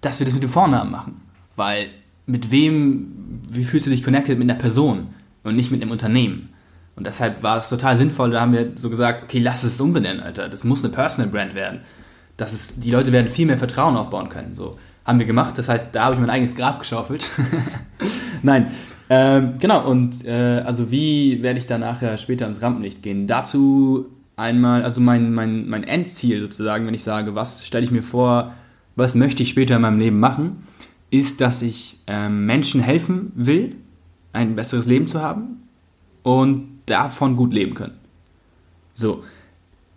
dass 0.01 0.19
wir 0.19 0.25
das 0.25 0.33
mit 0.33 0.43
dem 0.43 0.49
Vornamen 0.49 0.91
machen. 0.91 1.21
Weil 1.55 1.87
mit 2.25 2.51
wem, 2.51 3.41
wie 3.49 3.63
fühlst 3.63 3.85
du 3.85 3.89
dich 3.89 4.03
connected 4.03 4.37
mit 4.37 4.49
einer 4.49 4.59
Person 4.59 5.07
und 5.43 5.55
nicht 5.55 5.71
mit 5.71 5.81
einem 5.81 5.91
Unternehmen? 5.91 6.49
Und 6.95 7.07
deshalb 7.07 7.43
war 7.43 7.59
es 7.59 7.69
total 7.69 7.95
sinnvoll, 7.95 8.31
da 8.31 8.41
haben 8.41 8.53
wir 8.53 8.73
so 8.75 8.89
gesagt, 8.89 9.23
okay, 9.23 9.39
lass 9.39 9.63
es 9.63 9.79
umbenennen, 9.79 10.21
Alter. 10.21 10.49
Das 10.49 10.63
muss 10.63 10.83
eine 10.83 10.91
Personal 10.91 11.31
Brand 11.31 11.55
werden. 11.55 11.79
Das 12.35 12.53
ist, 12.53 12.83
die 12.83 12.91
Leute 12.91 13.11
werden 13.11 13.29
viel 13.29 13.45
mehr 13.45 13.57
Vertrauen 13.57 13.95
aufbauen 13.95 14.29
können. 14.29 14.53
So 14.53 14.77
haben 15.05 15.19
wir 15.19 15.25
gemacht. 15.25 15.57
Das 15.57 15.69
heißt, 15.69 15.95
da 15.95 16.05
habe 16.05 16.15
ich 16.15 16.21
mein 16.21 16.29
eigenes 16.29 16.55
Grab 16.55 16.79
geschaufelt. 16.79 17.29
Nein, 18.43 18.71
ähm, 19.09 19.55
genau, 19.59 19.89
und 19.89 20.23
äh, 20.25 20.61
also 20.65 20.91
wie 20.91 21.41
werde 21.41 21.57
ich 21.57 21.65
da 21.65 21.77
nachher 21.77 22.17
später 22.17 22.45
ins 22.47 22.61
Rampenlicht 22.61 23.01
gehen? 23.01 23.25
Dazu 23.25 24.07
einmal, 24.35 24.83
also 24.83 25.01
mein, 25.01 25.33
mein, 25.33 25.67
mein 25.67 25.83
Endziel 25.83 26.41
sozusagen, 26.41 26.85
wenn 26.85 26.93
ich 26.93 27.03
sage, 27.03 27.33
was 27.33 27.65
stelle 27.65 27.83
ich 27.83 27.91
mir 27.91 28.03
vor, 28.03 28.53
was 28.99 29.15
möchte 29.15 29.43
ich 29.43 29.49
später 29.49 29.77
in 29.77 29.81
meinem 29.81 29.99
Leben 29.99 30.19
machen, 30.19 30.67
ist, 31.09 31.41
dass 31.41 31.61
ich 31.61 31.99
ähm, 32.07 32.45
Menschen 32.45 32.81
helfen 32.81 33.31
will, 33.35 33.75
ein 34.31 34.55
besseres 34.55 34.85
Leben 34.85 35.07
zu 35.07 35.21
haben 35.21 35.63
und 36.21 36.79
davon 36.85 37.35
gut 37.35 37.53
leben 37.53 37.73
können. 37.73 37.95
So, 38.93 39.23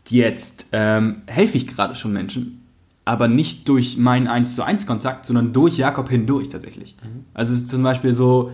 jetzt 0.08 0.66
ähm, 0.72 1.22
helfe 1.26 1.56
ich 1.56 1.66
gerade 1.66 1.94
schon 1.94 2.12
Menschen, 2.12 2.62
aber 3.04 3.28
nicht 3.28 3.68
durch 3.68 3.98
meinen 3.98 4.26
1 4.26 4.54
zu 4.54 4.62
1 4.62 4.86
Kontakt, 4.86 5.26
sondern 5.26 5.52
durch 5.52 5.76
Jakob 5.76 6.08
hindurch 6.08 6.48
tatsächlich. 6.48 6.96
Mhm. 7.02 7.24
Also 7.34 7.52
es 7.52 7.60
ist 7.60 7.68
zum 7.68 7.82
Beispiel 7.82 8.14
so, 8.14 8.52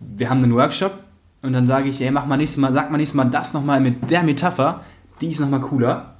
wir 0.00 0.30
haben 0.30 0.42
einen 0.42 0.54
Workshop 0.54 0.98
und 1.42 1.52
dann 1.52 1.66
sage 1.66 1.88
ich, 1.88 2.00
ey, 2.00 2.10
mach 2.10 2.26
mal 2.26 2.36
nächstes 2.36 2.60
Mal, 2.60 2.72
sag 2.72 2.90
mal 2.90 2.96
nächstes 2.96 3.16
Mal 3.16 3.24
das 3.24 3.52
nochmal 3.52 3.80
mit 3.80 4.10
der 4.10 4.22
Metapher, 4.22 4.82
die 5.20 5.28
ist 5.28 5.40
nochmal 5.40 5.60
cooler. 5.60 6.14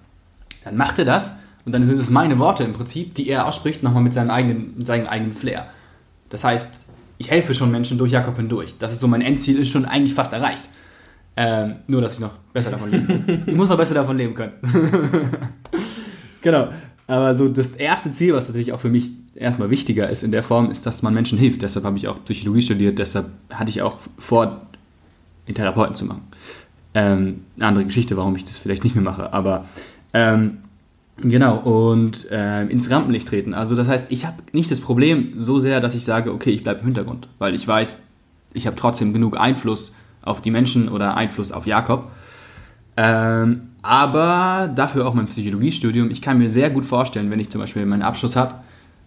Dann 0.64 0.76
macht 0.76 0.98
er 0.98 1.04
das 1.04 1.32
und 1.64 1.72
dann 1.72 1.84
sind 1.84 1.98
es 1.98 2.10
meine 2.10 2.38
Worte 2.38 2.64
im 2.64 2.72
Prinzip, 2.72 3.14
die 3.14 3.28
er 3.28 3.46
ausspricht, 3.46 3.82
nochmal 3.82 4.02
mit 4.02 4.12
seinem 4.12 4.30
eigenen, 4.30 4.76
mit 4.76 4.86
seinem 4.86 5.06
eigenen 5.06 5.32
Flair. 5.32 5.66
Das 6.28 6.44
heißt, 6.44 6.86
ich 7.18 7.30
helfe 7.30 7.54
schon 7.54 7.70
Menschen 7.70 7.98
durch 7.98 8.10
Jakob 8.10 8.36
hindurch. 8.36 8.74
Das 8.78 8.92
ist 8.92 9.00
so, 9.00 9.06
mein 9.06 9.22
Endziel 9.22 9.58
ist 9.58 9.70
schon 9.70 9.84
eigentlich 9.84 10.14
fast 10.14 10.32
erreicht. 10.32 10.68
Ähm, 11.36 11.76
nur, 11.86 12.02
dass 12.02 12.14
ich 12.14 12.20
noch 12.20 12.32
besser 12.52 12.70
davon 12.70 12.90
leben 12.90 13.06
kann. 13.06 13.42
ich 13.46 13.54
muss 13.54 13.68
noch 13.68 13.76
besser 13.76 13.94
davon 13.94 14.16
leben 14.16 14.34
können. 14.34 14.52
genau. 16.42 16.68
Aber 17.06 17.34
so 17.34 17.48
das 17.48 17.74
erste 17.74 18.10
Ziel, 18.10 18.34
was 18.34 18.48
natürlich 18.48 18.72
auch 18.72 18.80
für 18.80 18.88
mich 18.88 19.10
erstmal 19.34 19.70
wichtiger 19.70 20.10
ist 20.10 20.22
in 20.22 20.30
der 20.30 20.42
Form, 20.42 20.70
ist, 20.70 20.84
dass 20.84 21.02
man 21.02 21.14
Menschen 21.14 21.38
hilft. 21.38 21.62
Deshalb 21.62 21.84
habe 21.84 21.96
ich 21.96 22.08
auch 22.08 22.22
Psychologie 22.24 22.62
studiert, 22.62 22.98
deshalb 22.98 23.30
hatte 23.50 23.70
ich 23.70 23.82
auch 23.82 23.98
vor, 24.18 24.66
den 25.48 25.54
Therapeuten 25.54 25.94
zu 25.94 26.04
machen. 26.04 26.22
Ähm, 26.94 27.44
eine 27.56 27.66
andere 27.66 27.84
Geschichte, 27.84 28.16
warum 28.16 28.36
ich 28.36 28.44
das 28.44 28.58
vielleicht 28.58 28.84
nicht 28.84 28.94
mehr 28.94 29.04
mache. 29.04 29.32
Aber 29.32 29.66
ähm, 30.12 30.58
genau, 31.16 31.56
und 31.56 32.30
äh, 32.30 32.64
ins 32.66 32.90
Rampenlicht 32.90 33.28
treten. 33.28 33.54
Also 33.54 33.76
das 33.76 33.88
heißt, 33.88 34.06
ich 34.10 34.26
habe 34.26 34.36
nicht 34.52 34.70
das 34.70 34.80
Problem 34.80 35.34
so 35.36 35.60
sehr, 35.60 35.80
dass 35.80 35.94
ich 35.94 36.04
sage, 36.04 36.32
okay, 36.32 36.50
ich 36.50 36.62
bleibe 36.62 36.80
im 36.80 36.86
Hintergrund, 36.86 37.28
weil 37.38 37.54
ich 37.54 37.66
weiß, 37.66 38.02
ich 38.54 38.66
habe 38.66 38.76
trotzdem 38.76 39.12
genug 39.12 39.38
Einfluss 39.38 39.94
auf 40.22 40.40
die 40.40 40.50
Menschen 40.50 40.88
oder 40.88 41.16
Einfluss 41.16 41.52
auf 41.52 41.66
Jakob. 41.66 42.10
Ähm, 42.96 43.68
aber 43.82 44.70
dafür 44.74 45.06
auch 45.06 45.14
mein 45.14 45.26
Psychologiestudium. 45.26 46.10
Ich 46.10 46.22
kann 46.22 46.38
mir 46.38 46.50
sehr 46.50 46.70
gut 46.70 46.84
vorstellen, 46.84 47.30
wenn 47.30 47.40
ich 47.40 47.50
zum 47.50 47.60
Beispiel 47.60 47.84
meinen 47.84 48.02
Abschluss 48.02 48.36
habe, 48.36 48.54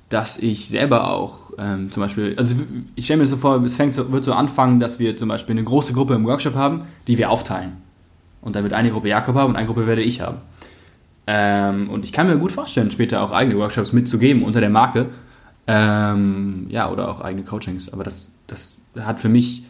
dass 0.10 0.38
ich 0.38 0.70
selber 0.70 1.10
auch 1.10 1.54
ähm, 1.58 1.92
zum 1.92 2.02
Beispiel, 2.02 2.36
also 2.38 2.56
ich 2.96 3.06
stelle 3.06 3.22
mir 3.22 3.28
so 3.28 3.38
vor, 3.38 3.64
es 3.64 3.76
fängt 3.76 3.96
so, 3.96 4.12
wird 4.12 4.24
so 4.24 4.34
anfangen, 4.34 4.80
dass 4.80 5.00
wir 5.00 5.18
zum 5.18 5.30
Beispiel 5.30 5.54
eine 5.54 5.64
große 5.64 5.94
Gruppe 5.94 6.14
im 6.14 6.26
Workshop 6.26 6.56
haben, 6.56 6.82
die 7.08 7.18
wir 7.18 7.32
aufteilen. 7.32 7.78
Und 8.42 8.56
dann 8.56 8.64
wird 8.64 8.74
eine 8.74 8.92
Gruppe 8.92 9.10
Jakob 9.10 9.36
haben 9.36 9.52
und 9.52 9.56
eine 9.56 9.66
Gruppe 9.66 9.88
werde 9.88 10.04
ich 10.04 10.22
haben. 10.22 10.38
Ähm, 11.28 11.90
und 11.90 12.06
ich 12.06 12.14
kann 12.14 12.28
mir 12.28 12.38
gut 12.38 12.52
vorstellen, 12.52 12.92
später 12.92 13.22
auch 13.22 13.32
eigene 13.32 13.58
Workshops 13.58 13.94
mitzugeben 13.94 14.44
unter 14.44 14.62
der 14.62 14.70
Marke. 14.70 15.08
Ähm, 15.68 16.68
ja, 16.70 16.92
oder 16.92 17.10
auch 17.10 17.22
eigene 17.22 17.44
Coachings. 17.44 17.92
Aber 17.92 18.04
das, 18.04 18.32
das 18.48 18.76
hat 19.00 19.20
für 19.20 19.30
mich 19.30 19.64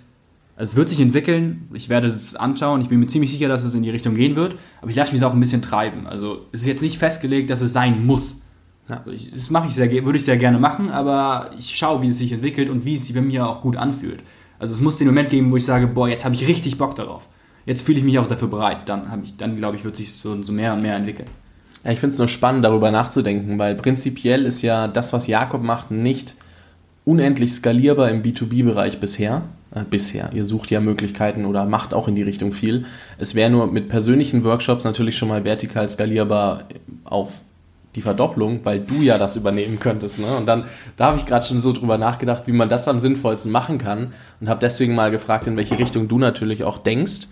also 0.57 0.71
es 0.71 0.75
wird 0.77 0.89
sich 0.89 1.01
entwickeln, 1.01 1.67
ich 1.73 1.89
werde 1.89 2.07
es 2.07 2.35
anschauen, 2.35 2.79
ich 2.79 2.87
bin 2.87 2.99
mir 2.99 3.07
ziemlich 3.07 3.29
sicher, 3.29 3.49
dass 3.49 3.65
es 3.65 3.73
in 3.73 3.83
die 3.83 3.89
Richtung 3.89 4.15
gehen 4.15 4.37
wird, 4.37 4.55
aber 4.81 4.89
ich 4.89 4.95
lasse 4.95 5.13
mich 5.13 5.23
auch 5.23 5.33
ein 5.33 5.39
bisschen 5.39 5.61
treiben. 5.61 6.07
Also 6.07 6.45
es 6.53 6.61
ist 6.61 6.67
jetzt 6.67 6.81
nicht 6.81 6.97
festgelegt, 6.97 7.49
dass 7.49 7.59
es 7.59 7.73
sein 7.73 8.05
muss. 8.05 8.39
Ja. 8.87 9.03
Das 9.33 9.49
mache 9.49 9.67
ich 9.67 9.75
sehr, 9.75 9.91
würde 10.05 10.17
ich 10.17 10.23
sehr 10.23 10.37
gerne 10.37 10.57
machen, 10.57 10.89
aber 10.89 11.51
ich 11.57 11.75
schaue, 11.75 12.01
wie 12.01 12.07
es 12.07 12.19
sich 12.19 12.31
entwickelt 12.31 12.69
und 12.69 12.85
wie 12.85 12.93
es 12.93 13.05
sich 13.05 13.15
bei 13.15 13.21
mir 13.21 13.47
auch 13.47 13.61
gut 13.61 13.75
anfühlt. 13.75 14.23
Also 14.57 14.73
es 14.73 14.79
muss 14.79 14.97
den 14.97 15.07
Moment 15.07 15.29
geben, 15.29 15.51
wo 15.51 15.57
ich 15.57 15.65
sage, 15.65 15.87
boah, 15.87 16.07
jetzt 16.07 16.23
habe 16.23 16.35
ich 16.35 16.47
richtig 16.47 16.77
Bock 16.77 16.95
darauf. 16.95 17.27
Jetzt 17.65 17.81
fühle 17.81 17.97
ich 17.97 18.05
mich 18.05 18.17
auch 18.19 18.27
dafür 18.27 18.47
bereit. 18.47 18.87
Dann, 18.87 19.23
ich, 19.23 19.35
dann 19.35 19.57
glaube 19.57 19.75
ich, 19.75 19.83
wird 19.83 19.97
sich 19.97 20.13
so, 20.13 20.41
so 20.41 20.53
mehr 20.53 20.73
und 20.73 20.81
mehr 20.81 20.95
entwickeln. 20.95 21.27
Ja, 21.86 21.91
ich 21.91 22.00
finde 22.00 22.13
es 22.13 22.19
nur 22.19 22.28
spannend, 22.28 22.65
darüber 22.65 22.91
nachzudenken, 22.91 23.60
weil 23.60 23.76
prinzipiell 23.76 24.45
ist 24.45 24.63
ja 24.63 24.88
das, 24.88 25.13
was 25.13 25.28
Jakob 25.28 25.62
macht, 25.62 25.91
nicht 25.91 26.36
unendlich 27.06 27.54
skalierbar 27.54 28.10
im 28.10 28.24
B2B-Bereich 28.24 29.00
bisher. 29.00 29.43
Äh, 29.76 29.84
bisher. 29.89 30.32
Ihr 30.34 30.45
sucht 30.45 30.71
ja 30.71 30.80
Möglichkeiten 30.80 31.45
oder 31.45 31.65
macht 31.65 31.93
auch 31.93 32.08
in 32.08 32.15
die 32.15 32.24
Richtung 32.24 32.54
viel. 32.54 32.86
Es 33.17 33.36
wäre 33.36 33.52
nur 33.52 33.67
mit 33.67 33.88
persönlichen 33.88 34.43
Workshops 34.43 34.84
natürlich 34.84 35.17
schon 35.17 35.30
mal 35.30 35.43
vertikal 35.43 35.89
skalierbar 35.89 36.63
auf 37.04 37.34
die 37.93 38.02
Verdopplung, 38.02 38.62
weil 38.63 38.80
du 38.80 39.02
ja 39.02 39.17
das 39.17 39.36
übernehmen 39.36 39.80
könntest. 39.80 40.19
Ne? 40.19 40.36
Und 40.38 40.48
dann, 40.48 40.65
da 40.98 41.06
habe 41.06 41.17
ich 41.17 41.26
gerade 41.26 41.45
schon 41.45 41.60
so 41.60 41.71
drüber 41.71 41.98
nachgedacht, 41.98 42.43
wie 42.48 42.52
man 42.52 42.67
das 42.67 42.88
am 42.88 43.00
sinnvollsten 43.00 43.52
machen 43.52 43.78
kann 43.78 44.13
und 44.41 44.50
habe 44.50 44.60
deswegen 44.60 44.95
mal 44.95 45.12
gefragt, 45.12 45.45
in 45.45 45.56
welche 45.56 45.78
Richtung 45.78 46.08
du 46.08 46.17
natürlich 46.17 46.63
auch 46.63 46.78
denkst 46.78 47.28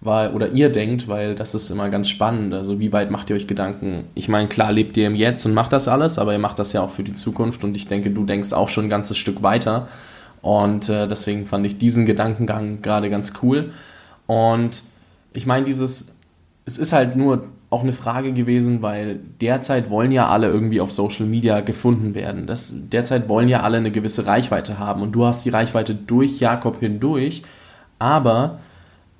weil, 0.00 0.32
oder 0.32 0.50
ihr 0.50 0.70
denkt, 0.70 1.08
weil 1.08 1.34
das 1.34 1.54
ist 1.54 1.70
immer 1.70 1.88
ganz 1.88 2.08
spannend. 2.08 2.52
Also 2.52 2.78
wie 2.78 2.92
weit 2.92 3.10
macht 3.10 3.30
ihr 3.30 3.36
euch 3.36 3.46
Gedanken? 3.46 4.04
Ich 4.14 4.28
meine, 4.28 4.48
klar 4.48 4.70
lebt 4.70 4.96
ihr 4.96 5.06
im 5.06 5.14
Jetzt 5.14 5.46
und 5.46 5.54
macht 5.54 5.72
das 5.72 5.88
alles, 5.88 6.18
aber 6.18 6.32
ihr 6.32 6.38
macht 6.38 6.58
das 6.58 6.72
ja 6.72 6.82
auch 6.82 6.90
für 6.90 7.04
die 7.04 7.12
Zukunft 7.12 7.64
und 7.64 7.76
ich 7.76 7.88
denke, 7.88 8.10
du 8.10 8.24
denkst 8.24 8.52
auch 8.52 8.68
schon 8.68 8.86
ein 8.86 8.90
ganzes 8.90 9.16
Stück 9.16 9.42
weiter. 9.42 9.88
Und 10.42 10.90
äh, 10.90 11.08
deswegen 11.08 11.46
fand 11.46 11.64
ich 11.66 11.78
diesen 11.78 12.04
Gedankengang 12.04 12.82
gerade 12.82 13.08
ganz 13.08 13.32
cool. 13.42 13.70
Und 14.26 14.82
ich 15.32 15.46
meine, 15.46 15.64
dieses, 15.64 16.16
es 16.66 16.76
ist 16.76 16.92
halt 16.92 17.16
nur 17.16 17.48
auch 17.70 17.82
eine 17.82 17.92
Frage 17.92 18.32
gewesen, 18.32 18.82
weil 18.82 19.18
derzeit 19.40 19.90
wollen 19.90 20.12
ja 20.12 20.28
alle 20.28 20.48
irgendwie 20.48 20.80
auf 20.80 20.92
Social 20.92 21.26
Media 21.26 21.60
gefunden 21.60 22.14
werden. 22.14 22.46
Das, 22.46 22.72
derzeit 22.74 23.28
wollen 23.28 23.48
ja 23.48 23.62
alle 23.62 23.78
eine 23.78 23.90
gewisse 23.90 24.26
Reichweite 24.26 24.78
haben 24.78 25.02
und 25.02 25.12
du 25.12 25.24
hast 25.24 25.44
die 25.44 25.50
Reichweite 25.50 25.94
durch 25.94 26.38
Jakob 26.40 26.78
hindurch, 26.78 27.42
aber 27.98 28.60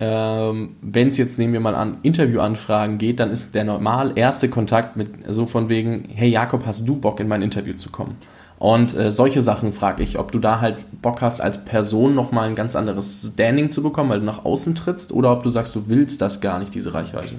ähm, 0.00 0.76
wenn 0.82 1.08
es 1.08 1.16
jetzt, 1.16 1.38
nehmen 1.38 1.52
wir 1.52 1.60
mal 1.60 1.74
an, 1.74 1.98
Interviewanfragen 2.02 2.98
geht, 2.98 3.20
dann 3.20 3.30
ist 3.30 3.54
der 3.54 3.64
normal 3.64 4.12
erste 4.16 4.48
Kontakt 4.48 4.96
mit 4.96 5.08
so 5.28 5.46
von 5.46 5.68
wegen, 5.68 6.08
hey 6.08 6.28
Jakob, 6.28 6.66
hast 6.66 6.88
du 6.88 6.96
Bock 7.00 7.20
in 7.20 7.28
mein 7.28 7.42
Interview 7.42 7.74
zu 7.74 7.90
kommen? 7.90 8.16
Und 8.58 8.96
äh, 8.96 9.10
solche 9.10 9.42
Sachen 9.42 9.72
frage 9.72 10.02
ich, 10.02 10.18
ob 10.18 10.32
du 10.32 10.38
da 10.38 10.60
halt 10.60 10.84
Bock 11.02 11.20
hast, 11.20 11.40
als 11.40 11.64
Person 11.64 12.14
nochmal 12.14 12.48
ein 12.48 12.54
ganz 12.54 12.76
anderes 12.76 13.32
Standing 13.34 13.70
zu 13.70 13.82
bekommen, 13.82 14.10
weil 14.10 14.20
du 14.20 14.26
nach 14.26 14.44
außen 14.44 14.74
trittst, 14.74 15.12
oder 15.12 15.32
ob 15.32 15.42
du 15.42 15.48
sagst, 15.48 15.74
du 15.74 15.88
willst 15.88 16.20
das 16.20 16.40
gar 16.40 16.58
nicht, 16.58 16.74
diese 16.74 16.94
Reichweite. 16.94 17.34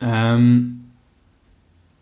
Ähm, 0.00 0.84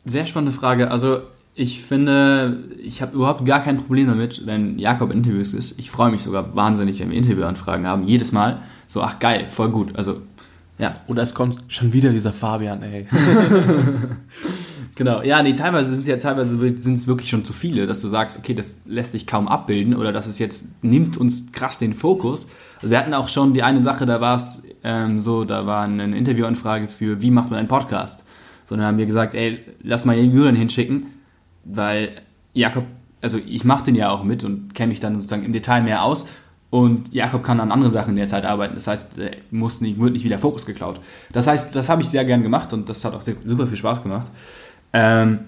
sehr 0.04 0.26
spannende 0.26 0.52
Frage. 0.52 0.90
Also 0.90 1.22
ich 1.54 1.82
finde, 1.82 2.64
ich 2.82 3.02
habe 3.02 3.14
überhaupt 3.16 3.44
gar 3.44 3.60
kein 3.60 3.76
Problem 3.76 4.06
damit, 4.06 4.46
wenn 4.46 4.78
Jakob 4.78 5.10
in 5.10 5.18
Interviews 5.18 5.52
ist. 5.52 5.78
Ich 5.78 5.90
freue 5.90 6.10
mich 6.10 6.22
sogar 6.22 6.54
wahnsinnig, 6.54 7.00
wenn 7.00 7.10
wir 7.10 7.18
Interviewanfragen 7.18 7.86
haben, 7.86 8.04
jedes 8.04 8.32
Mal. 8.32 8.62
So, 8.90 9.03
ach 9.03 9.20
geil, 9.20 9.46
voll 9.48 9.68
gut. 9.68 9.94
Also, 9.94 10.22
ja. 10.76 10.96
Oder 11.07 11.22
es 11.22 11.33
kommt 11.33 11.61
schon 11.68 11.92
wieder 11.92 12.11
dieser 12.11 12.33
Fabian, 12.33 12.83
ey. 12.83 13.07
genau, 14.96 15.22
ja, 15.22 15.40
nee, 15.44 15.53
teilweise 15.53 15.92
sind 15.92 16.00
es 16.00 16.09
ja 16.09 16.16
teilweise 16.16 16.59
sind 16.59 16.94
es 16.94 17.07
wirklich 17.07 17.31
schon 17.31 17.44
zu 17.44 17.53
viele, 17.53 17.87
dass 17.87 18.00
du 18.00 18.09
sagst, 18.09 18.37
okay, 18.37 18.53
das 18.53 18.81
lässt 18.87 19.12
sich 19.12 19.29
kaum 19.29 19.46
abbilden 19.46 19.94
oder 19.94 20.12
dass 20.12 20.26
es 20.26 20.40
jetzt 20.40 20.83
nimmt 20.83 21.16
uns 21.16 21.53
krass 21.53 21.79
den 21.79 21.94
Fokus. 21.94 22.48
Also 22.79 22.90
wir 22.90 22.98
hatten 22.98 23.14
auch 23.14 23.29
schon 23.29 23.55
die 23.55 23.62
eine 23.62 23.85
Sache, 23.85 24.07
da 24.07 24.20
war 24.20 24.35
es 24.35 24.64
ähm, 24.83 25.20
so, 25.20 25.44
da 25.44 25.66
war 25.66 25.85
eine 25.85 26.18
Interviewanfrage 26.18 26.88
für, 26.88 27.22
wie 27.22 27.31
macht 27.31 27.50
man 27.50 27.61
einen 27.61 27.68
Podcast? 27.68 28.24
So, 28.64 28.74
dann 28.74 28.87
haben 28.87 28.98
wir 28.98 29.07
gesagt, 29.07 29.37
ey, 29.37 29.61
lass 29.85 30.05
mal 30.05 30.18
Julian 30.18 30.57
hinschicken, 30.57 31.07
weil 31.62 32.11
Jakob, 32.55 32.87
also 33.20 33.38
ich 33.38 33.64
mache 33.64 33.85
den 33.85 33.94
ja 33.94 34.11
auch 34.11 34.24
mit 34.24 34.42
und 34.42 34.74
kenne 34.74 34.88
mich 34.88 34.98
dann 34.98 35.14
sozusagen 35.14 35.44
im 35.44 35.53
Detail 35.53 35.85
mehr 35.85 36.03
aus 36.03 36.26
und 36.70 37.12
Jakob 37.12 37.42
kann 37.42 37.59
an 37.59 37.72
anderen 37.72 37.92
Sachen 37.92 38.11
in 38.11 38.16
der 38.16 38.28
Zeit 38.28 38.44
arbeiten. 38.44 38.76
Das 38.76 38.87
heißt, 38.87 39.18
er 39.18 39.33
muss 39.50 39.80
nicht, 39.80 40.00
wird 40.00 40.12
nicht 40.12 40.24
wieder 40.24 40.38
Fokus 40.38 40.66
geklaut. 40.66 41.00
Das 41.33 41.48
heißt, 41.48 41.74
das 41.74 41.88
habe 41.88 42.02
ich 42.02 42.09
sehr 42.09 42.24
gern 42.24 42.42
gemacht 42.42 42.72
und 42.72 42.88
das 42.88 43.04
hat 43.04 43.12
auch 43.12 43.22
sehr, 43.22 43.35
super 43.44 43.66
viel 43.66 43.76
Spaß 43.76 44.02
gemacht. 44.02 44.30
Ähm, 44.92 45.40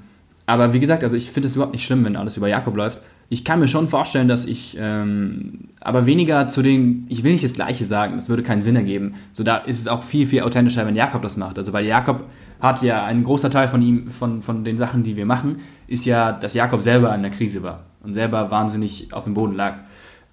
aber 0.47 0.73
wie 0.73 0.81
gesagt, 0.81 1.05
also 1.05 1.17
ich 1.17 1.31
finde 1.31 1.47
es 1.47 1.55
überhaupt 1.55 1.73
nicht 1.73 1.85
schlimm, 1.85 2.05
wenn 2.05 2.17
alles 2.17 2.37
über 2.37 2.49
Jakob 2.49 2.77
läuft. 2.77 3.01
Ich 3.29 3.45
kann 3.45 3.61
mir 3.61 3.69
schon 3.69 3.89
vorstellen, 3.89 4.29
dass 4.29 4.45
ich, 4.45 4.77
ähm, 4.79 5.69
aber 5.81 6.05
weniger 6.05 6.49
zu 6.49 6.61
den, 6.61 7.07
ich 7.09 7.23
will 7.23 7.33
nicht 7.33 7.45
das 7.45 7.55
Gleiche 7.55 7.85
sagen, 7.85 8.17
das 8.17 8.29
würde 8.29 8.43
keinen 8.43 8.61
Sinn 8.61 8.77
ergeben. 8.77 9.15
So 9.33 9.45
da 9.45 9.59
ist 9.59 9.81
es 9.81 9.89
auch 9.89 10.03
viel, 10.03 10.27
viel 10.27 10.43
authentischer, 10.43 10.85
wenn 10.85 10.97
Jakob 10.97 11.23
das 11.23 11.37
macht. 11.37 11.57
Also 11.57 11.73
weil 11.73 11.87
Jakob 11.87 12.25
hat 12.61 12.83
ja, 12.83 13.05
ein 13.05 13.25
großer 13.25 13.49
Teil 13.49 13.69
von 13.69 13.81
ihm, 13.81 14.11
von, 14.11 14.43
von 14.43 14.65
den 14.65 14.77
Sachen, 14.77 15.05
die 15.05 15.17
wir 15.17 15.25
machen, 15.25 15.61
ist 15.87 16.05
ja, 16.05 16.33
dass 16.33 16.55
Jakob 16.55 16.83
selber 16.83 17.15
in 17.15 17.23
der 17.23 17.31
Krise 17.31 17.63
war 17.63 17.85
und 18.03 18.13
selber 18.13 18.51
wahnsinnig 18.51 19.15
auf 19.15 19.25
dem 19.25 19.35
Boden 19.35 19.55
lag 19.55 19.77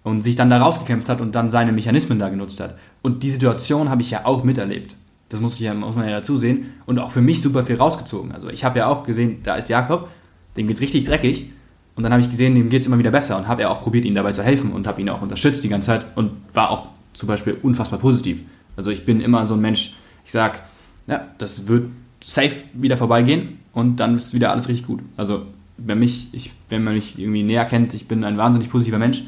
und 0.03 0.23
sich 0.23 0.35
dann 0.35 0.49
da 0.49 0.62
rausgekämpft 0.62 1.09
hat 1.09 1.21
und 1.21 1.35
dann 1.35 1.49
seine 1.49 1.71
Mechanismen 1.71 2.19
da 2.19 2.29
genutzt 2.29 2.59
hat. 2.59 2.77
Und 3.01 3.23
die 3.23 3.29
Situation 3.29 3.89
habe 3.89 4.01
ich 4.01 4.12
ja 4.12 4.25
auch 4.25 4.43
miterlebt. 4.43 4.95
Das 5.29 5.41
muss, 5.41 5.53
ich 5.55 5.59
ja, 5.62 5.73
muss 5.73 5.95
man 5.95 6.05
ja 6.05 6.12
dazu 6.12 6.38
sehen. 6.38 6.73
Und 6.85 6.99
auch 6.99 7.12
für 7.12 7.21
mich 7.21 7.41
super 7.41 7.65
viel 7.65 7.75
rausgezogen. 7.75 8.31
Also 8.31 8.49
ich 8.49 8.63
habe 8.63 8.79
ja 8.79 8.88
auch 8.88 9.03
gesehen, 9.03 9.39
da 9.43 9.55
ist 9.55 9.69
Jakob, 9.69 10.09
dem 10.57 10.67
geht 10.67 10.77
es 10.77 10.81
richtig 10.81 11.05
dreckig. 11.05 11.51
Und 11.95 12.03
dann 12.03 12.12
habe 12.12 12.21
ich 12.21 12.31
gesehen, 12.31 12.55
dem 12.55 12.69
geht 12.69 12.81
es 12.81 12.88
immer 12.88 12.97
wieder 12.97 13.12
besser 13.12 13.38
und 13.38 13.47
habe 13.47 13.63
ja 13.63 13.69
auch 13.69 13.81
probiert, 13.81 14.05
ihm 14.05 14.15
dabei 14.15 14.31
zu 14.31 14.41
helfen 14.41 14.71
und 14.71 14.88
habe 14.88 15.01
ihn 15.01 15.09
auch 15.09 15.21
unterstützt 15.21 15.63
die 15.63 15.69
ganze 15.69 15.88
Zeit 15.88 16.05
und 16.15 16.31
war 16.53 16.71
auch 16.71 16.88
zum 17.13 17.27
Beispiel 17.27 17.57
unfassbar 17.62 17.99
positiv. 17.99 18.43
Also 18.77 18.89
ich 18.89 19.05
bin 19.05 19.19
immer 19.19 19.45
so 19.45 19.55
ein 19.55 19.62
Mensch, 19.62 19.93
ich 20.23 20.31
sage, 20.31 20.59
ja, 21.07 21.27
das 21.38 21.67
wird 21.67 21.89
safe 22.21 22.55
wieder 22.73 22.95
vorbeigehen 22.95 23.59
und 23.73 23.97
dann 23.97 24.15
ist 24.15 24.33
wieder 24.33 24.51
alles 24.51 24.69
richtig 24.69 24.88
gut. 24.88 25.01
Also 25.17 25.43
wenn, 25.77 25.99
mich, 25.99 26.29
ich, 26.31 26.51
wenn 26.69 26.83
man 26.83 26.93
mich 26.93 27.19
irgendwie 27.19 27.43
näher 27.43 27.65
kennt, 27.65 27.93
ich 27.93 28.07
bin 28.07 28.23
ein 28.23 28.38
wahnsinnig 28.38 28.69
positiver 28.69 28.97
Mensch 28.97 29.23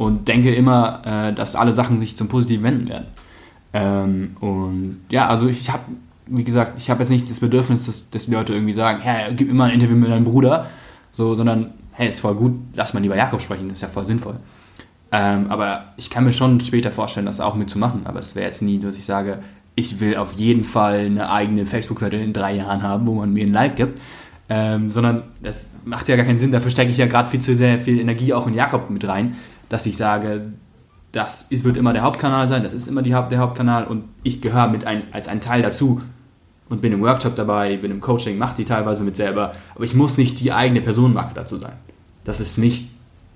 und 0.00 0.28
denke 0.28 0.54
immer, 0.54 1.02
äh, 1.04 1.34
dass 1.34 1.54
alle 1.54 1.74
Sachen 1.74 1.98
sich 1.98 2.16
zum 2.16 2.26
Positiven 2.26 2.64
wenden 2.64 2.88
werden. 2.88 3.06
Ähm, 3.74 4.34
und 4.40 5.00
ja, 5.12 5.28
also 5.28 5.46
ich 5.46 5.70
habe, 5.70 5.82
wie 6.24 6.42
gesagt, 6.42 6.78
ich 6.78 6.88
habe 6.88 7.00
jetzt 7.00 7.10
nicht 7.10 7.28
das 7.28 7.40
Bedürfnis, 7.40 7.84
dass, 7.84 8.08
dass 8.08 8.24
die 8.24 8.32
Leute 8.32 8.54
irgendwie 8.54 8.72
sagen, 8.72 9.00
hey, 9.02 9.34
gib 9.34 9.50
immer 9.50 9.64
ein 9.64 9.72
Interview 9.72 9.96
mit 9.96 10.08
deinem 10.08 10.24
Bruder, 10.24 10.70
so, 11.12 11.34
sondern 11.34 11.74
hey, 11.92 12.08
ist 12.08 12.20
voll 12.20 12.34
gut, 12.34 12.54
lass 12.72 12.94
mal 12.94 13.00
lieber 13.00 13.14
Jakob 13.14 13.42
sprechen, 13.42 13.68
das 13.68 13.76
ist 13.76 13.82
ja 13.82 13.88
voll 13.88 14.06
sinnvoll. 14.06 14.36
Ähm, 15.12 15.50
aber 15.50 15.92
ich 15.98 16.08
kann 16.08 16.24
mir 16.24 16.32
schon 16.32 16.58
später 16.62 16.90
vorstellen, 16.90 17.26
das 17.26 17.38
auch 17.38 17.54
mitzumachen, 17.54 18.06
aber 18.06 18.20
das 18.20 18.34
wäre 18.34 18.46
jetzt 18.46 18.62
nie, 18.62 18.78
dass 18.78 18.96
ich 18.96 19.04
sage, 19.04 19.40
ich 19.74 20.00
will 20.00 20.16
auf 20.16 20.32
jeden 20.32 20.64
Fall 20.64 21.00
eine 21.00 21.30
eigene 21.30 21.66
Facebook-Seite 21.66 22.16
in 22.16 22.32
drei 22.32 22.54
Jahren 22.54 22.82
haben, 22.82 23.06
wo 23.06 23.16
man 23.16 23.34
mir 23.34 23.44
ein 23.44 23.52
Like 23.52 23.76
gibt. 23.76 24.00
Ähm, 24.48 24.90
sondern 24.90 25.24
das 25.42 25.68
macht 25.84 26.08
ja 26.08 26.16
gar 26.16 26.24
keinen 26.24 26.38
Sinn, 26.38 26.52
dafür 26.52 26.70
stecke 26.70 26.90
ich 26.90 26.96
ja 26.96 27.06
gerade 27.06 27.28
viel 27.28 27.40
zu 27.40 27.54
sehr 27.54 27.78
viel 27.78 28.00
Energie 28.00 28.32
auch 28.32 28.48
in 28.48 28.54
Jakob 28.54 28.88
mit 28.90 29.06
rein, 29.06 29.36
dass 29.70 29.86
ich 29.86 29.96
sage, 29.96 30.52
das 31.12 31.42
ist, 31.42 31.64
wird 31.64 31.78
immer 31.78 31.94
der 31.94 32.02
Hauptkanal 32.02 32.46
sein, 32.46 32.62
das 32.62 32.74
ist 32.74 32.86
immer 32.86 33.00
die, 33.02 33.10
der 33.10 33.38
Hauptkanal 33.38 33.86
und 33.86 34.04
ich 34.22 34.42
gehöre 34.42 34.68
mit 34.68 34.84
ein, 34.84 35.04
als 35.12 35.26
ein 35.26 35.40
Teil 35.40 35.62
dazu 35.62 36.02
und 36.68 36.82
bin 36.82 36.92
im 36.92 37.00
Workshop 37.00 37.34
dabei, 37.34 37.76
bin 37.78 37.90
im 37.90 38.00
Coaching, 38.00 38.36
mache 38.36 38.56
die 38.56 38.64
teilweise 38.64 39.02
mit 39.02 39.16
selber, 39.16 39.54
aber 39.74 39.84
ich 39.84 39.94
muss 39.94 40.18
nicht 40.18 40.38
die 40.40 40.52
eigene 40.52 40.82
Personenmarke 40.82 41.34
dazu 41.34 41.56
sein. 41.56 41.72
Das 42.24 42.40
ist 42.40 42.58
nicht 42.58 42.90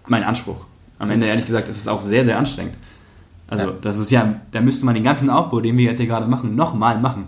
mein 0.06 0.22
Anspruch. 0.22 0.66
Am 0.98 1.10
Ende, 1.10 1.26
ehrlich 1.26 1.46
gesagt, 1.46 1.68
ist 1.68 1.78
es 1.78 1.88
auch 1.88 2.02
sehr, 2.02 2.24
sehr 2.24 2.38
anstrengend. 2.38 2.74
Also, 3.48 3.66
ja. 3.66 3.72
das 3.80 3.98
ist 3.98 4.10
ja, 4.10 4.40
da 4.52 4.60
müsste 4.60 4.84
man 4.84 4.94
den 4.94 5.04
ganzen 5.04 5.30
Aufbau, 5.30 5.60
den 5.60 5.76
wir 5.76 5.84
jetzt 5.84 5.98
hier 5.98 6.06
gerade 6.06 6.26
machen, 6.26 6.54
nochmal 6.54 7.00
machen. 7.00 7.26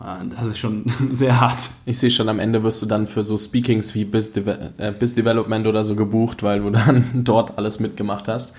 Ah, 0.00 0.22
das 0.24 0.46
ist 0.46 0.58
schon 0.58 0.84
sehr 1.12 1.40
hart. 1.40 1.60
Ich 1.84 1.98
sehe 1.98 2.10
schon, 2.10 2.28
am 2.28 2.38
Ende 2.38 2.62
wirst 2.62 2.80
du 2.80 2.86
dann 2.86 3.08
für 3.08 3.24
so 3.24 3.36
Speakings 3.36 3.96
wie 3.96 4.04
Biz, 4.04 4.32
Deve 4.32 4.70
äh, 4.78 4.92
Biz 4.92 5.16
Development 5.16 5.66
oder 5.66 5.82
so 5.82 5.96
gebucht, 5.96 6.44
weil 6.44 6.60
du 6.60 6.70
dann 6.70 7.04
dort 7.24 7.58
alles 7.58 7.80
mitgemacht 7.80 8.28
hast 8.28 8.54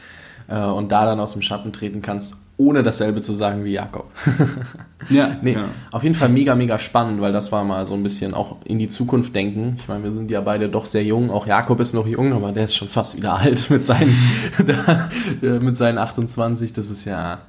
äh, 0.50 0.60
und 0.60 0.92
da 0.92 1.06
dann 1.06 1.22
aus 1.22 1.32
dem 1.32 1.42
Schatten 1.42 1.72
treten 1.72 2.02
kannst, 2.02 2.46
ohne 2.58 2.84
dasselbe 2.84 3.22
zu 3.22 3.32
sagen 3.32 3.64
wie 3.64 3.72
Jakob. 3.72 4.12
ja, 5.10 5.38
nee, 5.42 5.54
ja. 5.54 5.64
auf 5.92 6.04
jeden 6.04 6.16
Fall 6.16 6.28
mega, 6.28 6.56
mega 6.56 6.78
spannend, 6.78 7.22
weil 7.22 7.32
das 7.32 7.54
war 7.54 7.64
mal 7.64 7.86
so 7.86 7.94
ein 7.94 8.04
bisschen 8.04 8.34
auch 8.34 8.58
in 8.66 8.78
die 8.78 8.90
Zukunft 8.90 9.34
denken. 9.34 9.78
Ich 9.80 9.88
meine, 9.88 10.04
wir 10.04 10.12
sind 10.12 10.30
ja 10.30 10.42
beide 10.42 10.68
doch 10.68 10.86
sehr 10.86 11.06
jung. 11.06 11.32
Auch 11.32 11.48
Jakob 11.48 11.80
ist 11.80 11.94
noch 11.94 12.06
jung, 12.06 12.34
aber 12.34 12.52
der 12.52 12.66
ist 12.66 12.76
schon 12.76 12.90
fast 12.90 13.16
wieder 13.16 13.36
alt 13.36 13.70
mit 13.70 13.86
seinen, 13.86 14.14
mit 15.42 15.78
seinen 15.78 16.00
28. 16.00 16.74
Das 16.74 16.90
ist 16.90 17.06
ja 17.06 17.40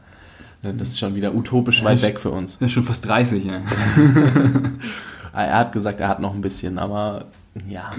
das 0.62 0.90
ist 0.90 0.98
schon 0.98 1.14
wieder 1.14 1.34
utopisch 1.34 1.82
weit 1.84 2.02
weg 2.02 2.20
für 2.20 2.30
uns. 2.30 2.58
Er 2.60 2.66
ist 2.66 2.72
schon 2.72 2.84
fast 2.84 3.06
30, 3.06 3.44
ja. 3.44 3.60
er 5.32 5.58
hat 5.58 5.72
gesagt, 5.72 6.00
er 6.00 6.08
hat 6.08 6.20
noch 6.20 6.34
ein 6.34 6.42
bisschen, 6.42 6.78
aber 6.78 7.26
ja. 7.68 7.92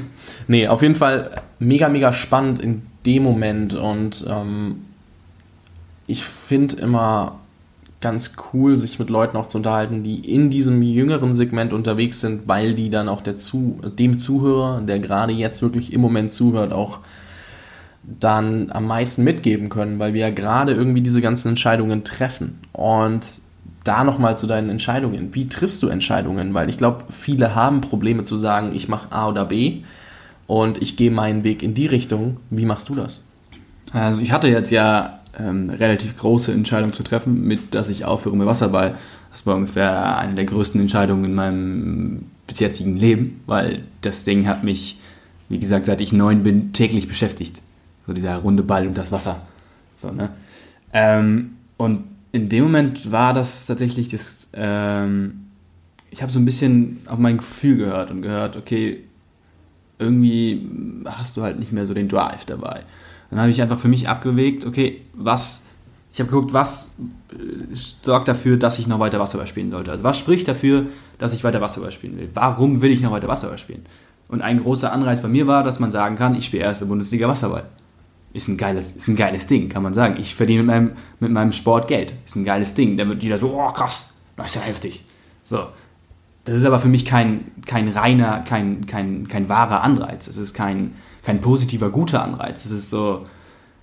Nee, 0.47 0.67
auf 0.67 0.81
jeden 0.81 0.95
Fall 0.95 1.31
mega, 1.59 1.89
mega 1.89 2.13
spannend 2.13 2.61
in 2.61 2.83
dem 3.05 3.23
Moment 3.23 3.73
und 3.73 4.25
ähm, 4.29 4.85
ich 6.07 6.23
finde 6.23 6.75
immer 6.77 7.39
ganz 8.01 8.35
cool, 8.53 8.77
sich 8.77 8.99
mit 8.99 9.09
Leuten 9.09 9.37
auch 9.37 9.47
zu 9.47 9.59
unterhalten, 9.59 10.03
die 10.03 10.33
in 10.33 10.49
diesem 10.49 10.81
jüngeren 10.81 11.33
Segment 11.35 11.71
unterwegs 11.71 12.19
sind, 12.19 12.47
weil 12.47 12.73
die 12.73 12.89
dann 12.89 13.07
auch 13.07 13.21
der 13.21 13.37
zu, 13.37 13.79
dem 13.97 14.17
Zuhörer, 14.17 14.81
der 14.81 14.99
gerade 14.99 15.33
jetzt 15.33 15.61
wirklich 15.61 15.93
im 15.93 16.01
Moment 16.01 16.33
zuhört, 16.33 16.73
auch 16.73 16.99
dann 18.03 18.71
am 18.71 18.87
meisten 18.87 19.23
mitgeben 19.23 19.69
können, 19.69 19.99
weil 19.99 20.13
wir 20.13 20.21
ja 20.21 20.29
gerade 20.31 20.73
irgendwie 20.73 21.01
diese 21.01 21.21
ganzen 21.21 21.49
Entscheidungen 21.49 22.03
treffen. 22.03 22.59
Und 22.73 23.25
da 23.83 24.03
nochmal 24.03 24.37
zu 24.37 24.47
deinen 24.47 24.69
Entscheidungen. 24.69 25.33
Wie 25.33 25.49
triffst 25.49 25.81
du 25.81 25.87
Entscheidungen? 25.87 26.53
Weil 26.53 26.69
ich 26.69 26.77
glaube, 26.77 27.05
viele 27.09 27.55
haben 27.55 27.81
Probleme 27.81 28.23
zu 28.23 28.37
sagen, 28.37 28.75
ich 28.75 28.87
mache 28.87 29.11
A 29.11 29.27
oder 29.27 29.45
B 29.45 29.81
und 30.47 30.81
ich 30.81 30.97
gehe 30.97 31.11
meinen 31.11 31.43
Weg 31.43 31.63
in 31.63 31.73
die 31.73 31.87
Richtung. 31.87 32.37
Wie 32.49 32.65
machst 32.65 32.89
du 32.89 32.95
das? 32.95 33.23
Also 33.93 34.21
ich 34.21 34.31
hatte 34.31 34.47
jetzt 34.47 34.71
ja 34.71 35.19
ähm, 35.39 35.69
relativ 35.69 36.15
große 36.17 36.51
Entscheidungen 36.51 36.93
zu 36.93 37.03
treffen, 37.03 37.43
mit 37.43 37.73
dass 37.73 37.89
ich 37.89 38.05
aufhöre 38.05 38.37
mit 38.37 38.47
Wasserball. 38.47 38.95
Das 39.31 39.45
war 39.45 39.55
ungefähr 39.55 40.17
eine 40.17 40.35
der 40.35 40.45
größten 40.45 40.79
Entscheidungen 40.79 41.25
in 41.25 41.33
meinem 41.33 42.25
bis 42.47 42.59
jetzigen 42.59 42.97
Leben, 42.97 43.41
weil 43.47 43.83
das 44.01 44.25
Ding 44.25 44.47
hat 44.47 44.63
mich, 44.63 44.99
wie 45.49 45.59
gesagt, 45.59 45.85
seit 45.85 46.01
ich 46.01 46.11
neun 46.11 46.43
bin, 46.43 46.73
täglich 46.73 47.07
beschäftigt. 47.07 47.61
So 48.11 48.15
dieser 48.15 48.35
runde 48.39 48.61
Ball 48.61 48.85
und 48.87 48.97
das 48.97 49.13
Wasser. 49.13 49.41
So, 50.01 50.11
ne? 50.11 50.31
Ähm, 50.91 51.51
und 51.77 52.03
in 52.33 52.49
dem 52.49 52.65
Moment 52.65 53.09
war 53.09 53.33
das 53.33 53.67
tatsächlich 53.67 54.09
das, 54.09 54.49
ähm, 54.53 55.45
ich 56.09 56.21
habe 56.21 56.29
so 56.29 56.37
ein 56.37 56.43
bisschen 56.43 56.99
auf 57.05 57.19
mein 57.19 57.37
Gefühl 57.37 57.77
gehört 57.77 58.11
und 58.11 58.21
gehört, 58.21 58.57
okay, 58.57 59.05
irgendwie 59.97 60.67
hast 61.05 61.37
du 61.37 61.41
halt 61.41 61.57
nicht 61.57 61.71
mehr 61.71 61.85
so 61.85 61.93
den 61.93 62.09
Drive 62.09 62.43
dabei. 62.43 62.81
Dann 63.29 63.39
habe 63.39 63.49
ich 63.49 63.61
einfach 63.61 63.79
für 63.79 63.87
mich 63.87 64.09
abgewegt, 64.09 64.65
okay, 64.65 65.03
was, 65.13 65.67
ich 66.11 66.19
habe 66.19 66.29
geguckt, 66.29 66.51
was 66.51 66.97
äh, 67.31 67.73
sorgt 67.73 68.27
dafür, 68.27 68.57
dass 68.57 68.77
ich 68.77 68.87
noch 68.87 68.99
weiter 68.99 69.21
Wasserball 69.21 69.47
spielen 69.47 69.71
sollte. 69.71 69.89
Also 69.89 70.03
was 70.03 70.19
spricht 70.19 70.49
dafür, 70.49 70.87
dass 71.17 71.33
ich 71.33 71.45
weiter 71.45 71.61
Wasserball 71.61 71.93
spielen 71.93 72.17
will? 72.17 72.29
Warum 72.33 72.81
will 72.81 72.91
ich 72.91 72.99
noch 72.99 73.13
weiter 73.13 73.29
Wasserball 73.29 73.57
spielen? 73.57 73.85
Und 74.27 74.41
ein 74.41 74.59
großer 74.59 74.91
Anreiz 74.91 75.21
bei 75.21 75.29
mir 75.29 75.47
war, 75.47 75.63
dass 75.63 75.79
man 75.79 75.91
sagen 75.91 76.17
kann, 76.17 76.35
ich 76.35 76.47
spiele 76.47 76.63
erste 76.63 76.85
Bundesliga 76.85 77.29
Wasserball 77.29 77.63
ist 78.33 78.47
ein 78.47 78.57
geiles, 78.57 78.91
ist 78.91 79.07
ein 79.07 79.15
geiles 79.15 79.47
Ding, 79.47 79.69
kann 79.69 79.83
man 79.83 79.93
sagen. 79.93 80.15
Ich 80.19 80.35
verdiene 80.35 80.63
mit 80.63 80.67
meinem, 80.67 80.91
mit 81.19 81.31
meinem 81.31 81.51
Sport 81.51 81.87
Geld. 81.87 82.13
Ist 82.25 82.35
ein 82.35 82.45
geiles 82.45 82.73
Ding. 82.73 82.97
Da 82.97 83.07
wird 83.07 83.21
jeder 83.23 83.37
so, 83.37 83.53
oh 83.53 83.71
krass, 83.71 84.09
das 84.37 84.47
ist 84.47 84.55
ja 84.55 84.61
heftig. 84.61 85.03
So. 85.43 85.67
Das 86.45 86.57
ist 86.57 86.65
aber 86.65 86.79
für 86.79 86.87
mich 86.87 87.05
kein, 87.05 87.51
kein 87.65 87.89
reiner, 87.89 88.39
kein, 88.39 88.85
kein, 88.87 89.27
kein 89.27 89.47
wahrer 89.47 89.83
Anreiz. 89.83 90.27
Es 90.27 90.37
ist 90.37 90.53
kein, 90.53 90.95
kein 91.23 91.39
positiver, 91.41 91.89
guter 91.89 92.23
Anreiz. 92.23 92.65
Es 92.65 92.71
ist 92.71 92.89
so, 92.89 93.25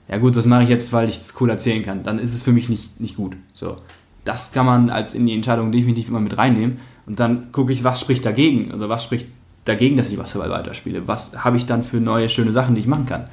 ja 0.09 0.19
gut, 0.19 0.35
das 0.35 0.47
mache 0.47 0.65
ich 0.65 0.69
jetzt, 0.69 0.93
weil 0.93 1.09
ich 1.09 1.19
es 1.19 1.35
cool 1.41 1.51
erzählen 1.51 1.85
kann. 1.85 2.03
Dann 2.03 2.19
ist 2.19 2.35
es 2.35 2.43
für 2.43 2.53
mich 2.53 2.69
nicht, 2.69 3.01
nicht 3.01 3.17
gut. 3.17 3.37
So. 3.55 3.77
Das 4.25 4.53
kann 4.53 4.67
man 4.67 4.91
als 4.91 5.15
in 5.15 5.27
die 5.27 5.35
Entscheidung 5.35 5.71
definitiv 5.71 6.09
immer 6.09 6.21
mit 6.21 6.37
reinnehmen. 6.37 6.79
Und 7.07 7.21
dann 7.21 7.53
gucke 7.53 7.73
ich, 7.73 7.85
was 7.85 8.01
spricht 8.01 8.25
dagegen? 8.25 8.73
Also 8.73 8.89
was 8.89 9.05
spricht 9.05 9.29
dagegen, 9.65 9.97
dass 9.97 10.11
ich 10.11 10.19
Basketball 10.19 10.51
weiterspiele? 10.51 11.07
Was 11.07 11.45
habe 11.45 11.57
ich 11.57 11.67
dann 11.67 11.85
für 11.85 12.01
neue, 12.01 12.29
schöne 12.29 12.53
Sachen, 12.53 12.75
die 12.75 12.81
ich 12.81 12.87
machen 12.87 13.07
kann? 13.07 13.29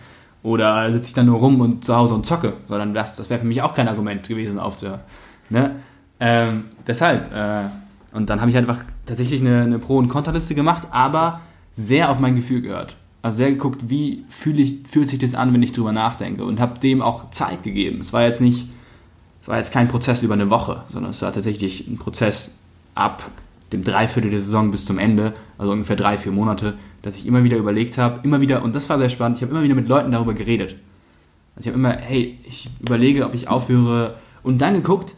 Oder 0.46 0.94
sitze 0.94 1.08
ich 1.08 1.14
dann 1.14 1.26
nur 1.26 1.40
rum 1.40 1.60
und 1.60 1.84
zu 1.84 1.96
Hause 1.96 2.14
und 2.14 2.28
zocke? 2.28 2.54
Sondern 2.68 2.94
das, 2.94 3.16
das 3.16 3.32
wäre 3.32 3.40
für 3.40 3.48
mich 3.48 3.64
auch 3.64 3.74
kein 3.74 3.88
Argument 3.88 4.28
gewesen, 4.28 4.60
aufzuhören. 4.60 5.00
Ne? 5.50 5.78
Ähm, 6.20 6.66
deshalb. 6.86 7.34
Äh, 7.34 7.64
und 8.16 8.30
dann 8.30 8.42
habe 8.42 8.52
ich 8.52 8.56
einfach 8.56 8.84
tatsächlich 9.08 9.42
eine, 9.42 9.64
eine 9.64 9.80
Pro- 9.80 9.98
und 9.98 10.08
Kontraliste 10.08 10.54
gemacht, 10.54 10.84
aber 10.92 11.42
sehr 11.74 12.12
auf 12.12 12.20
mein 12.20 12.36
Gefühl 12.36 12.62
gehört. 12.62 12.96
Also 13.24 13.38
sehr 13.38 13.50
geguckt, 13.50 13.90
wie 13.90 14.24
fühl 14.30 14.60
ich, 14.60 14.84
fühlt 14.88 15.10
sich 15.10 15.18
das 15.18 15.34
an, 15.34 15.52
wenn 15.52 15.64
ich 15.64 15.74
drüber 15.74 15.92
nachdenke. 15.92 16.46
Und 16.46 16.60
habe 16.60 16.78
dem 16.78 17.02
auch 17.02 17.32
Zeit 17.32 17.64
gegeben. 17.64 18.02
Es 18.02 18.14
war 18.14 18.22
jetzt 18.22 18.40
nicht, 18.40 18.70
es 19.42 19.48
war 19.48 19.58
jetzt 19.58 19.74
kein 19.74 19.88
Prozess 19.88 20.22
über 20.22 20.36
eine 20.36 20.52
Woche, 20.52 20.84
sondern 20.90 21.10
es 21.10 21.24
war 21.24 21.34
tatsächlich 21.34 21.88
ein 21.88 21.98
Prozess 21.98 22.60
ab 22.94 23.24
dem 23.74 23.84
Dreiviertel 23.84 24.30
der 24.30 24.42
Saison 24.42 24.70
bis 24.70 24.86
zum 24.86 25.00
Ende, 25.00 25.34
also 25.58 25.72
ungefähr 25.72 25.96
drei, 25.96 26.20
vier 26.20 26.32
Monate, 26.32 26.76
dass 27.06 27.20
ich 27.20 27.28
immer 27.28 27.44
wieder 27.44 27.56
überlegt 27.56 28.00
habe, 28.00 28.20
immer 28.24 28.42
wieder, 28.42 28.64
und 28.64 28.74
das 28.74 28.90
war 28.90 28.98
sehr 28.98 29.10
spannend, 29.10 29.38
ich 29.38 29.44
habe 29.44 29.52
immer 29.52 29.62
wieder 29.62 29.76
mit 29.76 29.88
Leuten 29.88 30.12
darüber 30.12 30.34
geredet. 30.34 30.76
Also 31.56 31.62
ich 31.62 31.68
habe 31.68 31.78
immer, 31.78 31.92
hey, 31.92 32.40
ich 32.44 32.68
überlege, 32.82 33.24
ob 33.28 33.36
ich 33.36 33.48
aufhöre 33.48 34.16
und 34.42 34.58
dann 34.58 34.74
geguckt, 34.74 35.14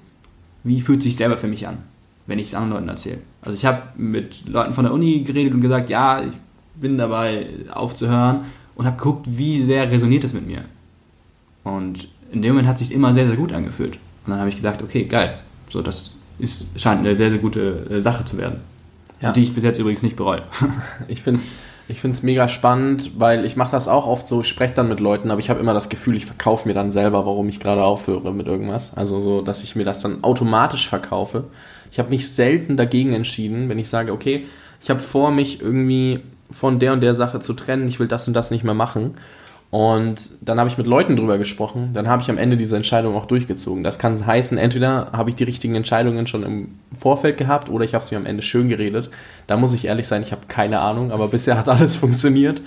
wie 0.66 0.82
fühlt 0.82 1.02
sich 1.02 1.16
selber 1.16 1.38
für 1.38 1.48
mich 1.48 1.66
an, 1.66 1.78
wenn 2.26 2.40
ich 2.40 2.48
es 2.48 2.56
anderen 2.56 2.74
Leuten 2.74 2.90
erzähle. 2.90 3.20
Also 3.42 3.58
ich 3.58 3.66
habe 3.66 3.84
mit 3.96 4.50
Leuten 4.50 4.74
von 4.74 4.84
der 4.84 4.94
Uni 4.94 5.22
geredet 5.22 5.54
und 5.54 5.62
gesagt, 5.62 5.90
ja, 5.90 6.22
ich 6.22 6.34
bin 6.76 6.98
dabei 6.98 7.48
aufzuhören 7.74 8.42
und 8.76 8.86
habe 8.86 8.98
geguckt, 8.98 9.26
wie 9.30 9.62
sehr 9.62 9.90
resoniert 9.90 10.26
das 10.26 10.34
mit 10.34 10.46
mir. 10.46 10.66
Und 11.64 12.10
in 12.34 12.42
dem 12.42 12.52
Moment 12.52 12.68
hat 12.68 12.82
es 12.82 12.90
sich 12.90 12.98
immer 12.98 13.14
sehr, 13.14 13.28
sehr 13.28 13.38
gut 13.38 13.54
angefühlt. 13.54 13.94
Und 14.26 14.32
dann 14.32 14.40
habe 14.40 14.50
ich 14.50 14.58
gedacht, 14.58 14.84
okay, 14.84 15.06
geil, 15.06 15.40
so 15.70 15.82
das 15.82 16.16
ist, 16.38 16.78
scheint 16.78 17.00
eine 17.00 17.16
sehr, 17.16 17.30
sehr 17.30 17.40
gute 17.40 17.88
äh, 17.90 18.02
Sache 18.02 18.26
zu 18.26 18.38
werden. 18.38 18.60
Ja. 19.22 19.32
Die 19.32 19.42
ich 19.42 19.56
bis 19.56 19.64
jetzt 19.64 19.80
übrigens 19.80 20.04
nicht 20.04 20.18
bereue. 20.18 20.44
ich 21.08 21.24
finde 21.24 21.40
es 21.40 21.48
ich 21.90 22.02
find's 22.02 22.22
mega 22.22 22.50
spannend, 22.50 23.12
weil 23.18 23.46
ich 23.46 23.56
mache 23.56 23.72
das 23.72 23.88
auch 23.88 24.08
oft 24.08 24.28
so, 24.28 24.42
ich 24.42 24.48
spreche 24.48 24.74
dann 24.74 24.90
mit 24.90 25.00
Leuten, 25.00 25.32
aber 25.32 25.40
ich 25.40 25.50
habe 25.50 25.60
immer 25.60 25.74
das 25.74 25.90
Gefühl, 25.90 26.18
ich 26.18 26.26
verkaufe 26.26 26.68
mir 26.68 26.74
dann 26.74 26.92
selber, 26.92 27.26
warum 27.26 27.48
ich 27.48 27.60
gerade 27.60 27.84
aufhöre 27.84 28.34
mit 28.34 28.48
irgendwas. 28.48 28.98
Also 28.98 29.22
so, 29.22 29.42
dass 29.42 29.64
ich 29.64 29.76
mir 29.76 29.86
das 29.86 30.02
dann 30.02 30.24
automatisch 30.24 30.90
verkaufe. 30.90 31.46
Ich 31.92 32.00
habe 32.00 32.10
mich 32.10 32.30
selten 32.30 32.76
dagegen 32.76 33.14
entschieden, 33.14 33.70
wenn 33.70 33.80
ich 33.80 33.88
sage, 33.88 34.12
okay, 34.12 34.46
ich 34.82 34.90
habe 34.90 35.00
vor, 35.00 35.32
mich 35.32 35.62
irgendwie 35.62 36.20
von 36.52 36.80
der 36.80 36.94
und 36.94 37.02
der 37.02 37.14
Sache 37.14 37.40
zu 37.40 37.54
trennen, 37.54 37.88
ich 37.88 38.00
will 38.00 38.08
das 38.08 38.28
und 38.28 38.34
das 38.34 38.52
nicht 38.52 38.64
mehr 38.64 38.74
machen. 38.74 39.16
Und 39.70 40.32
dann 40.42 40.60
habe 40.60 40.70
ich 40.70 40.78
mit 40.78 40.88
Leuten 40.88 41.18
drüber 41.18 41.38
gesprochen, 41.38 41.90
dann 41.94 42.08
habe 42.08 42.22
ich 42.22 42.30
am 42.30 42.38
Ende 42.38 42.56
diese 42.56 42.78
Entscheidung 42.78 43.16
auch 43.16 43.26
durchgezogen. 43.26 43.84
Das 43.84 44.00
kann 44.00 44.26
heißen, 44.26 44.58
entweder 44.58 45.12
habe 45.12 45.30
ich 45.30 45.36
die 45.36 45.44
richtigen 45.44 45.76
Entscheidungen 45.76 46.26
schon 46.26 46.44
im 46.44 46.80
Vorfeld 46.98 47.38
gehabt 47.38 47.70
oder 47.70 47.84
ich 47.84 47.94
habe 47.94 48.04
es 48.04 48.10
mir 48.10 48.18
am 48.18 48.26
Ende 48.26 48.44
schön 48.44 48.70
geredet. 48.70 49.10
Da 49.46 49.58
muss 49.58 49.74
ich 49.74 49.86
ehrlich 49.86 50.08
sein, 50.08 50.22
ich 50.22 50.32
habe 50.32 50.44
keine 50.48 50.80
Ahnung, 50.80 51.12
aber 51.12 51.28
bisher 51.28 51.58
hat 51.58 51.68
alles 51.70 51.98
funktioniert. 51.98 52.62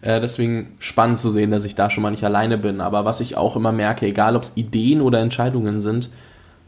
Äh, 0.00 0.20
deswegen 0.20 0.68
spannend 0.78 1.18
zu 1.18 1.30
sehen, 1.30 1.50
dass 1.50 1.64
ich 1.64 1.74
da 1.74 1.90
schon 1.90 2.02
mal 2.02 2.10
nicht 2.10 2.24
alleine 2.24 2.56
bin. 2.56 2.80
Aber 2.80 3.04
was 3.04 3.20
ich 3.20 3.36
auch 3.36 3.56
immer 3.56 3.72
merke, 3.72 4.06
egal 4.06 4.36
ob 4.36 4.44
es 4.44 4.56
Ideen 4.56 5.00
oder 5.00 5.18
Entscheidungen 5.20 5.80
sind, 5.80 6.08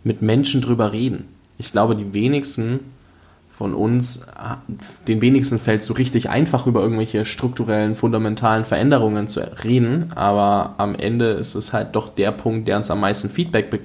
mit 0.03 0.21
Menschen 0.21 0.63
drüber 0.63 0.93
reden. 0.93 1.29
Ich 1.59 1.71
glaube, 1.71 1.95
die 1.95 2.13
wenigsten 2.13 2.81
von 3.57 3.73
uns, 3.73 4.27
den 5.09 5.23
wenigsten 5.23 5.59
fällt 5.59 5.83
so 5.83 5.95
richtig 5.95 6.29
einfach 6.29 6.67
über 6.67 6.83
irgendwelche 6.83 7.25
strukturellen, 7.25 7.95
fundamentalen 7.95 8.67
Veränderungen 8.67 9.29
zu 9.29 9.41
reden, 9.65 10.13
aber 10.15 10.75
am 10.77 10.95
Ende 10.95 11.31
ist 11.31 11.55
es 11.55 11.73
halt 11.73 11.97
doch 11.97 12.15
der 12.15 12.33
Punkt, 12.33 12.69
der 12.69 12.77
uns 12.77 12.91
am 12.91 13.01
meisten 13.01 13.31
Feedback 13.31 13.81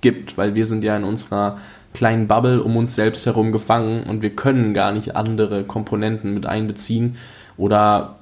gibt, 0.00 0.36
weil 0.36 0.56
wir 0.56 0.66
sind 0.66 0.82
ja 0.82 0.96
in 0.96 1.04
unserer 1.04 1.58
kleinen 1.92 2.26
Bubble 2.26 2.60
um 2.60 2.76
uns 2.76 2.96
selbst 2.96 3.24
herum 3.24 3.52
gefangen 3.52 4.02
und 4.02 4.20
wir 4.20 4.30
können 4.30 4.74
gar 4.74 4.90
nicht 4.90 5.14
andere 5.14 5.62
Komponenten 5.62 6.34
mit 6.34 6.44
einbeziehen 6.44 7.16
oder 7.56 8.16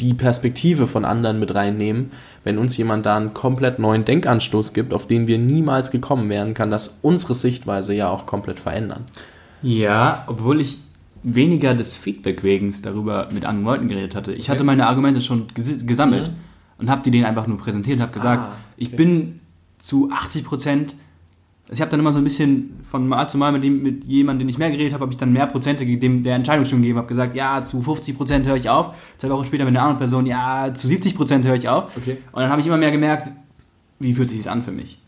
die 0.00 0.14
Perspektive 0.14 0.86
von 0.86 1.04
anderen 1.04 1.40
mit 1.40 1.52
reinnehmen. 1.52 2.12
Wenn 2.44 2.58
uns 2.58 2.76
jemand 2.76 3.06
da 3.06 3.16
einen 3.16 3.34
komplett 3.34 3.80
neuen 3.80 4.04
Denkanstoß 4.04 4.72
gibt, 4.72 4.94
auf 4.94 5.08
den 5.08 5.26
wir 5.26 5.38
niemals 5.38 5.90
gekommen 5.90 6.28
wären, 6.30 6.54
kann 6.54 6.70
das 6.70 6.98
unsere 7.02 7.34
Sichtweise 7.34 7.92
ja 7.92 8.08
auch 8.08 8.24
komplett 8.24 8.60
verändern. 8.60 9.04
Ja, 9.62 10.24
obwohl 10.26 10.60
ich 10.60 10.78
weniger 11.22 11.74
des 11.74 11.94
Feedback-Wegens 11.94 12.82
darüber 12.82 13.28
mit 13.32 13.44
anderen 13.44 13.64
Leuten 13.64 13.88
geredet 13.88 14.14
hatte. 14.14 14.32
Ich 14.32 14.44
okay. 14.44 14.52
hatte 14.52 14.64
meine 14.64 14.86
Argumente 14.86 15.20
schon 15.20 15.48
ges 15.54 15.86
gesammelt 15.86 16.28
mhm. 16.28 16.34
und 16.78 16.90
habe 16.90 17.02
die 17.02 17.10
denen 17.10 17.24
einfach 17.24 17.46
nur 17.46 17.58
präsentiert 17.58 17.96
und 17.96 18.02
habe 18.02 18.12
gesagt, 18.12 18.46
ah, 18.46 18.52
okay. 18.52 18.60
ich 18.76 18.96
bin 18.96 19.40
zu 19.78 20.10
80 20.10 20.44
Prozent 20.44 20.94
ich 21.70 21.80
habe 21.80 21.90
dann 21.90 22.00
immer 22.00 22.12
so 22.12 22.18
ein 22.18 22.24
bisschen 22.24 22.80
von 22.82 23.06
Mal 23.06 23.28
zu 23.28 23.36
Mal 23.36 23.52
mit, 23.52 23.62
dem, 23.62 23.82
mit 23.82 24.04
jemandem, 24.04 24.46
den 24.46 24.48
ich 24.48 24.58
mehr 24.58 24.70
geredet 24.70 24.94
habe, 24.94 25.02
habe 25.02 25.12
ich 25.12 25.18
dann 25.18 25.32
mehr 25.32 25.46
Prozente 25.46 25.84
dem 25.84 26.22
der 26.22 26.34
Entscheidung 26.34 26.64
schon 26.64 26.80
gegeben, 26.80 26.98
habe 26.98 27.08
gesagt, 27.08 27.34
ja, 27.34 27.62
zu 27.62 27.82
50 27.82 28.16
Prozent 28.16 28.46
höre 28.46 28.56
ich 28.56 28.70
auf. 28.70 28.94
Zwei 29.18 29.28
Wochen 29.30 29.44
später 29.44 29.64
mit 29.64 29.74
einer 29.74 29.82
anderen 29.82 29.98
Person, 29.98 30.24
ja, 30.24 30.72
zu 30.72 30.88
70 30.88 31.14
Prozent 31.14 31.46
höre 31.46 31.56
ich 31.56 31.68
auf. 31.68 31.94
Okay. 31.96 32.18
Und 32.32 32.40
dann 32.40 32.50
habe 32.50 32.60
ich 32.60 32.66
immer 32.66 32.78
mehr 32.78 32.90
gemerkt, 32.90 33.30
wie 33.98 34.14
fühlt 34.14 34.30
sich 34.30 34.38
das 34.38 34.48
an 34.48 34.62
für 34.62 34.72
mich? 34.72 34.98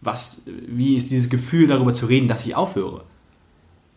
Was, 0.00 0.46
wie 0.68 0.96
ist 0.96 1.10
dieses 1.10 1.28
Gefühl, 1.28 1.66
darüber 1.66 1.92
zu 1.92 2.06
reden, 2.06 2.28
dass 2.28 2.46
ich 2.46 2.54
aufhöre? 2.54 3.02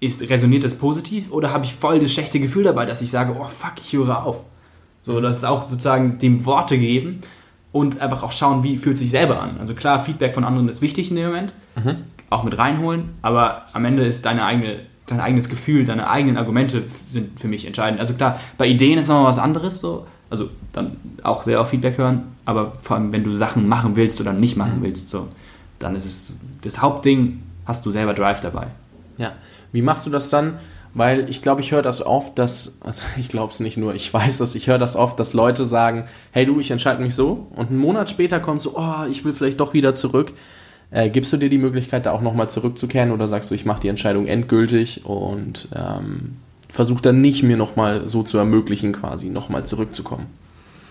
Ist, 0.03 0.29
resoniert 0.29 0.65
das 0.65 0.75
positiv 0.75 1.31
oder 1.31 1.51
habe 1.51 1.63
ich 1.63 1.73
voll 1.73 1.99
das 1.99 2.11
schlechte 2.11 2.39
Gefühl 2.41 2.63
dabei, 2.63 2.85
dass 2.85 3.01
ich 3.01 3.09
sage, 3.09 3.35
oh 3.39 3.45
fuck, 3.45 3.73
ich 3.81 3.93
höre 3.93 4.25
auf? 4.25 4.43
So, 4.99 5.21
das 5.21 5.37
ist 5.37 5.45
auch 5.45 5.67
sozusagen 5.67 6.19
dem 6.19 6.45
Worte 6.45 6.77
geben 6.77 7.21
und 7.71 8.01
einfach 8.01 8.21
auch 8.23 8.33
schauen, 8.33 8.63
wie 8.63 8.77
fühlt 8.77 8.97
sich 8.97 9.11
selber 9.11 9.41
an. 9.41 9.57
Also 9.59 9.73
klar, 9.73 10.01
Feedback 10.01 10.33
von 10.33 10.43
anderen 10.43 10.67
ist 10.67 10.81
wichtig 10.81 11.09
in 11.09 11.15
dem 11.15 11.27
Moment, 11.27 11.53
mhm. 11.75 11.97
auch 12.29 12.43
mit 12.43 12.57
reinholen, 12.57 13.11
aber 13.21 13.67
am 13.71 13.85
Ende 13.85 14.05
ist 14.05 14.25
deine 14.25 14.43
eigene, 14.45 14.79
dein 15.05 15.21
eigenes 15.21 15.47
Gefühl, 15.47 15.85
deine 15.85 16.09
eigenen 16.09 16.35
Argumente 16.35 16.83
sind 17.13 17.39
für 17.39 17.47
mich 17.47 17.65
entscheidend. 17.65 18.01
Also 18.01 18.13
klar, 18.13 18.41
bei 18.57 18.67
Ideen 18.67 18.99
ist 18.99 19.07
nochmal 19.07 19.25
was 19.25 19.39
anderes 19.39 19.79
so, 19.79 20.05
also 20.29 20.49
dann 20.73 20.97
auch 21.21 21.43
sehr 21.43 21.61
auf 21.61 21.69
Feedback 21.69 21.97
hören, 21.97 22.23
aber 22.43 22.73
vor 22.81 22.97
allem, 22.97 23.13
wenn 23.13 23.23
du 23.23 23.35
Sachen 23.35 23.69
machen 23.69 23.95
willst 23.95 24.19
oder 24.19 24.33
nicht 24.33 24.57
machen 24.57 24.79
mhm. 24.79 24.83
willst, 24.83 25.09
so, 25.09 25.29
dann 25.79 25.95
ist 25.95 26.05
es 26.05 26.33
das 26.61 26.81
Hauptding, 26.81 27.41
hast 27.65 27.85
du 27.85 27.91
selber 27.91 28.13
Drive 28.13 28.41
dabei. 28.41 28.67
Ja, 29.17 29.33
wie 29.73 29.81
machst 29.81 30.05
du 30.05 30.09
das 30.09 30.29
dann? 30.29 30.53
Weil 30.93 31.29
ich 31.29 31.41
glaube, 31.41 31.61
ich 31.61 31.71
höre 31.71 31.81
das 31.81 32.05
oft, 32.05 32.37
dass, 32.37 32.77
also 32.81 33.03
ich 33.17 33.27
glaube 33.27 33.51
es 33.51 33.59
nicht 33.59 33.77
nur, 33.77 33.95
ich 33.95 34.13
weiß 34.13 34.37
das, 34.37 34.55
ich 34.55 34.67
höre 34.67 34.77
das 34.77 34.95
oft, 34.95 35.19
dass 35.19 35.33
Leute 35.33 35.65
sagen, 35.65 36.05
hey 36.31 36.45
du, 36.45 36.59
ich 36.59 36.71
entscheide 36.71 37.01
mich 37.01 37.15
so 37.15 37.47
und 37.55 37.69
einen 37.69 37.79
Monat 37.79 38.09
später 38.09 38.39
kommt 38.39 38.61
so, 38.61 38.77
oh, 38.77 39.05
ich 39.09 39.25
will 39.25 39.33
vielleicht 39.33 39.59
doch 39.59 39.73
wieder 39.73 39.93
zurück. 39.95 40.33
Äh, 40.91 41.09
gibst 41.09 41.33
du 41.33 41.37
dir 41.37 41.49
die 41.49 41.57
Möglichkeit, 41.57 42.05
da 42.05 42.11
auch 42.11 42.21
nochmal 42.21 42.51
zurückzukehren 42.51 43.11
oder 43.11 43.27
sagst 43.27 43.49
du, 43.49 43.55
ich 43.55 43.65
mache 43.65 43.81
die 43.81 43.87
Entscheidung 43.87 44.27
endgültig 44.27 45.05
und 45.05 45.67
ähm, 45.75 46.37
versuche 46.69 47.01
dann 47.01 47.19
nicht 47.19 47.41
mir 47.41 47.57
nochmal 47.57 48.07
so 48.07 48.21
zu 48.21 48.37
ermöglichen, 48.37 48.93
quasi 48.93 49.29
nochmal 49.29 49.65
zurückzukommen? 49.65 50.27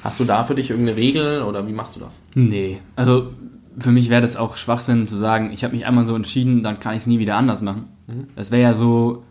Hast 0.02 0.18
du 0.18 0.24
da 0.24 0.42
für 0.42 0.56
dich 0.56 0.70
irgendeine 0.70 0.96
Regel 0.96 1.42
oder 1.42 1.68
wie 1.68 1.72
machst 1.72 1.94
du 1.94 2.00
das? 2.00 2.18
Nee, 2.34 2.80
also 2.96 3.30
für 3.78 3.92
mich 3.92 4.10
wäre 4.10 4.22
das 4.22 4.36
auch 4.36 4.56
Schwachsinn 4.56 5.06
zu 5.06 5.16
sagen, 5.16 5.50
ich 5.52 5.62
habe 5.62 5.74
mich 5.74 5.86
einmal 5.86 6.04
so 6.04 6.16
entschieden, 6.16 6.62
dann 6.62 6.80
kann 6.80 6.94
ich 6.94 7.00
es 7.00 7.06
nie 7.06 7.20
wieder 7.20 7.36
anders 7.36 7.62
machen. 7.62 7.84
Mhm. 8.12 8.26
Das 8.36 8.50
wäre 8.50 8.62
ja 8.62 8.74
so, 8.74 9.22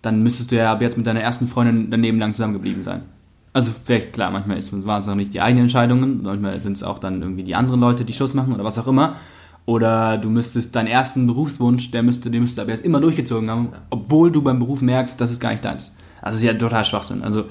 dann 0.00 0.22
müsstest 0.22 0.50
du 0.52 0.56
ja 0.56 0.72
ab 0.72 0.82
jetzt 0.82 0.96
mit 0.96 1.06
deiner 1.06 1.20
ersten 1.20 1.48
Freundin 1.48 1.90
daneben 1.90 2.18
lang 2.18 2.34
zusammengeblieben 2.34 2.82
sein. 2.82 3.02
Also 3.52 3.70
vielleicht, 3.84 4.12
klar, 4.12 4.30
manchmal 4.30 4.58
waren 4.86 5.02
es 5.02 5.08
auch 5.08 5.14
nicht 5.14 5.34
die 5.34 5.40
eigenen 5.40 5.64
Entscheidungen, 5.64 6.22
manchmal 6.22 6.62
sind 6.62 6.74
es 6.74 6.82
auch 6.82 6.98
dann 6.98 7.20
irgendwie 7.20 7.42
die 7.42 7.54
anderen 7.54 7.80
Leute, 7.80 8.04
die 8.04 8.14
Schluss 8.14 8.32
machen 8.32 8.54
oder 8.54 8.64
was 8.64 8.78
auch 8.78 8.86
immer. 8.86 9.16
Oder 9.64 10.18
du 10.18 10.28
müsstest 10.28 10.74
deinen 10.74 10.88
ersten 10.88 11.26
Berufswunsch, 11.26 11.90
der 11.90 12.02
müsste, 12.02 12.30
den 12.30 12.40
müsstest 12.40 12.58
du 12.58 12.62
aber 12.62 12.70
jetzt 12.72 12.84
immer 12.84 13.00
durchgezogen 13.00 13.50
haben, 13.50 13.68
obwohl 13.90 14.32
du 14.32 14.42
beim 14.42 14.58
Beruf 14.58 14.80
merkst, 14.80 15.20
das 15.20 15.30
ist 15.30 15.38
gar 15.38 15.50
nicht 15.50 15.64
deins. 15.64 15.94
Also 16.20 16.36
ist 16.36 16.42
ja 16.42 16.54
total 16.54 16.84
Schwachsinn. 16.84 17.22
Also 17.22 17.44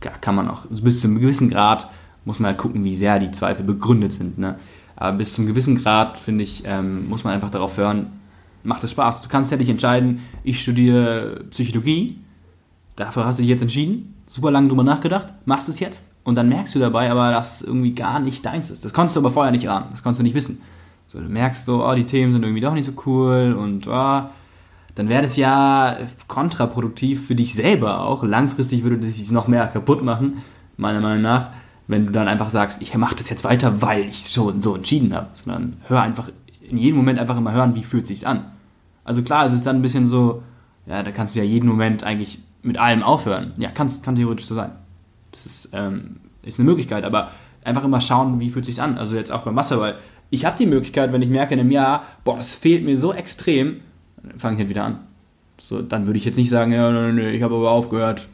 kann 0.00 0.34
man 0.34 0.48
auch. 0.48 0.70
Also 0.70 0.84
bis 0.84 1.00
zu 1.00 1.08
einem 1.08 1.18
gewissen 1.18 1.50
Grad 1.50 1.88
muss 2.24 2.38
man 2.38 2.50
halt 2.50 2.58
gucken, 2.58 2.84
wie 2.84 2.94
sehr 2.94 3.18
die 3.18 3.32
Zweifel 3.32 3.64
begründet 3.64 4.12
sind. 4.12 4.38
Ne? 4.38 4.58
Aber 4.96 5.18
bis 5.18 5.34
zu 5.34 5.40
einem 5.42 5.48
gewissen 5.48 5.76
Grad, 5.76 6.18
finde 6.18 6.44
ich, 6.44 6.62
ähm, 6.66 7.08
muss 7.08 7.24
man 7.24 7.34
einfach 7.34 7.50
darauf 7.50 7.76
hören, 7.76 8.06
macht 8.64 8.82
es 8.84 8.90
Spaß. 8.90 9.22
Du 9.22 9.28
kannst 9.28 9.50
ja 9.50 9.56
nicht 9.56 9.68
entscheiden, 9.68 10.20
ich 10.42 10.60
studiere 10.60 11.44
Psychologie, 11.50 12.18
dafür 12.96 13.24
hast 13.24 13.38
du 13.38 13.42
dich 13.42 13.50
jetzt 13.50 13.62
entschieden, 13.62 14.14
super 14.26 14.50
lange 14.50 14.68
drüber 14.68 14.82
nachgedacht, 14.82 15.28
machst 15.44 15.68
es 15.68 15.80
jetzt 15.80 16.10
und 16.24 16.34
dann 16.34 16.48
merkst 16.48 16.74
du 16.74 16.78
dabei 16.78 17.10
aber, 17.10 17.30
dass 17.30 17.60
es 17.60 17.66
irgendwie 17.66 17.94
gar 17.94 18.20
nicht 18.20 18.44
deins 18.44 18.70
ist. 18.70 18.84
Das 18.84 18.92
konntest 18.92 19.16
du 19.16 19.20
aber 19.20 19.30
vorher 19.30 19.52
nicht 19.52 19.68
ahnen, 19.68 19.86
das 19.92 20.02
konntest 20.02 20.20
du 20.20 20.24
nicht 20.24 20.34
wissen. 20.34 20.60
So, 21.06 21.20
du 21.20 21.28
merkst 21.28 21.64
so, 21.64 21.86
oh, 21.86 21.94
die 21.94 22.04
Themen 22.04 22.32
sind 22.32 22.42
irgendwie 22.42 22.62
doch 22.62 22.72
nicht 22.72 22.86
so 22.86 22.92
cool 23.06 23.54
und 23.58 23.86
oh, 23.86 24.22
dann 24.94 25.08
wäre 25.08 25.22
das 25.22 25.36
ja 25.36 25.96
kontraproduktiv 26.28 27.26
für 27.26 27.34
dich 27.34 27.54
selber 27.54 28.00
auch. 28.00 28.22
Langfristig 28.22 28.84
würde 28.84 28.98
das 28.98 29.16
dich 29.16 29.30
noch 29.30 29.48
mehr 29.48 29.66
kaputt 29.66 30.02
machen, 30.02 30.38
meiner 30.76 31.00
Meinung 31.00 31.22
nach, 31.22 31.50
wenn 31.86 32.06
du 32.06 32.12
dann 32.12 32.28
einfach 32.28 32.48
sagst, 32.48 32.80
ich 32.80 32.96
mache 32.96 33.16
das 33.16 33.28
jetzt 33.28 33.44
weiter, 33.44 33.82
weil 33.82 34.08
ich 34.08 34.28
schon 34.28 34.62
so 34.62 34.76
entschieden 34.76 35.14
habe. 35.14 35.28
Sondern 35.34 35.76
hör 35.88 36.00
einfach 36.00 36.30
in 36.62 36.78
jedem 36.78 36.96
Moment 36.96 37.18
einfach 37.18 37.36
immer 37.36 37.52
hören, 37.52 37.74
wie 37.74 37.84
fühlt 37.84 38.06
sich's 38.06 38.24
an. 38.24 38.44
Also 39.04 39.22
klar, 39.22 39.44
es 39.44 39.52
ist 39.52 39.66
dann 39.66 39.76
ein 39.76 39.82
bisschen 39.82 40.06
so, 40.06 40.42
ja, 40.86 41.02
da 41.02 41.10
kannst 41.10 41.34
du 41.34 41.40
ja 41.40 41.44
jeden 41.44 41.68
Moment 41.68 42.04
eigentlich 42.04 42.38
mit 42.62 42.78
allem 42.78 43.02
aufhören. 43.02 43.52
Ja, 43.58 43.70
kann, 43.70 43.90
kann 44.02 44.16
theoretisch 44.16 44.46
so 44.46 44.54
sein. 44.54 44.72
Das 45.30 45.46
ist, 45.46 45.70
ähm, 45.72 46.16
ist 46.42 46.58
eine 46.58 46.68
Möglichkeit, 46.68 47.04
aber 47.04 47.30
einfach 47.64 47.84
immer 47.84 48.00
schauen, 48.00 48.40
wie 48.40 48.50
fühlt 48.50 48.64
sich's 48.64 48.78
an. 48.78 48.98
Also 48.98 49.16
jetzt 49.16 49.30
auch 49.30 49.42
beim 49.42 49.56
Wasserball. 49.56 49.96
Ich 50.30 50.44
habe 50.44 50.56
die 50.58 50.66
Möglichkeit, 50.66 51.12
wenn 51.12 51.22
ich 51.22 51.28
merke 51.28 51.54
in 51.54 51.60
einem 51.60 51.70
Jahr, 51.70 52.04
boah, 52.24 52.36
das 52.36 52.54
fehlt 52.54 52.84
mir 52.84 52.98
so 52.98 53.12
extrem, 53.12 53.80
dann 54.22 54.38
fange 54.38 54.54
ich 54.54 54.60
halt 54.60 54.68
wieder 54.70 54.84
an. 54.84 54.98
So, 55.58 55.82
dann 55.82 56.06
würde 56.06 56.18
ich 56.18 56.24
jetzt 56.24 56.36
nicht 56.36 56.50
sagen, 56.50 56.72
ja, 56.72 56.90
nö, 56.90 57.12
nö, 57.12 57.30
ich 57.30 57.42
habe 57.42 57.54
aber 57.54 57.70
aufgehört, 57.70 58.26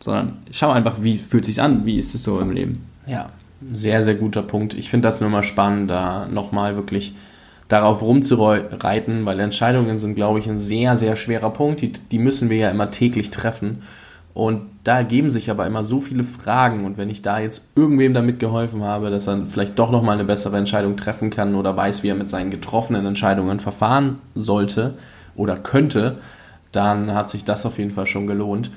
sondern 0.00 0.38
schau 0.50 0.70
einfach, 0.70 0.96
wie 1.00 1.18
fühlt 1.18 1.44
sich's 1.44 1.58
an, 1.58 1.86
wie 1.86 1.98
ist 1.98 2.14
es 2.14 2.22
so 2.22 2.40
im 2.40 2.50
Leben. 2.50 2.86
Ja, 3.06 3.30
sehr, 3.70 4.02
sehr 4.02 4.14
guter 4.14 4.42
Punkt. 4.42 4.74
Ich 4.74 4.90
finde 4.90 5.08
das 5.08 5.20
nur 5.20 5.30
mal 5.30 5.44
spannend, 5.44 5.90
da 5.90 6.26
nochmal 6.26 6.76
wirklich 6.76 7.14
darauf 7.68 8.02
rumzureiten, 8.02 9.26
weil 9.26 9.40
Entscheidungen 9.40 9.98
sind, 9.98 10.14
glaube 10.14 10.38
ich, 10.38 10.48
ein 10.48 10.58
sehr, 10.58 10.96
sehr 10.96 11.16
schwerer 11.16 11.50
Punkt. 11.50 11.80
Die, 11.80 11.92
die 11.92 12.18
müssen 12.18 12.50
wir 12.50 12.58
ja 12.58 12.70
immer 12.70 12.90
täglich 12.90 13.30
treffen. 13.30 13.82
Und 14.34 14.62
da 14.84 14.98
ergeben 14.98 15.30
sich 15.30 15.50
aber 15.50 15.66
immer 15.66 15.82
so 15.82 16.00
viele 16.00 16.22
Fragen. 16.22 16.84
Und 16.84 16.98
wenn 16.98 17.08
ich 17.08 17.22
da 17.22 17.38
jetzt 17.38 17.72
irgendwem 17.74 18.12
damit 18.14 18.38
geholfen 18.38 18.84
habe, 18.84 19.10
dass 19.10 19.26
er 19.26 19.46
vielleicht 19.48 19.78
doch 19.78 19.90
nochmal 19.90 20.14
eine 20.14 20.24
bessere 20.24 20.58
Entscheidung 20.58 20.96
treffen 20.96 21.30
kann 21.30 21.54
oder 21.54 21.76
weiß, 21.76 22.02
wie 22.02 22.08
er 22.08 22.14
mit 22.14 22.28
seinen 22.28 22.50
getroffenen 22.50 23.06
Entscheidungen 23.06 23.60
verfahren 23.60 24.18
sollte 24.34 24.94
oder 25.36 25.56
könnte, 25.56 26.18
dann 26.70 27.14
hat 27.14 27.30
sich 27.30 27.44
das 27.44 27.64
auf 27.64 27.78
jeden 27.78 27.92
Fall 27.92 28.06
schon 28.06 28.26
gelohnt. 28.26 28.70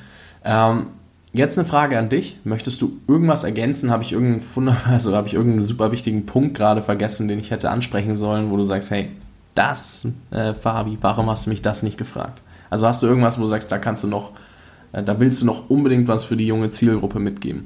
Ähm, 0.46 0.88
Jetzt 1.32 1.60
eine 1.60 1.68
Frage 1.68 2.00
an 2.00 2.10
dich. 2.10 2.38
Möchtest 2.44 2.82
du 2.82 3.00
irgendwas 3.08 3.44
ergänzen? 3.44 3.92
Habe 3.92 4.04
ich 4.04 4.14
irgendeinen, 4.14 4.78
also 4.86 5.16
habe 5.16 5.28
ich 5.28 5.36
irgendeinen 5.36 5.64
super 5.64 5.92
wichtigen 5.92 6.26
Punkt 6.26 6.56
gerade 6.58 6.82
vergessen, 6.82 7.28
den 7.28 7.40
ich 7.40 7.52
hätte 7.52 7.70
ansprechen 7.70 8.16
sollen, 8.16 8.50
wo 8.50 8.58
du 8.58 8.64
sagst, 8.64 8.90
hey, 8.92 9.10
das, 9.56 10.16
äh, 10.32 10.54
Fabi, 10.54 10.98
warum 11.02 11.30
hast 11.30 11.46
du 11.46 11.50
mich 11.50 11.62
das 11.62 11.84
nicht 11.84 11.98
gefragt? 11.98 12.42
Also 12.70 12.88
hast 12.88 13.04
du 13.04 13.08
irgendwas, 13.08 13.38
wo 13.38 13.42
du 13.42 13.48
sagst, 13.48 13.72
da 13.72 13.78
kannst 13.78 14.04
du 14.04 14.08
noch, 14.08 14.32
äh, 14.92 15.04
da 15.04 15.20
willst 15.20 15.42
du 15.42 15.46
noch 15.46 15.70
unbedingt 15.70 16.08
was 16.08 16.24
für 16.24 16.38
die 16.38 16.48
junge 16.48 16.72
Zielgruppe 16.72 17.20
mitgeben? 17.20 17.66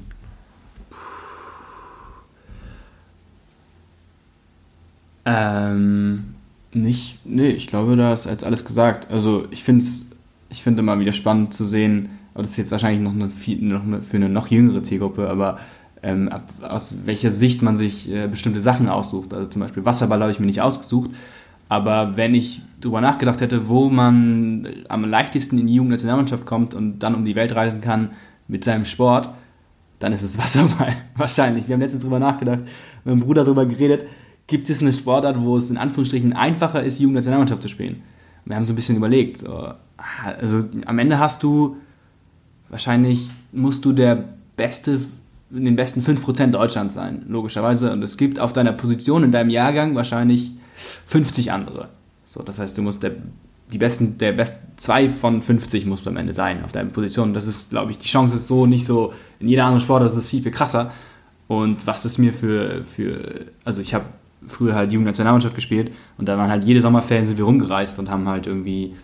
Ähm, 5.26 6.36
nicht, 6.74 7.20
nee, 7.26 7.52
ich 7.52 7.68
glaube, 7.68 7.96
da 7.96 8.14
ist 8.14 8.26
jetzt 8.26 8.44
alles 8.44 8.66
gesagt. 8.66 9.10
Also 9.10 9.48
ich 9.52 9.64
finde 9.64 9.86
es, 9.86 10.10
ich 10.50 10.64
finde 10.64 10.82
immer 10.82 11.00
wieder 11.00 11.14
spannend 11.14 11.54
zu 11.54 11.64
sehen, 11.64 12.10
aber 12.34 12.44
das 12.44 12.52
ist 12.52 12.58
jetzt 12.58 12.72
wahrscheinlich 12.72 13.02
noch, 13.02 13.14
eine, 13.14 13.30
noch 13.62 13.84
eine, 13.84 14.02
für 14.02 14.18
eine 14.18 14.30
noch 14.30 14.48
jüngere 14.48 14.82
Zielgruppe, 14.84 15.30
aber 15.30 15.60
ähm, 16.02 16.30
ab, 16.30 16.50
aus 16.62 17.06
welcher 17.06 17.32
Sicht 17.32 17.62
man 17.62 17.78
sich 17.78 18.12
äh, 18.12 18.28
bestimmte 18.28 18.60
Sachen 18.60 18.90
aussucht. 18.90 19.34
Also 19.34 19.48
zum 19.48 19.62
Beispiel 19.62 19.86
Wasserball 19.86 20.22
habe 20.22 20.32
ich 20.32 20.40
mir 20.40 20.46
nicht 20.46 20.62
ausgesucht, 20.62 21.12
aber 21.70 22.18
wenn 22.18 22.36
ich 22.36 22.62
darüber 22.82 23.02
nachgedacht 23.02 23.42
hätte, 23.42 23.70
wo 23.70 23.90
man 23.90 24.68
am 24.90 25.06
leichtesten 25.06 25.58
in 25.58 25.68
die 25.68 25.76
Jugendnationalmannschaft 25.76 26.46
kommt 26.46 26.74
und 26.74 27.00
dann 27.00 27.16
um 27.16 27.24
die 27.24 27.36
Welt 27.36 27.56
reisen 27.56 27.82
kann 27.82 28.12
mit 28.48 28.64
seinem 28.64 28.86
Sport, 28.86 29.30
dann 30.00 30.12
ist 30.12 30.24
es 30.24 30.38
Wasserball 30.40 30.94
wahrscheinlich. 31.16 31.68
Wir 31.68 31.74
haben 31.74 31.82
letztens 31.82 32.04
darüber 32.04 32.20
nachgedacht, 32.20 32.60
mit 32.60 33.16
meinem 33.16 33.20
Bruder 33.22 33.44
darüber 33.44 33.66
geredet, 33.66 34.06
gibt 34.48 34.70
es 34.70 34.82
eine 34.82 34.92
Sportart, 34.92 35.40
wo 35.40 35.56
es 35.56 35.70
in 35.70 35.78
Anführungsstrichen 35.78 36.34
einfacher 36.34 36.84
ist, 36.84 37.00
Jugendnationalmannschaft 37.00 37.62
zu 37.62 37.70
spielen? 37.70 38.04
Wir 38.46 38.58
haben 38.58 38.66
so 38.66 38.74
ein 38.74 38.76
bisschen 38.76 38.98
überlegt. 38.98 39.38
So, 39.38 39.74
also 40.42 40.66
am 40.86 41.00
Ende 41.00 41.18
hast 41.18 41.42
du 41.44 41.78
wahrscheinlich 42.74 43.30
musst 43.52 43.86
du 43.86 43.94
der 43.94 44.24
beste, 44.58 45.00
in 45.52 45.64
den 45.64 45.76
besten 45.76 46.02
5% 46.02 46.48
Deutschlands 46.48 46.96
sein, 46.96 47.24
logischerweise. 47.30 47.94
Und 47.94 48.02
es 48.02 48.18
gibt 48.18 48.40
auf 48.40 48.52
deiner 48.52 48.74
Position 48.74 49.24
in 49.24 49.32
deinem 49.32 49.52
Jahrgang 49.52 49.94
wahrscheinlich 49.94 50.54
50 51.06 51.52
andere. 51.52 51.90
So, 52.26 52.42
das 52.42 52.58
heißt, 52.58 52.76
du 52.76 52.82
musst 52.82 53.04
der, 53.04 53.12
die 53.72 53.78
besten, 53.78 54.18
der 54.18 54.32
best 54.32 54.60
zwei 54.78 55.08
von 55.08 55.44
50 55.44 55.86
musst 55.86 56.08
du 56.08 56.10
am 56.10 56.18
Ende 56.18 56.34
sein 56.34 56.64
auf 56.64 56.72
deiner 56.72 56.90
Position. 56.90 57.36
Das 57.36 57.46
ist, 57.46 57.70
glaube 57.70 57.92
ich, 57.92 58.00
die 58.00 58.08
Chance 58.08 58.36
ist 58.38 58.48
so 58.48 58.66
nicht 58.66 58.88
so 58.88 59.14
in 59.40 59.48
jeder 59.48 59.66
anderen 59.66 59.82
Sport, 59.82 60.02
das 60.02 60.18
ist 60.18 60.32
viel, 60.32 60.42
viel 60.42 60.52
krasser. 60.52 60.92
Und 61.48 61.86
was 61.86 62.06
ist 62.06 62.18
mir 62.18 62.34
für, 62.34 62.86
für 62.86 63.46
also 63.64 63.82
ich 63.82 63.94
habe 63.94 64.06
früher 64.48 64.74
halt 64.74 64.92
Jugendnationalmannschaft 64.92 65.54
gespielt 65.54 65.94
und 66.18 66.28
da 66.28 66.40
waren 66.40 66.50
halt 66.50 66.64
jede 66.64 66.82
Sommerferien 66.82 67.28
sind 67.28 67.38
wir 67.38 67.46
rumgereist 67.46 68.00
und 68.00 68.10
haben 68.10 68.28
halt 68.28 68.48
irgendwie 68.48 68.96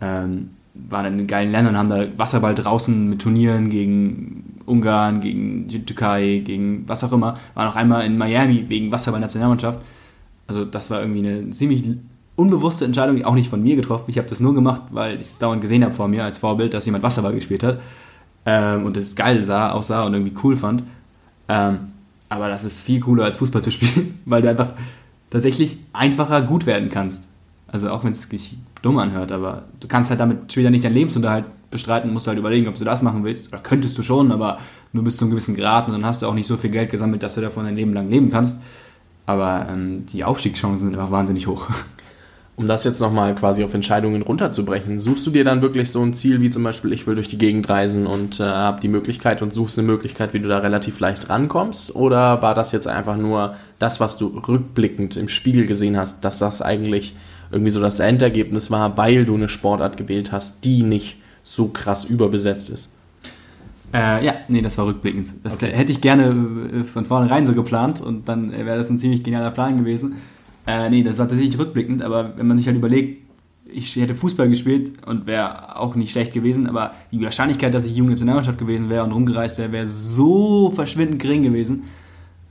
ähm, 0.00 0.50
waren 0.88 1.18
in 1.18 1.26
geilen 1.26 1.52
Ländern 1.52 1.74
und 1.74 1.78
haben 1.78 1.88
da 1.90 2.06
Wasserball 2.18 2.54
draußen 2.54 3.08
mit 3.08 3.20
Turnieren 3.20 3.70
gegen 3.70 4.60
Ungarn, 4.66 5.20
gegen 5.20 5.68
die 5.68 5.84
Türkei, 5.84 6.42
gegen 6.44 6.84
was 6.86 7.04
auch 7.04 7.12
immer. 7.12 7.34
Waren 7.54 7.68
auch 7.68 7.76
einmal 7.76 8.04
in 8.04 8.18
Miami 8.18 8.64
wegen 8.68 8.90
Wasserball-Nationalmannschaft. 8.90 9.80
Also 10.46 10.64
das 10.64 10.90
war 10.90 11.00
irgendwie 11.00 11.26
eine 11.26 11.50
ziemlich 11.50 11.84
unbewusste 12.36 12.84
Entscheidung, 12.84 13.22
auch 13.24 13.34
nicht 13.34 13.50
von 13.50 13.62
mir 13.62 13.76
getroffen. 13.76 14.04
Ich 14.08 14.18
habe 14.18 14.28
das 14.28 14.40
nur 14.40 14.54
gemacht, 14.54 14.82
weil 14.90 15.16
ich 15.16 15.28
es 15.28 15.38
dauernd 15.38 15.60
gesehen 15.60 15.82
habe 15.84 15.94
vor 15.94 16.08
mir 16.08 16.24
als 16.24 16.38
Vorbild, 16.38 16.72
dass 16.72 16.86
jemand 16.86 17.02
Wasserball 17.02 17.34
gespielt 17.34 17.62
hat 17.62 17.80
ähm, 18.46 18.84
und 18.84 18.96
es 18.96 19.16
geil 19.16 19.44
sah, 19.44 19.72
aussah 19.72 20.04
und 20.04 20.14
irgendwie 20.14 20.34
cool 20.42 20.56
fand. 20.56 20.84
Ähm, 21.48 21.78
aber 22.28 22.48
das 22.48 22.64
ist 22.64 22.80
viel 22.80 23.00
cooler 23.00 23.24
als 23.24 23.38
Fußball 23.38 23.62
zu 23.62 23.70
spielen, 23.72 24.20
weil 24.24 24.42
du 24.42 24.50
einfach 24.50 24.74
tatsächlich 25.30 25.78
einfacher 25.92 26.42
gut 26.42 26.64
werden 26.64 26.90
kannst. 26.90 27.28
Also 27.66 27.90
auch 27.90 28.04
wenn 28.04 28.12
es 28.12 28.28
dumm 28.88 28.98
anhört, 28.98 29.32
aber 29.32 29.64
du 29.80 29.86
kannst 29.86 30.08
halt 30.08 30.18
damit 30.18 30.50
später 30.50 30.70
nicht 30.70 30.82
deinen 30.82 30.94
Lebensunterhalt 30.94 31.44
bestreiten, 31.70 32.10
musst 32.10 32.26
halt 32.26 32.38
überlegen, 32.38 32.68
ob 32.68 32.78
du 32.78 32.84
das 32.84 33.02
machen 33.02 33.22
willst. 33.22 33.48
Oder 33.48 33.58
könntest 33.58 33.98
du 33.98 34.02
schon, 34.02 34.32
aber 34.32 34.58
nur 34.94 35.04
bis 35.04 35.18
zu 35.18 35.24
einem 35.24 35.32
gewissen 35.32 35.54
Grad 35.54 35.86
und 35.88 35.92
dann 35.92 36.06
hast 36.06 36.22
du 36.22 36.26
auch 36.26 36.32
nicht 36.32 36.46
so 36.46 36.56
viel 36.56 36.70
Geld 36.70 36.90
gesammelt, 36.90 37.22
dass 37.22 37.34
du 37.34 37.42
davon 37.42 37.64
dein 37.64 37.76
Leben 37.76 37.92
lang 37.92 38.08
leben 38.08 38.30
kannst. 38.30 38.62
Aber 39.26 39.66
ähm, 39.70 40.06
die 40.06 40.24
Aufstiegschancen 40.24 40.88
sind 40.88 40.98
einfach 40.98 41.10
wahnsinnig 41.10 41.46
hoch. 41.46 41.66
Um 42.56 42.66
das 42.66 42.82
jetzt 42.82 43.00
nochmal 43.00 43.36
quasi 43.36 43.62
auf 43.62 43.72
Entscheidungen 43.74 44.22
runterzubrechen, 44.22 44.98
suchst 44.98 45.24
du 45.26 45.30
dir 45.30 45.44
dann 45.44 45.62
wirklich 45.62 45.92
so 45.92 46.02
ein 46.02 46.14
Ziel 46.14 46.40
wie 46.40 46.50
zum 46.50 46.64
Beispiel, 46.64 46.92
ich 46.92 47.06
will 47.06 47.14
durch 47.14 47.28
die 47.28 47.38
Gegend 47.38 47.68
reisen 47.68 48.04
und 48.06 48.40
äh, 48.40 48.44
habe 48.44 48.80
die 48.80 48.88
Möglichkeit 48.88 49.42
und 49.42 49.52
suchst 49.52 49.78
eine 49.78 49.86
Möglichkeit, 49.86 50.34
wie 50.34 50.40
du 50.40 50.48
da 50.48 50.58
relativ 50.58 50.98
leicht 50.98 51.28
rankommst? 51.28 51.94
Oder 51.94 52.42
war 52.42 52.54
das 52.54 52.72
jetzt 52.72 52.88
einfach 52.88 53.16
nur 53.16 53.54
das, 53.78 54.00
was 54.00 54.16
du 54.16 54.26
rückblickend 54.48 55.16
im 55.16 55.28
Spiegel 55.28 55.66
gesehen 55.66 55.96
hast, 55.96 56.24
dass 56.24 56.38
das 56.40 56.62
eigentlich 56.62 57.14
irgendwie 57.50 57.70
so 57.70 57.80
das 57.80 58.00
Endergebnis 58.00 58.70
war, 58.70 58.96
weil 58.96 59.24
du 59.24 59.34
eine 59.34 59.48
Sportart 59.48 59.96
gewählt 59.96 60.32
hast, 60.32 60.64
die 60.64 60.82
nicht 60.82 61.18
so 61.42 61.68
krass 61.68 62.04
überbesetzt 62.04 62.70
ist? 62.70 62.94
Äh, 63.92 64.24
ja, 64.24 64.34
nee, 64.48 64.60
das 64.60 64.76
war 64.76 64.86
rückblickend. 64.86 65.28
Das 65.42 65.62
okay. 65.62 65.72
hätte 65.72 65.92
ich 65.92 66.00
gerne 66.00 66.68
äh, 66.70 66.84
von 66.84 67.06
vornherein 67.06 67.46
so 67.46 67.54
geplant 67.54 68.00
und 68.00 68.28
dann 68.28 68.52
wäre 68.52 68.76
das 68.76 68.90
ein 68.90 68.98
ziemlich 68.98 69.22
genialer 69.22 69.50
Plan 69.50 69.78
gewesen. 69.78 70.16
Äh, 70.66 70.90
nee, 70.90 71.02
das 71.02 71.18
war 71.18 71.28
tatsächlich 71.28 71.58
rückblickend, 71.58 72.02
aber 72.02 72.36
wenn 72.36 72.46
man 72.46 72.58
sich 72.58 72.66
halt 72.66 72.76
überlegt, 72.76 73.22
ich 73.70 73.96
hätte 73.96 74.14
Fußball 74.14 74.48
gespielt 74.48 75.06
und 75.06 75.26
wäre 75.26 75.76
auch 75.76 75.94
nicht 75.94 76.12
schlecht 76.12 76.32
gewesen, 76.32 76.66
aber 76.66 76.92
die 77.12 77.22
Wahrscheinlichkeit, 77.22 77.72
dass 77.74 77.84
ich 77.84 77.94
junge 77.94 78.10
Nationalmannschaft 78.10 78.58
gewesen 78.58 78.90
wäre 78.90 79.04
und 79.04 79.12
rumgereist 79.12 79.58
wäre, 79.58 79.72
wäre 79.72 79.86
so 79.86 80.70
verschwindend 80.70 81.20
gering 81.20 81.42
gewesen. 81.42 81.84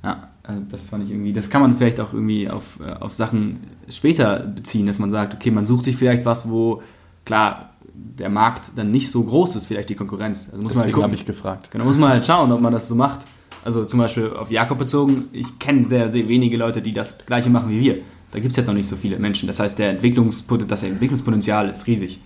Ja, 0.04 0.30
das 0.70 0.90
fand 0.90 1.04
ich 1.04 1.12
irgendwie, 1.12 1.34
das 1.34 1.50
kann 1.50 1.62
man 1.62 1.76
vielleicht 1.76 2.00
auch 2.00 2.14
irgendwie 2.14 2.50
auf, 2.50 2.80
äh, 2.80 2.92
auf 2.92 3.14
Sachen 3.14 3.60
später 3.90 4.40
beziehen, 4.40 4.88
dass 4.88 5.00
man 5.00 5.12
sagt, 5.12 5.34
okay, 5.34 5.52
man 5.52 5.68
sucht 5.68 5.86
sich 5.86 5.96
vielleicht 5.96 6.26
was, 6.26 6.50
wo, 6.50 6.82
klar, 7.26 7.74
der 7.94 8.30
Markt 8.30 8.72
dann 8.76 8.92
nicht 8.92 9.10
so 9.10 9.24
groß 9.24 9.56
ist, 9.56 9.66
vielleicht 9.66 9.90
die 9.90 9.96
Konkurrenz. 9.96 10.50
Also 10.52 10.62
muss 10.62 10.74
Deswegen 10.74 10.92
man 10.92 10.96
halt 10.96 11.04
habe 11.04 11.16
ich 11.16 11.26
gefragt. 11.26 11.72
Genau, 11.72 11.86
muss 11.86 11.98
man 11.98 12.10
halt 12.10 12.26
schauen, 12.26 12.52
ob 12.52 12.62
man 12.62 12.74
das 12.74 12.88
so 12.88 12.96
macht. 12.96 13.22
Also 13.66 13.86
zum 13.86 14.00
Beispiel 14.00 14.30
auf 14.30 14.52
Jakob 14.52 14.78
bezogen, 14.78 15.26
ich 15.34 15.60
kenne 15.60 15.86
sehr, 15.86 16.10
sehr 16.10 16.28
wenige 16.28 16.58
Leute, 16.58 16.82
die 16.82 16.94
das 16.94 17.26
gleiche 17.26 17.50
machen 17.50 17.70
wie 17.70 17.80
wir. 17.80 17.98
Da 18.32 18.40
gibt 18.40 18.52
es 18.52 18.58
jetzt 18.58 18.68
noch 18.68 18.74
nicht 18.74 18.88
so 18.88 18.96
viele 18.96 19.20
Menschen. 19.20 19.48
Das 19.48 19.60
heißt, 19.60 19.80
der 19.80 19.90
Entwicklungspot 19.90 20.70
das 20.70 20.84
Entwicklungspotenzial 20.84 21.70
ist 21.70 21.88
riesig. 21.88 22.20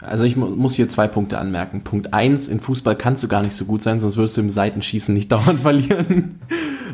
Also 0.00 0.24
ich 0.24 0.36
muss 0.36 0.74
hier 0.74 0.88
zwei 0.88 1.08
Punkte 1.08 1.38
anmerken. 1.38 1.82
Punkt 1.82 2.12
1, 2.12 2.48
in 2.48 2.60
Fußball 2.60 2.96
kannst 2.96 3.22
du 3.22 3.28
gar 3.28 3.42
nicht 3.42 3.54
so 3.54 3.64
gut 3.64 3.82
sein, 3.82 4.00
sonst 4.00 4.16
würdest 4.16 4.36
du 4.36 4.42
im 4.42 4.50
Seitenschießen 4.50 5.14
nicht 5.14 5.32
dauernd 5.32 5.60
verlieren. 5.60 6.40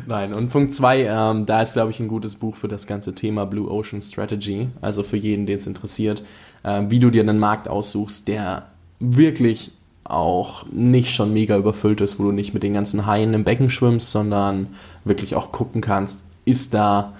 Nein, 0.07 0.33
und 0.33 0.49
Punkt 0.49 0.73
2, 0.73 1.03
ähm, 1.03 1.45
da 1.45 1.61
ist, 1.61 1.73
glaube 1.73 1.91
ich, 1.91 1.99
ein 1.99 2.07
gutes 2.07 2.35
Buch 2.35 2.55
für 2.55 2.67
das 2.67 2.87
ganze 2.87 3.13
Thema 3.13 3.45
Blue 3.45 3.69
Ocean 3.69 4.01
Strategy. 4.01 4.69
Also 4.81 5.03
für 5.03 5.17
jeden, 5.17 5.45
den 5.45 5.57
es 5.57 5.67
interessiert, 5.67 6.23
äh, 6.63 6.83
wie 6.87 6.99
du 6.99 7.09
dir 7.09 7.21
einen 7.21 7.39
Markt 7.39 7.67
aussuchst, 7.67 8.27
der 8.27 8.67
wirklich 8.99 9.71
auch 10.03 10.65
nicht 10.71 11.13
schon 11.13 11.33
mega 11.33 11.57
überfüllt 11.57 12.01
ist, 12.01 12.19
wo 12.19 12.23
du 12.23 12.31
nicht 12.31 12.53
mit 12.53 12.63
den 12.63 12.73
ganzen 12.73 13.05
Haien 13.05 13.33
im 13.33 13.43
Becken 13.43 13.69
schwimmst, 13.69 14.11
sondern 14.11 14.67
wirklich 15.05 15.35
auch 15.35 15.51
gucken 15.51 15.81
kannst, 15.81 16.25
ist 16.45 16.73
da 16.73 17.13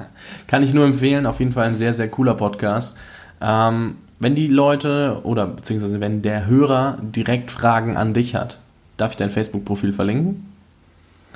Kann 0.47 0.63
ich 0.63 0.75
nur 0.75 0.85
empfehlen, 0.85 1.25
auf 1.25 1.41
jeden 1.41 1.53
Fall 1.53 1.69
ein 1.69 1.75
sehr, 1.75 1.95
sehr 1.95 2.09
cooler 2.09 2.35
Podcast. 2.35 2.99
Ähm, 3.41 3.95
wenn 4.21 4.35
die 4.35 4.49
Leute 4.49 5.21
oder 5.25 5.47
beziehungsweise 5.47 6.01
wenn 6.01 6.21
der 6.23 6.47
Hörer 6.47 6.99
direkt 7.01 7.51
Fragen 7.51 7.97
an 7.97 8.13
dich 8.15 8.35
hat, 8.35 8.59
darf 9.03 9.11
ich 9.11 9.17
dein 9.17 9.31
Facebook-Profil 9.31 9.93
verlinken? 9.93 10.47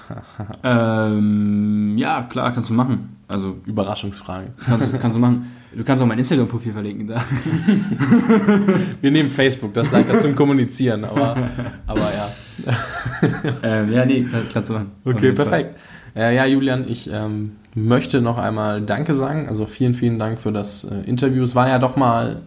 ähm, 0.63 1.99
ja, 1.99 2.23
klar, 2.23 2.53
kannst 2.53 2.71
du 2.71 2.75
machen. 2.75 3.17
Also 3.27 3.57
Überraschungsfrage. 3.67 4.53
Kannst, 4.65 5.01
kannst 5.01 5.17
du 5.17 5.21
machen. 5.21 5.51
Du 5.75 5.83
kannst 5.83 6.01
auch 6.03 6.07
mein 6.07 6.19
Instagram-Profil 6.19 6.73
verlinken 6.73 7.09
da. 7.09 7.23
Wir 9.01 9.11
nehmen 9.11 9.31
Facebook, 9.31 9.75
das 9.75 9.89
ist 9.89 9.93
leichter 9.93 10.17
zum 10.19 10.37
Kommunizieren, 10.37 11.05
aber, 11.05 11.49
aber 11.87 12.13
ja. 12.15 12.31
ähm, 13.63 13.93
ja, 13.93 14.07
nee, 14.07 14.25
kannst 14.53 14.71
du 14.71 14.75
machen. 14.75 14.93
Okay, 15.05 15.33
perfekt. 15.33 15.77
Äh, 16.15 16.37
ja, 16.37 16.47
Julian, 16.47 16.89
ich 16.89 17.11
ähm, 17.13 17.57
möchte 17.75 18.23
noch 18.23 18.39
einmal 18.39 18.81
Danke 18.81 19.13
sagen. 19.13 19.49
Also 19.49 19.67
vielen, 19.67 19.93
vielen 19.93 20.21
Dank 20.21 20.39
für 20.39 20.53
das 20.53 20.85
äh, 20.85 21.01
Interview. 21.05 21.43
Es 21.43 21.57
war 21.57 21.69
ja 21.69 21.81
doch 21.81 21.97
mal 21.97 22.43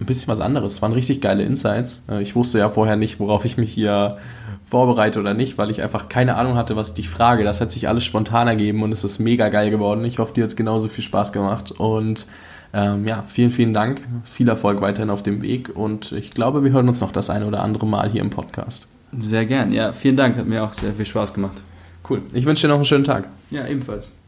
ein 0.00 0.06
bisschen 0.06 0.28
was 0.28 0.40
anderes. 0.40 0.74
Es 0.74 0.82
waren 0.82 0.92
richtig 0.92 1.20
geile 1.20 1.44
Insights. 1.44 2.06
Äh, 2.10 2.22
ich 2.22 2.34
wusste 2.34 2.58
ja 2.58 2.68
vorher 2.68 2.96
nicht, 2.96 3.20
worauf 3.20 3.44
ich 3.44 3.58
mich 3.58 3.72
hier 3.72 4.16
vorbereite 4.72 5.20
oder 5.20 5.34
nicht, 5.34 5.58
weil 5.58 5.70
ich 5.70 5.82
einfach 5.82 6.08
keine 6.08 6.36
Ahnung 6.36 6.56
hatte, 6.56 6.76
was 6.76 6.88
ich 6.88 6.94
dich 6.94 7.10
frage. 7.10 7.44
Das 7.44 7.60
hat 7.60 7.70
sich 7.70 7.88
alles 7.88 8.04
spontan 8.04 8.48
ergeben 8.48 8.82
und 8.82 8.90
es 8.90 9.04
ist 9.04 9.18
mega 9.18 9.50
geil 9.50 9.68
geworden. 9.68 10.02
Ich 10.06 10.18
hoffe, 10.18 10.32
dir 10.32 10.44
hat 10.44 10.48
es 10.48 10.56
genauso 10.56 10.88
viel 10.88 11.04
Spaß 11.04 11.30
gemacht. 11.34 11.72
Und 11.72 12.26
ähm, 12.72 13.06
ja, 13.06 13.22
vielen, 13.26 13.50
vielen 13.50 13.74
Dank. 13.74 14.00
Viel 14.24 14.48
Erfolg 14.48 14.80
weiterhin 14.80 15.10
auf 15.10 15.22
dem 15.22 15.42
Weg 15.42 15.76
und 15.76 16.12
ich 16.12 16.30
glaube, 16.30 16.64
wir 16.64 16.72
hören 16.72 16.88
uns 16.88 17.02
noch 17.02 17.12
das 17.12 17.28
eine 17.28 17.46
oder 17.46 17.62
andere 17.62 17.86
Mal 17.86 18.08
hier 18.08 18.22
im 18.22 18.30
Podcast. 18.30 18.88
Sehr 19.20 19.44
gern. 19.44 19.74
Ja, 19.74 19.92
vielen 19.92 20.16
Dank. 20.16 20.38
Hat 20.38 20.46
mir 20.46 20.64
auch 20.64 20.72
sehr 20.72 20.94
viel 20.94 21.04
Spaß 21.04 21.34
gemacht. 21.34 21.62
Cool. 22.08 22.22
Ich 22.32 22.46
wünsche 22.46 22.62
dir 22.62 22.68
noch 22.68 22.76
einen 22.76 22.86
schönen 22.86 23.04
Tag. 23.04 23.28
Ja, 23.50 23.66
ebenfalls. 23.66 24.21